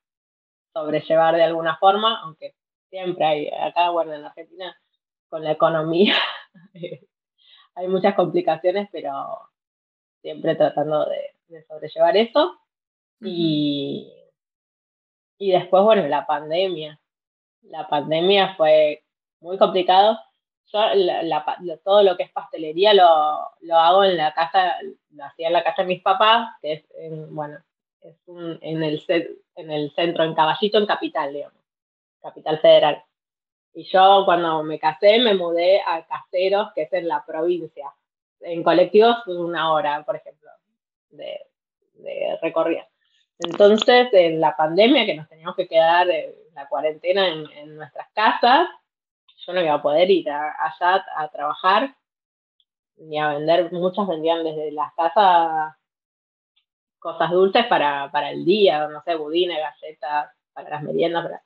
sobrellevar 0.72 1.36
de 1.36 1.44
alguna 1.44 1.76
forma, 1.78 2.20
aunque 2.20 2.54
siempre 2.90 3.24
hay, 3.24 3.48
acá, 3.48 3.90
bueno, 3.90 4.12
en 4.12 4.24
Argentina, 4.24 4.76
con 5.28 5.42
la 5.42 5.52
economía, 5.52 6.16
hay 7.74 7.88
muchas 7.88 8.14
complicaciones, 8.14 8.88
pero 8.92 9.50
siempre 10.20 10.54
tratando 10.54 11.06
de, 11.06 11.33
sobrellevar 11.68 12.16
eso. 12.16 12.58
Y 13.20 14.12
y 15.38 15.50
después, 15.50 15.82
bueno, 15.82 16.06
la 16.08 16.26
pandemia. 16.26 17.00
La 17.62 17.88
pandemia 17.88 18.54
fue 18.56 19.04
muy 19.40 19.58
complicado. 19.58 20.18
Yo 20.72 20.80
todo 21.84 22.02
lo 22.02 22.16
que 22.16 22.24
es 22.24 22.32
pastelería 22.32 22.94
lo, 22.94 23.50
lo, 23.60 23.76
hago 23.76 24.04
en 24.04 24.16
la 24.16 24.32
casa, 24.32 24.76
lo 25.10 25.24
hacía 25.24 25.48
en 25.48 25.52
la 25.52 25.62
casa 25.62 25.82
de 25.82 25.88
mis 25.88 26.02
papás, 26.02 26.48
que 26.62 26.72
es, 26.72 26.84
en, 26.96 27.34
bueno, 27.34 27.58
es 28.00 28.16
en, 28.26 28.82
el, 28.82 29.02
en 29.56 29.70
el 29.70 29.92
centro, 29.94 30.24
en 30.24 30.34
Caballito, 30.34 30.78
en 30.78 30.86
Capital, 30.86 31.32
digamos, 31.32 31.62
Capital 32.22 32.58
Federal. 32.60 33.04
Y 33.74 33.84
yo 33.84 34.22
cuando 34.24 34.62
me 34.62 34.78
casé 34.78 35.18
me 35.18 35.34
mudé 35.34 35.82
a 35.86 36.06
Caseros, 36.06 36.72
que 36.74 36.82
es 36.82 36.92
en 36.92 37.08
la 37.08 37.24
provincia. 37.26 37.92
En 38.40 38.62
colectivos 38.62 39.26
una 39.26 39.72
hora, 39.72 40.02
por 40.04 40.16
ejemplo, 40.16 40.43
de, 41.16 41.40
de 41.94 42.38
recorrida. 42.42 42.86
Entonces, 43.38 44.08
en 44.12 44.40
la 44.40 44.56
pandemia, 44.56 45.06
que 45.06 45.14
nos 45.14 45.28
teníamos 45.28 45.56
que 45.56 45.66
quedar 45.66 46.08
en 46.08 46.32
la 46.54 46.68
cuarentena 46.68 47.28
en, 47.28 47.76
nuestras 47.76 48.08
casas, 48.12 48.68
yo 49.46 49.52
no 49.52 49.60
iba 49.60 49.74
a 49.74 49.82
poder 49.82 50.10
ir 50.10 50.30
allá 50.30 51.04
a 51.16 51.28
trabajar 51.28 51.94
ni 52.96 53.18
a 53.18 53.28
vender. 53.34 53.72
Muchas 53.72 54.06
vendían 54.06 54.44
desde 54.44 54.72
las 54.72 54.94
casas 54.94 55.74
cosas 56.98 57.30
dulces 57.32 57.66
para, 57.66 58.10
para 58.10 58.30
el 58.30 58.46
día, 58.46 58.88
no 58.88 59.02
sé, 59.02 59.14
budines, 59.16 59.58
galletas, 59.58 60.30
para 60.54 60.70
las 60.70 60.82
meriendas. 60.82 61.42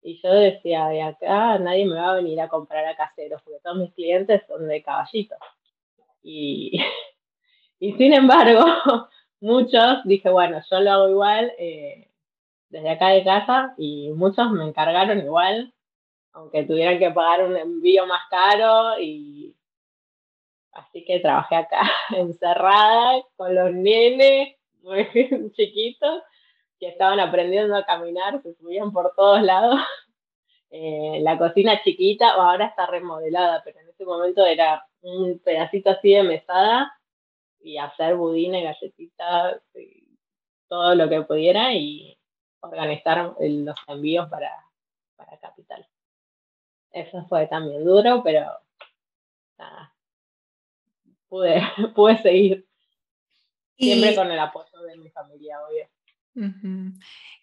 Y 0.00 0.20
yo 0.22 0.32
decía, 0.32 0.86
de 0.88 1.02
acá 1.02 1.58
nadie 1.58 1.84
me 1.84 1.96
va 1.96 2.12
a 2.12 2.16
venir 2.16 2.40
a 2.40 2.48
comprar 2.48 2.86
a 2.86 2.96
caseros, 2.96 3.42
porque 3.42 3.60
todos 3.62 3.76
mis 3.76 3.92
clientes 3.92 4.42
son 4.46 4.66
de 4.66 4.82
caballitos. 4.82 5.38
Y, 6.22 6.78
y 7.84 7.92
sin 7.98 8.14
embargo, 8.14 8.64
muchos 9.40 10.04
dije, 10.04 10.30
bueno, 10.30 10.62
yo 10.70 10.80
lo 10.80 10.90
hago 10.90 11.08
igual 11.10 11.52
eh, 11.58 12.08
desde 12.70 12.88
acá 12.88 13.08
de 13.08 13.22
casa 13.22 13.74
y 13.76 14.10
muchos 14.12 14.50
me 14.52 14.64
encargaron 14.64 15.18
igual, 15.18 15.74
aunque 16.32 16.64
tuvieran 16.64 16.98
que 16.98 17.10
pagar 17.10 17.44
un 17.44 17.54
envío 17.54 18.06
más 18.06 18.22
caro 18.30 18.98
y 18.98 19.54
así 20.72 21.04
que 21.04 21.20
trabajé 21.20 21.56
acá 21.56 21.82
encerrada 22.16 23.22
con 23.36 23.54
los 23.54 23.70
nenes 23.74 24.56
muy 24.80 25.06
chiquitos 25.52 26.22
que 26.80 26.88
estaban 26.88 27.20
aprendiendo 27.20 27.76
a 27.76 27.84
caminar, 27.84 28.40
se 28.42 28.54
subían 28.54 28.92
por 28.92 29.12
todos 29.14 29.42
lados. 29.42 29.78
Eh, 30.70 31.18
la 31.20 31.36
cocina 31.36 31.82
chiquita, 31.84 32.30
ahora 32.30 32.64
está 32.64 32.86
remodelada, 32.86 33.60
pero 33.62 33.78
en 33.78 33.90
ese 33.90 34.06
momento 34.06 34.46
era 34.46 34.86
un 35.02 35.38
pedacito 35.38 35.90
así 35.90 36.14
de 36.14 36.22
mesada 36.22 36.90
y 37.64 37.78
hacer 37.78 38.14
budines, 38.16 38.62
galletitas, 38.62 39.62
y 39.74 40.18
todo 40.68 40.94
lo 40.94 41.08
que 41.08 41.22
pudiera 41.22 41.72
y 41.72 42.18
organizar 42.60 43.34
los 43.38 43.76
envíos 43.88 44.28
para, 44.28 44.50
para 45.16 45.38
Capital. 45.38 45.86
Eso 46.90 47.26
fue 47.28 47.46
también 47.46 47.84
duro, 47.84 48.22
pero 48.22 48.46
nada, 49.58 49.94
pude, 51.28 51.62
pude 51.94 52.22
seguir. 52.22 52.68
Siempre 53.76 54.14
con 54.14 54.30
el 54.30 54.38
apoyo 54.38 54.78
de 54.86 54.96
mi 54.98 55.10
familia, 55.10 55.58
obvio. 55.62 55.88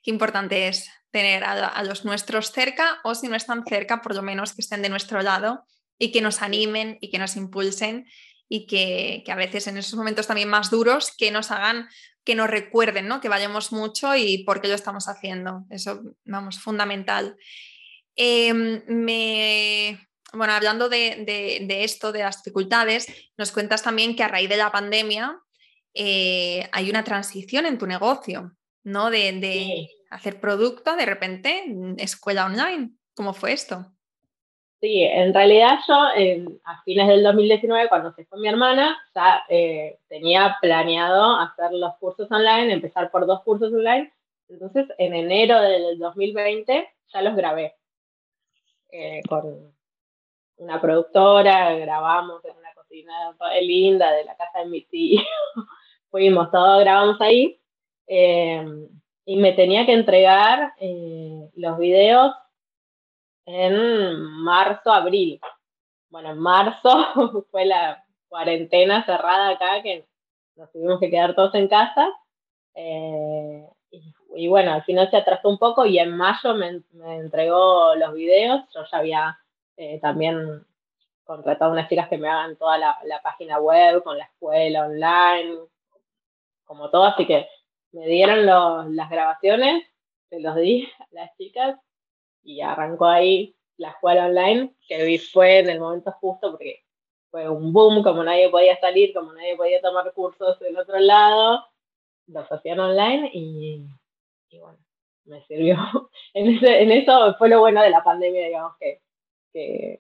Qué 0.03 0.11
importante 0.11 0.67
es 0.67 0.89
tener 1.11 1.43
a, 1.43 1.67
a, 1.67 1.83
los 1.83 2.05
nuestros 2.05 2.51
cerca 2.51 2.99
o 3.03 3.15
si 3.15 3.27
no 3.27 3.35
están 3.35 3.65
cerca, 3.65 4.01
por 4.01 4.15
lo 4.15 4.21
menos 4.21 4.53
que 4.53 4.61
estén 4.61 4.81
de 4.81 4.89
nuestro 4.89 5.21
lado 5.21 5.65
y 5.97 6.11
que 6.11 6.21
nos 6.21 6.41
animen 6.41 6.97
y 7.01 7.09
que 7.09 7.19
nos 7.19 7.35
impulsen 7.35 8.07
y 8.53 8.65
que, 8.65 9.23
a 9.31 9.35
veces 9.35 9.65
en 9.67 9.77
esos 9.77 9.93
momentos 9.93 10.27
también 10.27 10.49
más 10.49 10.69
duros 10.69 11.15
que 11.17 11.31
nos 11.31 11.51
hagan, 11.51 11.87
que 12.25 12.35
nos 12.35 12.49
recuerden, 12.49 13.07
¿no? 13.07 13.21
Que 13.21 13.29
vayamos 13.29 13.71
mucho 13.71 14.13
y 14.13 14.43
por 14.43 14.59
qué 14.59 14.67
lo 14.67 14.73
estamos 14.73 15.07
haciendo. 15.07 15.63
Eso, 15.69 16.01
vamos, 16.25 16.59
fundamental. 16.59 17.37
Em, 18.13 18.83
me, 18.87 20.05
bueno, 20.33 20.51
hablando 20.51 20.89
de, 20.89 21.65
esto, 21.69 22.11
de 22.11 22.23
las 22.23 22.43
dificultades, 22.43 23.07
nos 23.37 23.53
cuentas 23.53 23.83
también 23.83 24.17
que 24.17 24.23
a 24.23 24.27
raíz 24.27 24.49
de 24.49 24.57
la 24.57 24.69
pandemia 24.69 25.39
eh, 25.93 26.67
hay 26.73 26.89
una 26.89 27.05
transición 27.05 27.65
en 27.65 27.77
tu 27.77 27.87
negocio, 27.87 28.57
¿no? 28.83 29.09
De, 29.09 29.31
de 29.31 29.89
hacer 30.09 30.41
producto, 30.41 30.97
de 30.97 31.05
repente, 31.05 31.73
escuela 31.99 32.47
online. 32.47 32.91
¿Cómo 33.13 33.33
fue 33.33 33.53
esto? 33.53 33.95
Sí, 34.81 35.03
en 35.03 35.31
realidad 35.31 35.77
yo 35.87 35.93
a 36.65 36.81
fines 36.83 37.07
del 37.07 37.21
2019, 37.21 37.87
cuando 37.87 38.13
se 38.13 38.25
fue 38.25 38.39
mi 38.39 38.47
hermana, 38.47 38.97
ya 39.13 39.43
eh, 39.47 39.99
tenía 40.09 40.57
planeado 40.59 41.37
hacer 41.37 41.71
los 41.71 41.95
cursos 41.97 42.31
online, 42.31 42.73
empezar 42.73 43.11
por 43.11 43.27
dos 43.27 43.43
cursos 43.43 43.71
online. 43.71 44.11
Entonces, 44.49 44.87
en 44.97 45.13
enero 45.13 45.61
del 45.61 45.99
2020 45.99 46.89
ya 47.13 47.21
los 47.21 47.35
grabé 47.35 47.75
eh, 48.91 49.21
con 49.29 49.71
una 50.57 50.81
productora, 50.81 51.75
grabamos 51.75 52.43
en 52.43 52.57
una 52.57 52.73
cocina 52.73 53.37
linda 53.61 54.11
de 54.11 54.25
la 54.25 54.35
casa 54.35 54.59
de 54.59 54.65
mi 54.65 54.81
tío. 54.81 55.21
Fuimos 56.09 56.49
todos, 56.49 56.79
grabamos 56.79 57.21
ahí. 57.21 57.61
Eh, 58.07 58.65
y 59.25 59.37
me 59.37 59.53
tenía 59.53 59.85
que 59.85 59.93
entregar 59.93 60.73
los 61.53 61.77
videos 61.77 62.33
en 63.53 64.21
marzo, 64.21 64.91
abril. 64.91 65.39
Bueno, 66.09 66.31
en 66.31 66.39
marzo 66.39 67.45
fue 67.51 67.65
la 67.65 68.03
cuarentena 68.29 69.05
cerrada 69.05 69.49
acá, 69.49 69.81
que 69.81 70.07
nos 70.55 70.71
tuvimos 70.71 70.99
que 70.99 71.09
quedar 71.09 71.35
todos 71.35 71.53
en 71.55 71.67
casa. 71.67 72.09
Eh, 72.75 73.67
y, 74.35 74.47
bueno, 74.47 74.71
al 74.71 74.83
final 74.83 75.09
se 75.09 75.17
atrasó 75.17 75.49
un 75.49 75.57
poco 75.57 75.85
y 75.85 75.99
en 75.99 76.15
mayo 76.15 76.55
me, 76.55 76.81
entregó 77.17 77.95
los 77.95 78.13
videos. 78.13 78.61
Yo 78.73 78.81
ya 78.89 78.97
había 78.97 79.39
eh, 79.75 79.99
también 79.99 80.65
contratado 81.25 81.71
unas 81.71 81.89
chicas 81.89 82.07
que 82.07 82.17
me 82.17 82.29
hagan 82.29 82.55
toda 82.57 82.77
la, 82.77 82.97
página 83.23 83.59
web 83.59 84.03
con 84.03 84.17
la 84.17 84.25
escuela 84.25 84.85
online, 84.85 85.59
como 86.65 86.89
todo, 86.89 87.05
así 87.05 87.25
que 87.25 87.47
me 87.91 88.05
dieron 88.07 88.45
las 88.95 89.09
grabaciones, 89.09 89.85
se 90.29 90.39
los 90.39 90.55
di 90.55 90.89
a 90.99 91.07
las 91.11 91.35
chicas 91.37 91.77
y 92.43 92.61
arrancó 92.61 93.05
ahí 93.05 93.55
la 93.77 93.89
escuela 93.89 94.27
online, 94.27 94.73
que 94.87 95.19
fue 95.31 95.59
en 95.59 95.69
el 95.69 95.79
momento 95.79 96.11
justo 96.13 96.51
porque 96.51 96.83
fue 97.29 97.49
un 97.49 97.71
boom, 97.73 98.03
como 98.03 98.23
nadie 98.23 98.49
podía 98.49 98.79
salir, 98.79 99.13
como 99.13 99.33
nadie 99.33 99.55
podía 99.55 99.81
tomar 99.81 100.13
cursos 100.13 100.59
del 100.59 100.77
otro 100.77 100.99
lado, 100.99 101.65
los 102.27 102.51
hacían 102.51 102.79
online 102.79 103.29
y, 103.33 103.87
bueno, 104.59 104.77
me 105.25 105.41
sirvió. 105.45 105.77
En, 106.33 106.91
eso 106.91 107.35
fue 107.37 107.49
lo 107.49 107.59
bueno 107.59 107.81
de 107.81 107.89
la 107.89 108.03
pandemia, 108.03 108.47
digamos, 108.47 108.77
que, 108.79 109.01
que 109.51 109.99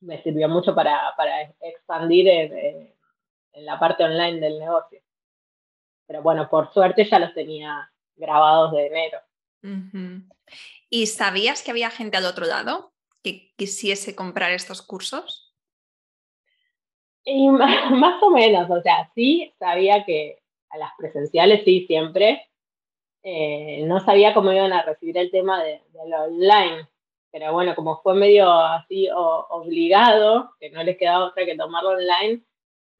me 0.00 0.22
sirvió 0.22 0.48
mucho 0.48 0.74
para, 0.74 1.14
para 1.16 1.42
expandir 1.60 2.28
en, 2.28 2.94
la 3.56 3.78
parte 3.78 4.04
online 4.04 4.40
del 4.40 4.58
negocio. 4.58 5.00
Pero 6.06 6.22
bueno, 6.22 6.48
por 6.48 6.72
suerte 6.72 7.04
ya 7.04 7.18
los 7.18 7.34
tenía 7.34 7.90
grabados 8.16 8.72
de 8.72 8.86
enero. 8.86 9.18
¿Y 10.96 11.06
sabías 11.06 11.64
que 11.64 11.72
había 11.72 11.90
gente 11.90 12.18
al 12.18 12.24
otro 12.24 12.46
lado 12.46 12.92
que 13.24 13.52
quisiese 13.56 14.14
comprar 14.14 14.52
estos 14.52 14.80
cursos? 14.80 15.52
Y 17.24 17.48
más, 17.50 18.22
o 18.22 18.30
menos, 18.30 18.70
o 18.70 18.80
sea, 18.80 19.10
sí 19.12 19.52
sabía 19.58 20.04
que 20.04 20.38
a 20.70 20.78
las 20.78 20.90
presenciales 20.96 21.64
sí, 21.64 21.84
siempre. 21.88 22.48
Eh, 23.24 23.82
no 23.86 24.04
sabía 24.04 24.34
cómo 24.34 24.52
iban 24.52 24.72
a 24.72 24.82
recibir 24.82 25.18
el 25.18 25.32
tema 25.32 25.64
de, 25.64 25.82
lo 26.06 26.26
online, 26.26 26.86
pero 27.32 27.52
bueno, 27.52 27.74
como 27.74 28.00
fue 28.00 28.14
medio 28.14 28.48
así 28.52 29.08
obligado, 29.10 30.52
que 30.60 30.70
no 30.70 30.80
les 30.84 30.96
quedaba 30.96 31.24
otra 31.24 31.44
que 31.44 31.56
tomarlo 31.56 31.90
online, 31.90 32.40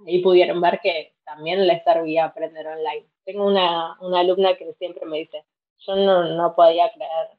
ahí 0.04 0.18
pudieron 0.20 0.60
ver 0.60 0.80
que 0.82 1.14
también 1.24 1.64
les 1.64 1.84
servía 1.84 2.24
aprender 2.24 2.66
online. 2.66 3.06
Tengo 3.24 3.46
una, 3.46 3.96
una 4.00 4.18
alumna 4.18 4.56
que 4.56 4.72
siempre 4.80 5.06
me 5.06 5.18
dice, 5.18 5.44
yo 5.78 5.94
no, 5.94 6.24
no 6.24 6.56
podía 6.56 6.90
creer 6.92 7.38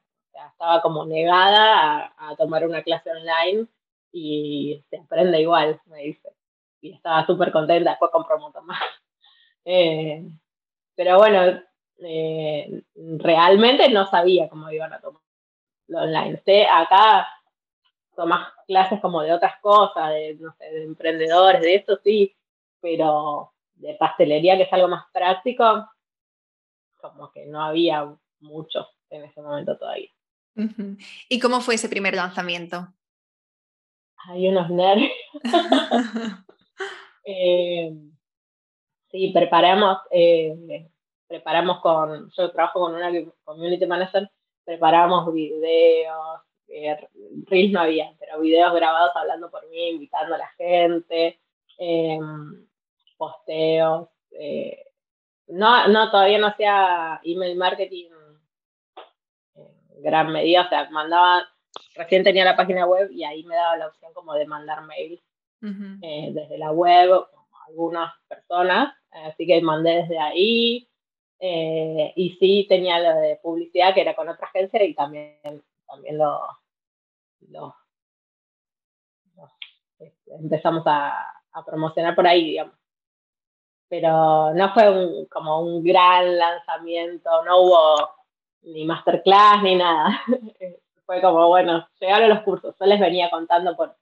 estaba 0.52 0.82
como 0.82 1.04
negada 1.04 2.12
a, 2.16 2.36
tomar 2.36 2.66
una 2.66 2.82
clase 2.82 3.10
online 3.10 3.66
y 4.12 4.82
se 4.90 4.98
aprende 4.98 5.40
igual, 5.40 5.80
me 5.86 6.02
dice. 6.02 6.32
Y 6.80 6.92
estaba 6.94 7.26
súper 7.26 7.52
contenta, 7.52 7.90
después 7.90 8.10
compró 8.10 8.38
montón 8.38 8.66
más. 8.66 8.80
Eh, 9.68 10.22
pero 10.94 11.18
bueno, 11.18 11.60
eh, 11.98 12.84
realmente 12.94 13.88
no 13.88 14.08
sabía 14.08 14.48
cómo 14.48 14.70
iban 14.70 14.92
a 14.92 15.00
tomar 15.00 15.20
lo 15.88 16.02
online. 16.02 16.40
acá 16.70 17.28
tomas 18.14 18.48
clases 18.66 19.00
como 19.00 19.22
de 19.22 19.32
otras 19.32 19.60
cosas, 19.60 20.10
de, 20.10 20.36
no 20.40 20.52
sé, 20.52 20.64
de 20.64 20.84
emprendedores, 20.84 21.60
de 21.60 21.74
eso 21.74 21.98
sí, 22.02 22.34
pero 22.80 23.52
de 23.74 23.94
pastelería, 23.94 24.56
que 24.56 24.64
es 24.64 24.72
algo 24.72 24.88
más 24.88 25.04
práctico, 25.12 25.88
como 27.00 27.30
que 27.30 27.46
no 27.46 27.62
había 27.62 28.16
mucho 28.40 28.88
en 29.10 29.24
ese 29.24 29.42
momento 29.42 29.76
todavía. 29.76 30.10
¿Y 31.28 31.38
cómo 31.38 31.60
fue 31.60 31.74
ese 31.74 31.88
primer 31.88 32.14
lanzamiento? 32.14 32.88
Hay 34.28 34.48
unos 34.48 34.70
nervios. 34.70 35.12
Eh, 37.28 37.92
sí, 39.10 39.32
preparamos, 39.34 39.98
eh, 40.12 40.88
preparamos 41.26 41.80
con, 41.80 42.30
yo 42.30 42.52
trabajo 42.52 42.78
con 42.78 42.94
una 42.94 43.10
community 43.42 43.84
manager, 43.84 44.30
preparamos 44.64 45.34
videos, 45.34 46.40
eh, 46.68 46.96
reels 47.48 47.72
no 47.72 47.80
había, 47.80 48.14
pero 48.20 48.38
videos 48.38 48.72
grabados 48.72 49.10
hablando 49.16 49.50
por 49.50 49.68
mí, 49.70 49.88
invitando 49.88 50.36
a 50.36 50.38
la 50.38 50.48
gente, 50.56 51.40
em, 51.78 52.68
posteos. 53.16 54.08
no, 55.48 55.88
no, 55.88 56.10
todavía 56.12 56.38
no 56.38 56.46
hacía 56.46 57.20
email 57.24 57.56
marketing 57.56 58.10
gran 59.96 60.32
medida, 60.32 60.62
o 60.62 60.68
sea, 60.68 60.88
mandaba, 60.90 61.46
recién 61.94 62.24
tenía 62.24 62.44
la 62.44 62.56
página 62.56 62.86
web 62.86 63.10
y 63.10 63.24
ahí 63.24 63.44
me 63.44 63.54
daba 63.54 63.76
la 63.76 63.88
opción 63.88 64.12
como 64.14 64.34
de 64.34 64.46
mandar 64.46 64.82
mails 64.82 65.22
eh, 66.02 66.30
desde 66.32 66.58
la 66.58 66.70
web, 66.70 67.26
como 67.30 67.58
algunas 67.68 68.12
personas, 68.28 68.94
así 69.10 69.46
que 69.46 69.60
mandé 69.60 70.02
desde 70.02 70.18
ahí, 70.18 70.88
eh, 71.38 72.12
y 72.16 72.30
sí 72.38 72.66
tenía 72.68 72.98
lo 72.98 73.20
de 73.20 73.36
publicidad 73.42 73.92
que 73.94 74.00
era 74.00 74.14
con 74.14 74.28
otra 74.28 74.46
agencia 74.46 74.82
y 74.84 74.94
también, 74.94 75.62
también 75.86 76.18
lo, 76.18 76.40
este, 79.98 80.34
empezamos 80.34 80.82
a, 80.86 81.32
promocionar 81.64 82.14
por 82.14 82.26
ahí, 82.26 82.44
digamos. 82.44 82.74
Pero 83.88 84.52
no 84.52 84.74
fue 84.74 85.26
como 85.30 85.60
un 85.62 85.82
gran 85.82 86.36
lanzamiento, 86.36 87.30
no 87.44 87.62
hubo 87.62 88.10
ni 88.66 88.84
masterclass 88.84 89.62
ni 89.62 89.76
nada. 89.76 90.22
Fue 91.06 91.20
como, 91.20 91.48
bueno, 91.48 91.88
llegaron 92.00 92.28
los 92.28 92.40
cursos. 92.40 92.74
Yo 92.78 92.86
les 92.86 92.98
venía 92.98 93.30
contando 93.30 93.76
por, 93.76 93.96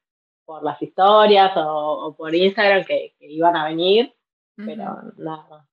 por 0.47 0.63
las 0.63 0.81
historias 0.81 1.53
o, 1.57 2.15
por 2.17 2.35
Instagram 2.35 2.85
que, 2.85 3.15
iban 3.21 3.57
a 3.57 3.67
venir, 3.67 4.15
pero 4.57 5.03
nada, 5.19 5.67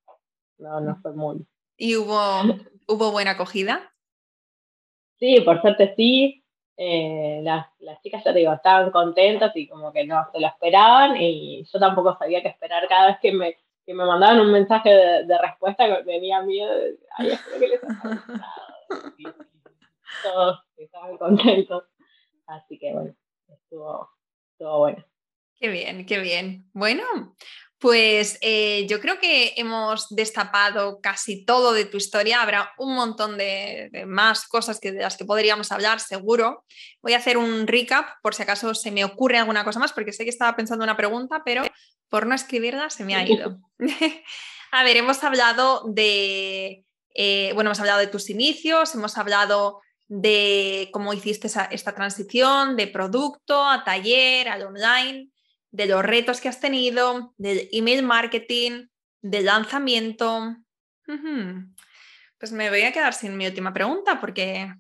no, 0.58 0.82
no 0.82 0.96
fue 1.02 1.14
muy. 1.14 1.46
¿Y 1.78 1.96
hubo, 1.96 2.20
hubo 2.88 3.12
buena 3.12 3.32
acogida? 3.32 3.94
Sí, 5.20 5.40
por 5.42 5.62
suerte 5.62 5.94
sí. 5.96 6.44
Eh, 6.76 7.42
las, 7.44 7.68
las, 7.80 8.02
chicas, 8.02 8.24
ya 8.26 8.34
te 8.34 8.40
digo, 8.40 8.54
estaban 8.54 8.92
contentas 8.92 9.56
y 9.56 9.68
como 9.68 9.94
que 9.94 10.06
no 10.06 10.26
se 10.32 10.40
lo 10.40 10.48
esperaban 10.48 11.16
y 11.16 11.64
yo 11.64 11.80
tampoco 11.80 12.18
sabía 12.18 12.42
qué 12.42 12.48
esperar 12.48 12.88
cada 12.88 13.08
vez 13.08 13.18
que 13.22 13.32
me, 13.32 13.56
que 13.86 13.94
me 13.94 14.04
mandaban 14.04 14.40
un 14.40 14.52
mensaje 14.52 14.90
de, 14.90 15.26
de 15.26 15.38
respuesta, 15.38 16.04
tenía 16.04 16.42
miedo, 16.42 16.72
ay, 17.18 17.28
espero 17.28 17.60
que 17.60 17.68
les 17.68 17.82
haya 18.92 19.36
todos 20.24 20.60
estaban 20.78 21.18
contentos. 21.18 21.84
Así 22.48 22.78
que 22.78 22.92
bueno, 22.94 23.16
estuvo, 23.48 24.10
estuvo 24.52 24.80
bueno. 24.80 25.06
Qué 25.56 25.70
bien, 25.70 26.06
qué 26.06 26.20
bien. 26.20 26.70
Bueno, 26.74 27.04
pues 27.80 28.38
eh, 28.42 28.86
yo 28.88 29.00
creo 29.00 29.20
que 29.20 29.54
hemos 29.58 30.08
destapado 30.10 31.02
casi 31.02 31.46
todo 31.46 31.74
de 31.74 31.86
tu 31.86 31.98
historia. 31.98 32.42
Habrá 32.42 32.74
un 32.78 32.96
montón 32.96 33.38
de, 33.38 33.90
más 34.08 34.48
cosas 34.48 34.80
que, 34.80 34.92
de 34.92 35.02
las 35.02 35.18
que 35.18 35.26
podríamos 35.26 35.72
hablar, 35.72 36.00
seguro. 36.00 36.66
Voy 37.02 37.14
a 37.14 37.18
hacer 37.18 37.38
un 37.38 37.68
recap 37.68 38.08
por 38.22 38.36
si 38.36 38.44
acaso 38.44 38.74
se 38.74 38.92
me 38.92 39.06
ocurre 39.06 39.38
alguna 39.38 39.64
cosa 39.64 39.80
más, 39.80 39.94
porque 39.94 40.14
sé 40.14 40.24
que 40.24 40.30
estaba 40.30 40.56
pensando 40.56 40.84
una 40.84 40.98
pregunta, 40.98 41.44
pero 41.46 41.64
por 42.10 42.26
no 42.26 42.36
escribirla 42.36 42.90
se 42.90 43.06
me 43.06 43.16
ha 43.16 43.28
ido. 43.28 43.60
a 44.72 44.84
ver, 44.84 44.98
hemos 44.98 45.24
hablado 45.24 45.84
de 45.88 46.86
eh, 47.14 47.52
bueno, 47.54 47.70
hemos 47.70 47.80
hablado 47.80 48.00
de 48.00 48.08
tus 48.08 48.30
inicios, 48.30 48.96
hemos 48.96 49.18
hablado 49.18 49.82
de 50.08 50.90
cómo 50.92 51.14
hiciste 51.14 51.48
esta 51.48 51.96
transición 51.96 52.76
de 52.76 52.88
producto 52.88 53.64
a 53.64 53.84
taller, 53.84 54.50
al 54.50 54.64
online, 54.64 55.30
de 55.72 55.86
los 55.86 56.04
retos 56.04 56.42
que 56.42 56.50
has 56.50 56.60
tenido, 56.60 57.34
del 57.38 57.70
email 57.72 58.04
marketing, 58.04 58.88
del 59.22 59.46
lanzamiento. 59.46 60.58
Pues 62.38 62.52
me 62.52 62.70
voy 62.70 62.82
a 62.82 62.92
quedar 62.92 63.14
sin 63.14 63.38
mi 63.38 63.48
última 63.48 63.72
pregunta 63.72 64.20
porque 64.20 64.74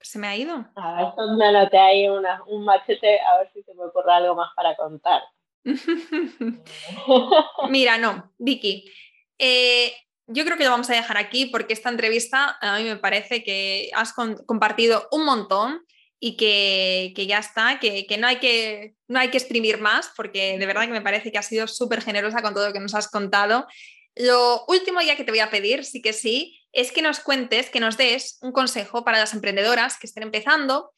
se 0.00 0.18
me 0.18 0.26
ha 0.26 0.36
ido. 0.36 0.66
A 0.74 0.96
ver, 0.96 1.06
me 1.36 1.46
anoté 1.46 1.78
ahí 1.78 2.08
un 2.08 2.64
machete 2.64 3.20
a 3.20 3.38
ver 3.38 3.52
si 3.52 3.62
se 3.62 3.72
me 3.74 3.84
ocurre 3.84 4.12
algo 4.12 4.34
más 4.34 4.50
para 4.56 4.74
contar. 4.76 5.22
Mira, 7.70 7.98
no, 7.98 8.32
Vicky. 8.38 8.90
Eh, 9.38 9.92
yo 10.26 10.44
creo 10.44 10.56
que 10.56 10.64
lo 10.64 10.70
vamos 10.70 10.90
a 10.90 10.94
dejar 10.94 11.16
aquí 11.16 11.46
porque 11.46 11.72
esta 11.72 11.88
entrevista 11.88 12.56
a 12.60 12.78
mí 12.78 12.84
me 12.84 12.96
parece 12.96 13.44
que 13.44 13.90
has 13.94 14.12
compartido 14.12 15.08
un 15.12 15.24
montón 15.24 15.82
y 16.18 16.36
que, 16.36 17.26
ya 17.26 17.38
está, 17.38 17.78
que, 17.78 18.06
no, 18.18 18.26
hay 18.26 18.38
que 18.38 18.94
no 19.06 19.18
hay 19.18 19.30
que 19.30 19.38
exprimir 19.38 19.80
más, 19.80 20.10
porque 20.16 20.58
de 20.58 20.66
verdad 20.66 20.86
que 20.86 20.92
me 20.92 21.02
parece 21.02 21.30
que 21.30 21.38
has 21.38 21.46
sido 21.46 21.66
súper 21.66 22.02
generosa 22.02 22.42
con 22.42 22.54
todo 22.54 22.66
lo 22.66 22.72
que 22.72 22.80
nos 22.80 22.94
has 22.94 23.08
contado. 23.08 23.66
Lo 24.14 24.64
último 24.66 25.00
ya 25.02 25.16
que 25.16 25.24
te 25.24 25.30
voy 25.30 25.40
a 25.40 25.50
pedir, 25.50 25.84
sí 25.84 26.00
que 26.00 26.12
sí, 26.12 26.58
es 26.72 26.90
que 26.90 27.02
nos 27.02 27.20
cuentes, 27.20 27.70
que 27.70 27.80
nos 27.80 27.96
des 27.96 28.38
un 28.40 28.52
consejo 28.52 29.04
para 29.04 29.18
las 29.18 29.34
emprendedoras 29.34 29.98
que 29.98 30.06
estén 30.06 30.22
empezando, 30.22 30.92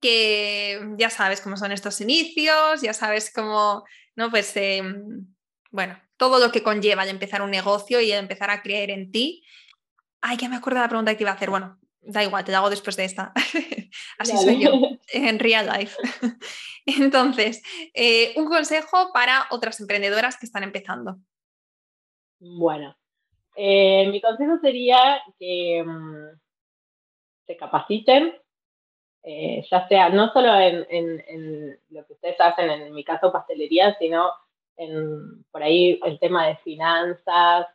que 0.00 0.80
ya 0.98 1.10
sabes 1.10 1.40
cómo 1.40 1.56
son 1.56 1.72
estos 1.72 2.00
inicios, 2.00 2.82
ya 2.82 2.92
sabes 2.92 3.32
cómo, 3.32 3.84
¿no? 4.16 4.30
Pues, 4.30 4.56
em, 4.56 5.26
bueno, 5.76 6.00
todo 6.16 6.38
lo 6.38 6.50
que 6.50 6.62
conlleva 6.62 7.02
el 7.02 7.10
empezar 7.10 7.42
un 7.42 7.50
negocio 7.50 8.00
y 8.00 8.10
el 8.10 8.18
empezar 8.18 8.50
a 8.50 8.62
creer 8.62 8.90
en 8.90 9.12
ti. 9.12 9.44
Ay, 10.22 10.38
que 10.38 10.48
me 10.48 10.56
acuerdo 10.56 10.78
de 10.78 10.86
la 10.86 10.88
pregunta 10.88 11.14
que 11.14 11.22
iba 11.22 11.32
a 11.32 11.34
hacer. 11.34 11.50
Bueno, 11.50 11.78
da 12.00 12.24
igual, 12.24 12.44
te 12.44 12.50
la 12.50 12.58
hago 12.58 12.70
después 12.70 12.96
de 12.96 13.04
esta. 13.04 13.34
Así 14.18 14.36
soy 14.38 14.64
yo, 14.64 14.72
en 15.12 15.38
real 15.38 15.66
life. 15.66 15.94
Entonces, 16.86 17.62
eh, 17.92 18.32
un 18.36 18.46
consejo 18.46 19.12
para 19.12 19.48
otras 19.50 19.78
emprendedoras 19.78 20.38
que 20.38 20.46
están 20.46 20.62
empezando. 20.62 21.18
Bueno, 22.38 22.96
eh, 23.54 24.08
mi 24.08 24.22
consejo 24.22 24.58
sería 24.62 25.20
que 25.38 25.84
mm, 25.86 26.40
se 27.46 27.56
capaciten, 27.58 28.34
eh, 29.24 29.62
ya 29.70 29.86
sea 29.88 30.08
no 30.08 30.32
solo 30.32 30.58
en, 30.58 31.78
lo 31.90 32.06
que 32.06 32.14
ustedes 32.14 32.40
hacen, 32.40 32.70
en 32.70 32.94
mi 32.94 33.04
caso 33.04 33.30
pastelería, 33.30 33.94
sino 33.98 34.30
en 34.76 35.44
por 35.50 35.62
ahí 35.62 35.98
el 36.04 36.18
tema 36.18 36.46
de 36.46 36.56
finanzas 36.58 37.66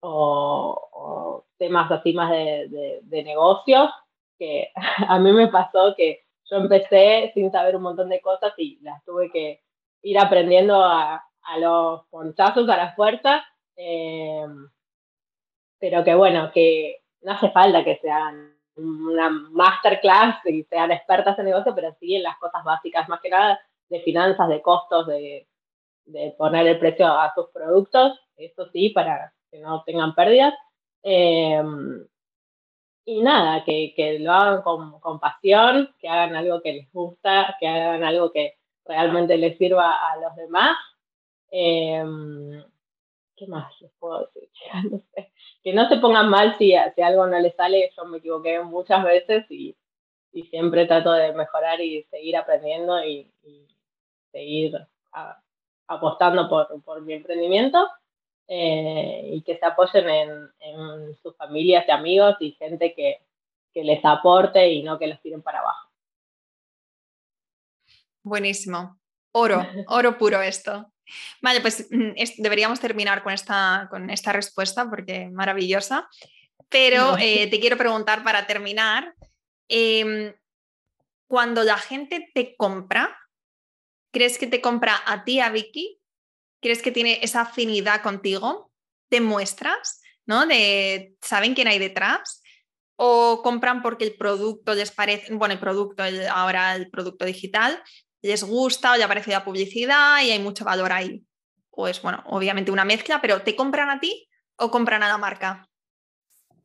o, 0.00 1.44
temas 1.58 1.90
así 1.90 2.12
más 2.12 2.30
de, 2.30 3.00
de 3.02 3.24
negocios, 3.24 3.90
que 4.38 4.70
a 5.08 5.18
mí 5.18 5.32
me 5.32 5.48
pasó 5.48 5.94
que 5.96 6.26
yo 6.48 6.58
empecé 6.58 7.32
sin 7.34 7.50
saber 7.50 7.76
un 7.76 7.82
montón 7.82 8.08
de 8.08 8.20
cosas 8.20 8.52
y 8.56 8.78
las 8.82 9.04
tuve 9.04 9.30
que 9.30 9.62
ir 10.02 10.18
aprendiendo 10.18 10.82
a, 10.82 11.24
a 11.46 11.58
los 11.58 12.06
ponchazos, 12.06 12.68
a 12.68 12.76
las 12.76 12.94
puertas, 12.94 13.42
eh, 13.76 14.46
pero 15.78 16.04
que 16.04 16.14
bueno, 16.14 16.50
que 16.52 17.02
no 17.22 17.32
hace 17.32 17.50
falta 17.50 17.84
que 17.84 17.98
sean 17.98 18.54
una 18.76 19.30
masterclass 19.30 20.44
y 20.46 20.64
sean 20.64 20.92
expertas 20.92 21.38
en 21.38 21.46
negocio, 21.46 21.74
pero 21.74 21.96
sí 21.98 22.14
en 22.14 22.22
las 22.22 22.36
cosas 22.38 22.62
básicas, 22.64 23.08
más 23.08 23.20
que 23.20 23.30
nada 23.30 23.60
de 23.88 24.00
finanzas, 24.00 24.48
de 24.48 24.62
costos, 24.62 25.06
de, 25.06 25.48
de 26.04 26.34
poner 26.38 26.66
el 26.66 26.78
precio 26.78 27.06
a 27.06 27.32
sus 27.34 27.48
productos, 27.50 28.18
eso 28.36 28.68
sí, 28.72 28.90
para 28.90 29.32
que 29.50 29.58
no 29.58 29.82
tengan 29.84 30.14
pérdidas. 30.14 30.54
Eh, 31.02 31.62
y 33.04 33.22
nada, 33.22 33.64
que, 33.64 33.94
que 33.94 34.18
lo 34.18 34.32
hagan 34.32 34.62
con, 34.62 35.00
con, 35.00 35.20
pasión, 35.20 35.94
que 36.00 36.08
hagan 36.08 36.34
algo 36.34 36.60
que 36.60 36.72
les 36.72 36.92
gusta, 36.92 37.56
que 37.60 37.68
hagan 37.68 38.02
algo 38.02 38.32
que 38.32 38.54
realmente 38.84 39.36
les 39.36 39.56
sirva 39.58 40.10
a 40.10 40.16
los 40.16 40.34
demás 40.34 40.76
Em, 41.50 42.62
¿Qué 43.36 43.46
más 43.46 43.80
les 43.80 43.90
puedo 43.98 44.28
decir? 44.34 44.50
Que 45.62 45.72
no 45.72 45.88
se 45.88 45.96
pongan 45.96 46.28
mal 46.30 46.56
si, 46.58 46.74
si 46.94 47.02
algo 47.02 47.26
no 47.26 47.40
les 47.40 47.56
sale. 47.56 47.90
Yo 47.96 48.04
me 48.04 48.18
equivoqué 48.18 48.60
muchas 48.60 49.02
veces 49.02 49.50
y, 49.50 49.76
y 50.32 50.44
siempre 50.44 50.86
trato 50.86 51.12
de 51.12 51.32
mejorar 51.32 51.80
y 51.80 52.04
seguir 52.04 52.36
aprendiendo 52.36 53.04
y, 53.04 53.32
seguir 54.36 54.76
apostando 55.86 56.48
por, 56.48 56.82
por, 56.82 57.02
mi 57.02 57.14
emprendimiento. 57.14 57.88
Eh, 58.48 59.30
y 59.32 59.42
que 59.42 59.58
se 59.58 59.66
apoyen 59.66 60.08
en, 60.08 60.50
en, 60.60 61.16
sus 61.20 61.36
familias 61.36 61.84
y 61.88 61.90
amigos 61.90 62.36
y 62.38 62.52
gente 62.52 62.94
que, 62.94 63.20
que 63.74 63.82
les 63.82 64.04
aporte 64.04 64.70
y 64.70 64.84
no 64.84 65.00
que 65.00 65.08
los 65.08 65.20
tiren 65.20 65.42
para 65.42 65.58
abajo. 65.58 65.90
Buenísimo. 68.22 69.00
Oro, 69.32 69.66
oro 69.88 70.16
puro 70.16 70.42
esto. 70.42 70.92
Vale, 71.42 71.60
pues 71.60 71.88
mm, 71.90 72.12
deberíamos 72.38 72.78
terminar 72.78 73.22
con 73.22 73.32
esta, 73.32 73.88
con 73.90 74.10
esta 74.10 74.32
respuesta 74.32 74.88
porque 74.88 75.28
maravillosa. 75.28 76.08
Pero 76.68 77.16
eh, 77.18 77.48
te 77.48 77.60
quiero 77.60 77.76
preguntar 77.76 78.24
para 78.24 78.46
terminar, 78.46 79.14
em, 79.68 80.34
cuando 81.28 81.62
la 81.62 81.76
gente 81.76 82.30
te 82.34 82.56
compra, 82.56 83.16
¿crees 84.16 84.38
que 84.38 84.46
te 84.46 84.62
compra 84.62 84.94
a 85.04 85.24
ti, 85.24 85.40
a 85.40 85.50
Vicky? 85.50 86.00
¿Crees 86.62 86.80
que 86.80 86.90
tiene 86.90 87.18
esa 87.20 87.42
afinidad 87.42 88.00
contigo? 88.00 88.72
¿Te 89.10 89.20
muestras? 89.20 90.00
¿No? 90.24 90.46
De, 90.46 91.14
¿Saben 91.20 91.52
quién 91.52 91.68
hay 91.68 91.78
detrás? 91.78 92.42
¿O 92.96 93.42
compran 93.42 93.82
porque 93.82 94.04
el 94.04 94.16
producto 94.16 94.72
les 94.72 94.90
parece, 94.90 95.34
bueno, 95.34 95.52
el 95.52 95.60
producto, 95.60 96.02
ahora 96.32 96.76
el 96.76 96.88
producto 96.88 97.26
digital, 97.26 97.82
les 98.22 98.42
gusta 98.42 98.94
o 98.94 98.96
ya 98.96 99.04
aparece 99.04 99.32
la 99.32 99.44
publicidad 99.44 100.22
y 100.22 100.30
hay 100.30 100.38
mucho 100.38 100.64
valor 100.64 100.92
ahí. 100.92 101.22
Pues 101.68 102.00
bueno, 102.00 102.24
obviamente 102.24 102.70
una 102.70 102.86
mezcla, 102.86 103.20
pero 103.20 103.42
¿te 103.42 103.54
compran 103.54 103.90
a 103.90 104.00
ti 104.00 104.26
o 104.56 104.70
compran 104.70 105.02
a 105.02 105.08
la 105.08 105.18
marca? 105.18 105.68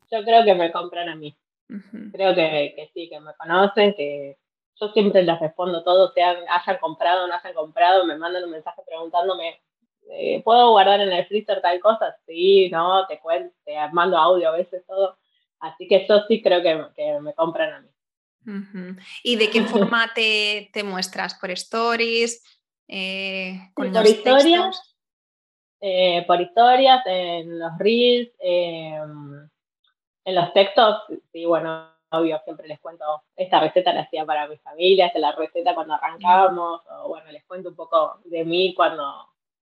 Yo 0.09 0.23
creo 0.23 0.45
que 0.45 0.55
me 0.55 0.71
compran 0.71 1.09
a 1.09 1.17
mí. 1.17 1.37
Creo 2.13 2.33
que, 2.33 2.89
sí, 2.93 3.09
que 3.09 3.19
me 3.19 3.33
conocen, 3.33 3.93
que 3.93 4.37
yo 4.81 4.89
siempre 4.89 5.23
les 5.23 5.39
respondo 5.39 5.83
todo, 5.83 6.11
sean, 6.13 6.37
hayan 6.49 6.77
comprado 6.79 7.25
o 7.25 7.27
no 7.27 7.35
hayan 7.35 7.53
comprado, 7.53 8.05
me 8.05 8.17
mandan 8.17 8.43
un 8.43 8.51
mensaje 8.51 8.81
preguntándome, 8.85 9.61
eh, 10.09 10.41
¿puedo 10.43 10.71
guardar 10.71 10.99
en 10.99 11.11
el 11.11 11.25
freezer 11.27 11.61
tal 11.61 11.79
cosa? 11.79 12.17
Sí, 12.25 12.69
no, 12.71 13.05
te 13.07 13.19
cuento, 13.19 13.55
te 13.63 13.75
mando 13.91 14.17
audio 14.17 14.49
a 14.49 14.57
veces, 14.57 14.83
todo. 14.85 15.17
Así 15.59 15.87
que 15.87 16.05
yo 16.09 16.23
sí 16.27 16.41
creo 16.41 16.61
que 16.63 17.19
me 17.21 17.33
compran 17.35 17.73
a 17.73 17.81
mí. 17.81 17.91
¿Y 19.23 19.35
de 19.35 19.49
qué 19.49 19.61
forma 19.63 20.11
te, 20.13 20.71
muestras? 20.83 21.35
¿Por 21.35 21.51
stories? 21.51 22.43
Eh, 22.87 23.71
por 23.75 23.87
historias. 23.87 24.97
Eh, 25.83 26.23
por 26.27 26.39
historias, 26.39 27.01
en 27.05 27.57
los 27.57 27.71
reels, 27.79 28.31
en 28.39 29.49
los 30.25 30.53
textos, 30.53 31.01
sí, 31.31 31.45
bueno, 31.45 31.90
obvio, 32.11 32.39
siempre 32.43 32.67
les 32.67 32.79
cuento, 32.79 33.23
esta 33.35 33.59
receta 33.59 33.93
la 33.93 34.01
hacía 34.01 34.25
para 34.25 34.47
mi 34.47 34.57
familia, 34.57 35.07
esta 35.07 35.19
la 35.19 35.31
receta 35.31 35.73
cuando 35.73 35.93
arrancábamos, 35.95 36.81
o 37.03 37.09
bueno, 37.09 37.31
les 37.31 37.45
cuento 37.45 37.69
un 37.69 37.75
poco 37.75 38.19
de 38.25 38.43
mí 38.43 38.73
cuando, 38.75 39.29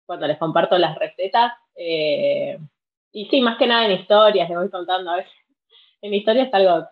cuando 0.05 0.27
les 0.27 0.37
comparto 0.37 0.77
las 0.77 0.97
recetas. 0.97 1.53
Eh, 1.75 2.57
y 3.11 3.25
sí, 3.29 3.41
más 3.41 3.57
que 3.57 3.67
nada 3.67 3.85
en 3.85 3.99
historias, 3.99 4.49
les 4.49 4.57
voy 4.57 4.69
contando 4.69 5.11
a 5.11 5.17
veces. 5.17 5.31
En 5.99 6.13
historias 6.13 6.53
algo 6.53 6.87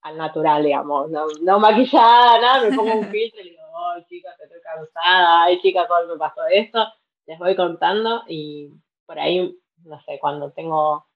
al 0.00 0.16
natural, 0.16 0.62
digamos, 0.64 1.10
no, 1.10 1.26
no 1.42 1.60
maquillada, 1.60 2.40
nada, 2.40 2.62
me 2.68 2.74
pongo 2.74 2.94
un 2.94 3.04
filtro 3.10 3.40
y 3.42 3.50
digo, 3.50 3.62
oh, 3.70 4.00
chicas, 4.08 4.34
estoy 4.40 4.60
cansada, 4.62 5.44
ay, 5.44 5.60
chicas, 5.60 5.86
¿cómo 5.86 6.14
me 6.14 6.18
pasó 6.18 6.46
esto? 6.46 6.86
Les 7.26 7.38
voy 7.38 7.54
contando 7.54 8.22
y 8.28 8.70
por 9.04 9.18
ahí, 9.18 9.54
no 9.84 10.00
sé, 10.04 10.18
cuando 10.18 10.52
tengo, 10.52 11.06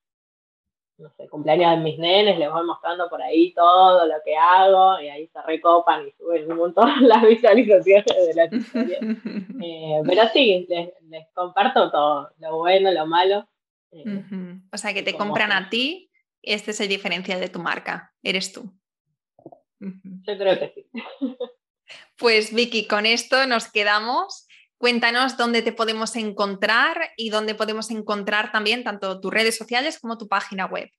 no 0.98 1.10
sé, 1.16 1.28
cumpleaños 1.28 1.70
de 1.72 1.76
mis 1.82 1.98
nenes, 1.98 2.38
les 2.38 2.50
voy 2.50 2.64
mostrando 2.64 3.08
por 3.08 3.20
ahí 3.20 3.52
todo 3.52 4.06
lo 4.06 4.14
que 4.24 4.36
hago 4.36 5.00
y 5.00 5.08
ahí 5.08 5.26
se 5.26 5.42
recopan 5.42 6.06
y 6.06 6.12
suben 6.12 6.50
un 6.50 6.58
montón 6.58 6.88
las 7.08 7.22
visualizaciones 7.22 8.26
de 8.26 8.34
la 8.34 8.44
historia. 8.46 8.98
Eh, 9.66 10.02
pero 10.04 10.28
sí, 10.28 10.66
les, 10.68 11.26
comparto 11.32 11.90
todo, 11.90 12.30
lo 12.38 12.58
bueno, 12.58 12.90
lo 12.90 13.06
malo. 13.06 13.48
Eh, 13.92 14.04
o 14.70 14.76
sea, 14.76 14.92
que 14.92 15.02
te 15.02 15.14
compran 15.14 15.52
a 15.52 15.70
ti 15.70 16.10
este 16.46 16.72
es 16.72 16.80
el 16.80 16.88
diferencial 16.88 17.40
de 17.40 17.48
tu 17.48 17.58
marca, 17.58 18.12
eres 18.22 18.52
tú. 18.52 18.70
Yo 19.80 20.38
creo 20.38 20.58
que 20.58 20.72
sí. 20.74 20.86
Pues 22.16 22.54
Vicky, 22.54 22.86
con 22.86 23.06
esto 23.06 23.46
nos 23.46 23.70
quedamos. 23.70 24.46
Cuéntanos 24.78 25.36
dónde 25.36 25.62
te 25.62 25.72
podemos 25.72 26.16
encontrar 26.16 27.12
y 27.16 27.30
dónde 27.30 27.54
podemos 27.54 27.90
encontrar 27.90 28.50
también 28.52 28.84
tanto 28.84 29.20
tus 29.20 29.32
redes 29.32 29.56
sociales 29.56 29.98
como 30.00 30.18
tu 30.18 30.28
página 30.28 30.66
web. 30.66 30.90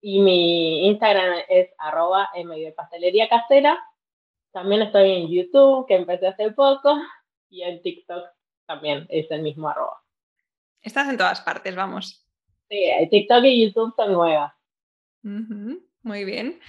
y 0.00 0.20
mi 0.20 0.86
Instagram 0.86 1.42
es 1.48 1.70
arroba 1.78 2.30
pastelería 2.76 3.28
casera. 3.28 3.84
También 4.52 4.82
estoy 4.82 5.10
en 5.10 5.28
YouTube, 5.28 5.86
que 5.86 5.96
empecé 5.96 6.28
hace 6.28 6.52
poco, 6.52 6.96
y 7.50 7.62
en 7.62 7.82
TikTok 7.82 8.24
también 8.66 9.06
es 9.10 9.28
el 9.30 9.42
mismo 9.42 9.68
arroba. 9.68 10.05
Estás 10.86 11.08
en 11.08 11.16
todas 11.16 11.40
partes, 11.40 11.74
vamos. 11.74 12.24
Sí, 12.70 12.84
TikTok 13.10 13.44
y 13.44 13.66
YouTube 13.66 13.92
son 13.96 14.12
nuevas. 14.12 14.52
muy 15.22 16.24
bien. 16.24 16.60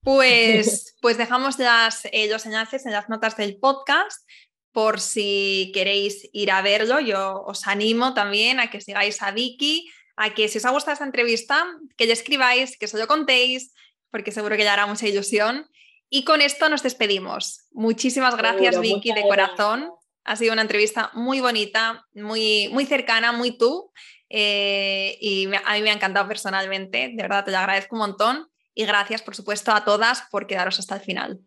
Pues, 0.00 0.96
pues 1.02 1.18
dejamos 1.18 1.58
las, 1.58 2.04
eh, 2.12 2.28
los 2.30 2.46
enlaces 2.46 2.86
en 2.86 2.92
las 2.92 3.08
notas 3.08 3.36
del 3.36 3.58
podcast 3.58 4.24
por 4.70 5.00
si 5.00 5.72
queréis 5.74 6.30
ir 6.32 6.52
a 6.52 6.62
verlo. 6.62 7.00
Yo 7.00 7.42
os 7.44 7.66
animo 7.66 8.14
también 8.14 8.60
a 8.60 8.70
que 8.70 8.80
sigáis 8.80 9.20
a 9.22 9.32
Vicky 9.32 9.90
a 10.14 10.32
que 10.34 10.46
si 10.46 10.58
os 10.58 10.64
ha 10.64 10.70
gustado 10.70 10.92
esta 10.92 11.04
entrevista, 11.04 11.66
que 11.96 12.06
le 12.06 12.12
escribáis, 12.12 12.78
que 12.78 12.86
se 12.86 12.96
lo 12.96 13.08
contéis, 13.08 13.74
porque 14.12 14.30
seguro 14.30 14.56
que 14.56 14.62
le 14.62 14.68
hará 14.68 14.86
mucha 14.86 15.08
ilusión. 15.08 15.68
Y 16.08 16.22
con 16.22 16.40
esto 16.40 16.68
nos 16.68 16.84
despedimos. 16.84 17.66
Muchísimas 17.72 18.36
gracias, 18.36 18.80
Vicky, 18.80 19.12
de 19.12 19.22
corazón. 19.22 19.90
Ha 20.24 20.36
sido 20.36 20.52
una 20.52 20.62
entrevista 20.62 21.10
muy 21.14 21.40
bonita, 21.40 22.06
muy, 22.14 22.68
muy 22.72 22.86
cercana, 22.86 23.32
muy 23.32 23.56
tú. 23.56 23.92
Eh, 24.30 25.16
y 25.20 25.46
a 25.46 25.74
mí 25.74 25.82
me 25.82 25.90
ha 25.90 25.94
encantado 25.94 26.26
personalmente. 26.26 27.12
De 27.14 27.22
verdad, 27.22 27.44
te 27.44 27.50
lo 27.50 27.58
agradezco 27.58 27.94
un 27.94 28.00
montón. 28.00 28.48
Y 28.74 28.86
gracias, 28.86 29.22
por 29.22 29.36
supuesto, 29.36 29.72
a 29.72 29.84
todas 29.84 30.22
por 30.30 30.46
quedaros 30.46 30.78
hasta 30.78 30.96
el 30.96 31.02
final. 31.02 31.40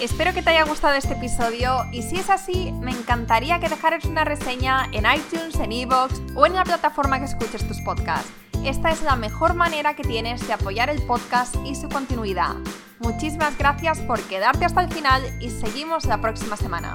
Espero 0.00 0.32
que 0.32 0.42
te 0.42 0.50
haya 0.50 0.64
gustado 0.64 0.94
este 0.94 1.14
episodio 1.14 1.84
y 1.92 2.02
si 2.02 2.16
es 2.18 2.30
así, 2.30 2.70
me 2.80 2.92
encantaría 2.92 3.58
que 3.58 3.68
dejaras 3.68 4.04
una 4.04 4.24
reseña 4.24 4.88
en 4.92 5.04
iTunes, 5.12 5.56
en 5.56 5.72
Evox 5.72 6.20
o 6.36 6.46
en 6.46 6.54
la 6.54 6.62
plataforma 6.62 7.18
que 7.18 7.24
escuches 7.24 7.66
tus 7.66 7.80
podcasts. 7.80 8.30
Esta 8.64 8.90
es 8.90 9.02
la 9.02 9.16
mejor 9.16 9.54
manera 9.54 9.96
que 9.96 10.04
tienes 10.04 10.46
de 10.46 10.52
apoyar 10.52 10.88
el 10.88 11.02
podcast 11.02 11.56
y 11.64 11.74
su 11.74 11.88
continuidad. 11.88 12.54
Muchísimas 13.00 13.58
gracias 13.58 13.98
por 14.00 14.20
quedarte 14.28 14.64
hasta 14.64 14.82
el 14.82 14.92
final 14.92 15.22
y 15.40 15.50
seguimos 15.50 16.04
la 16.04 16.20
próxima 16.20 16.56
semana. 16.56 16.94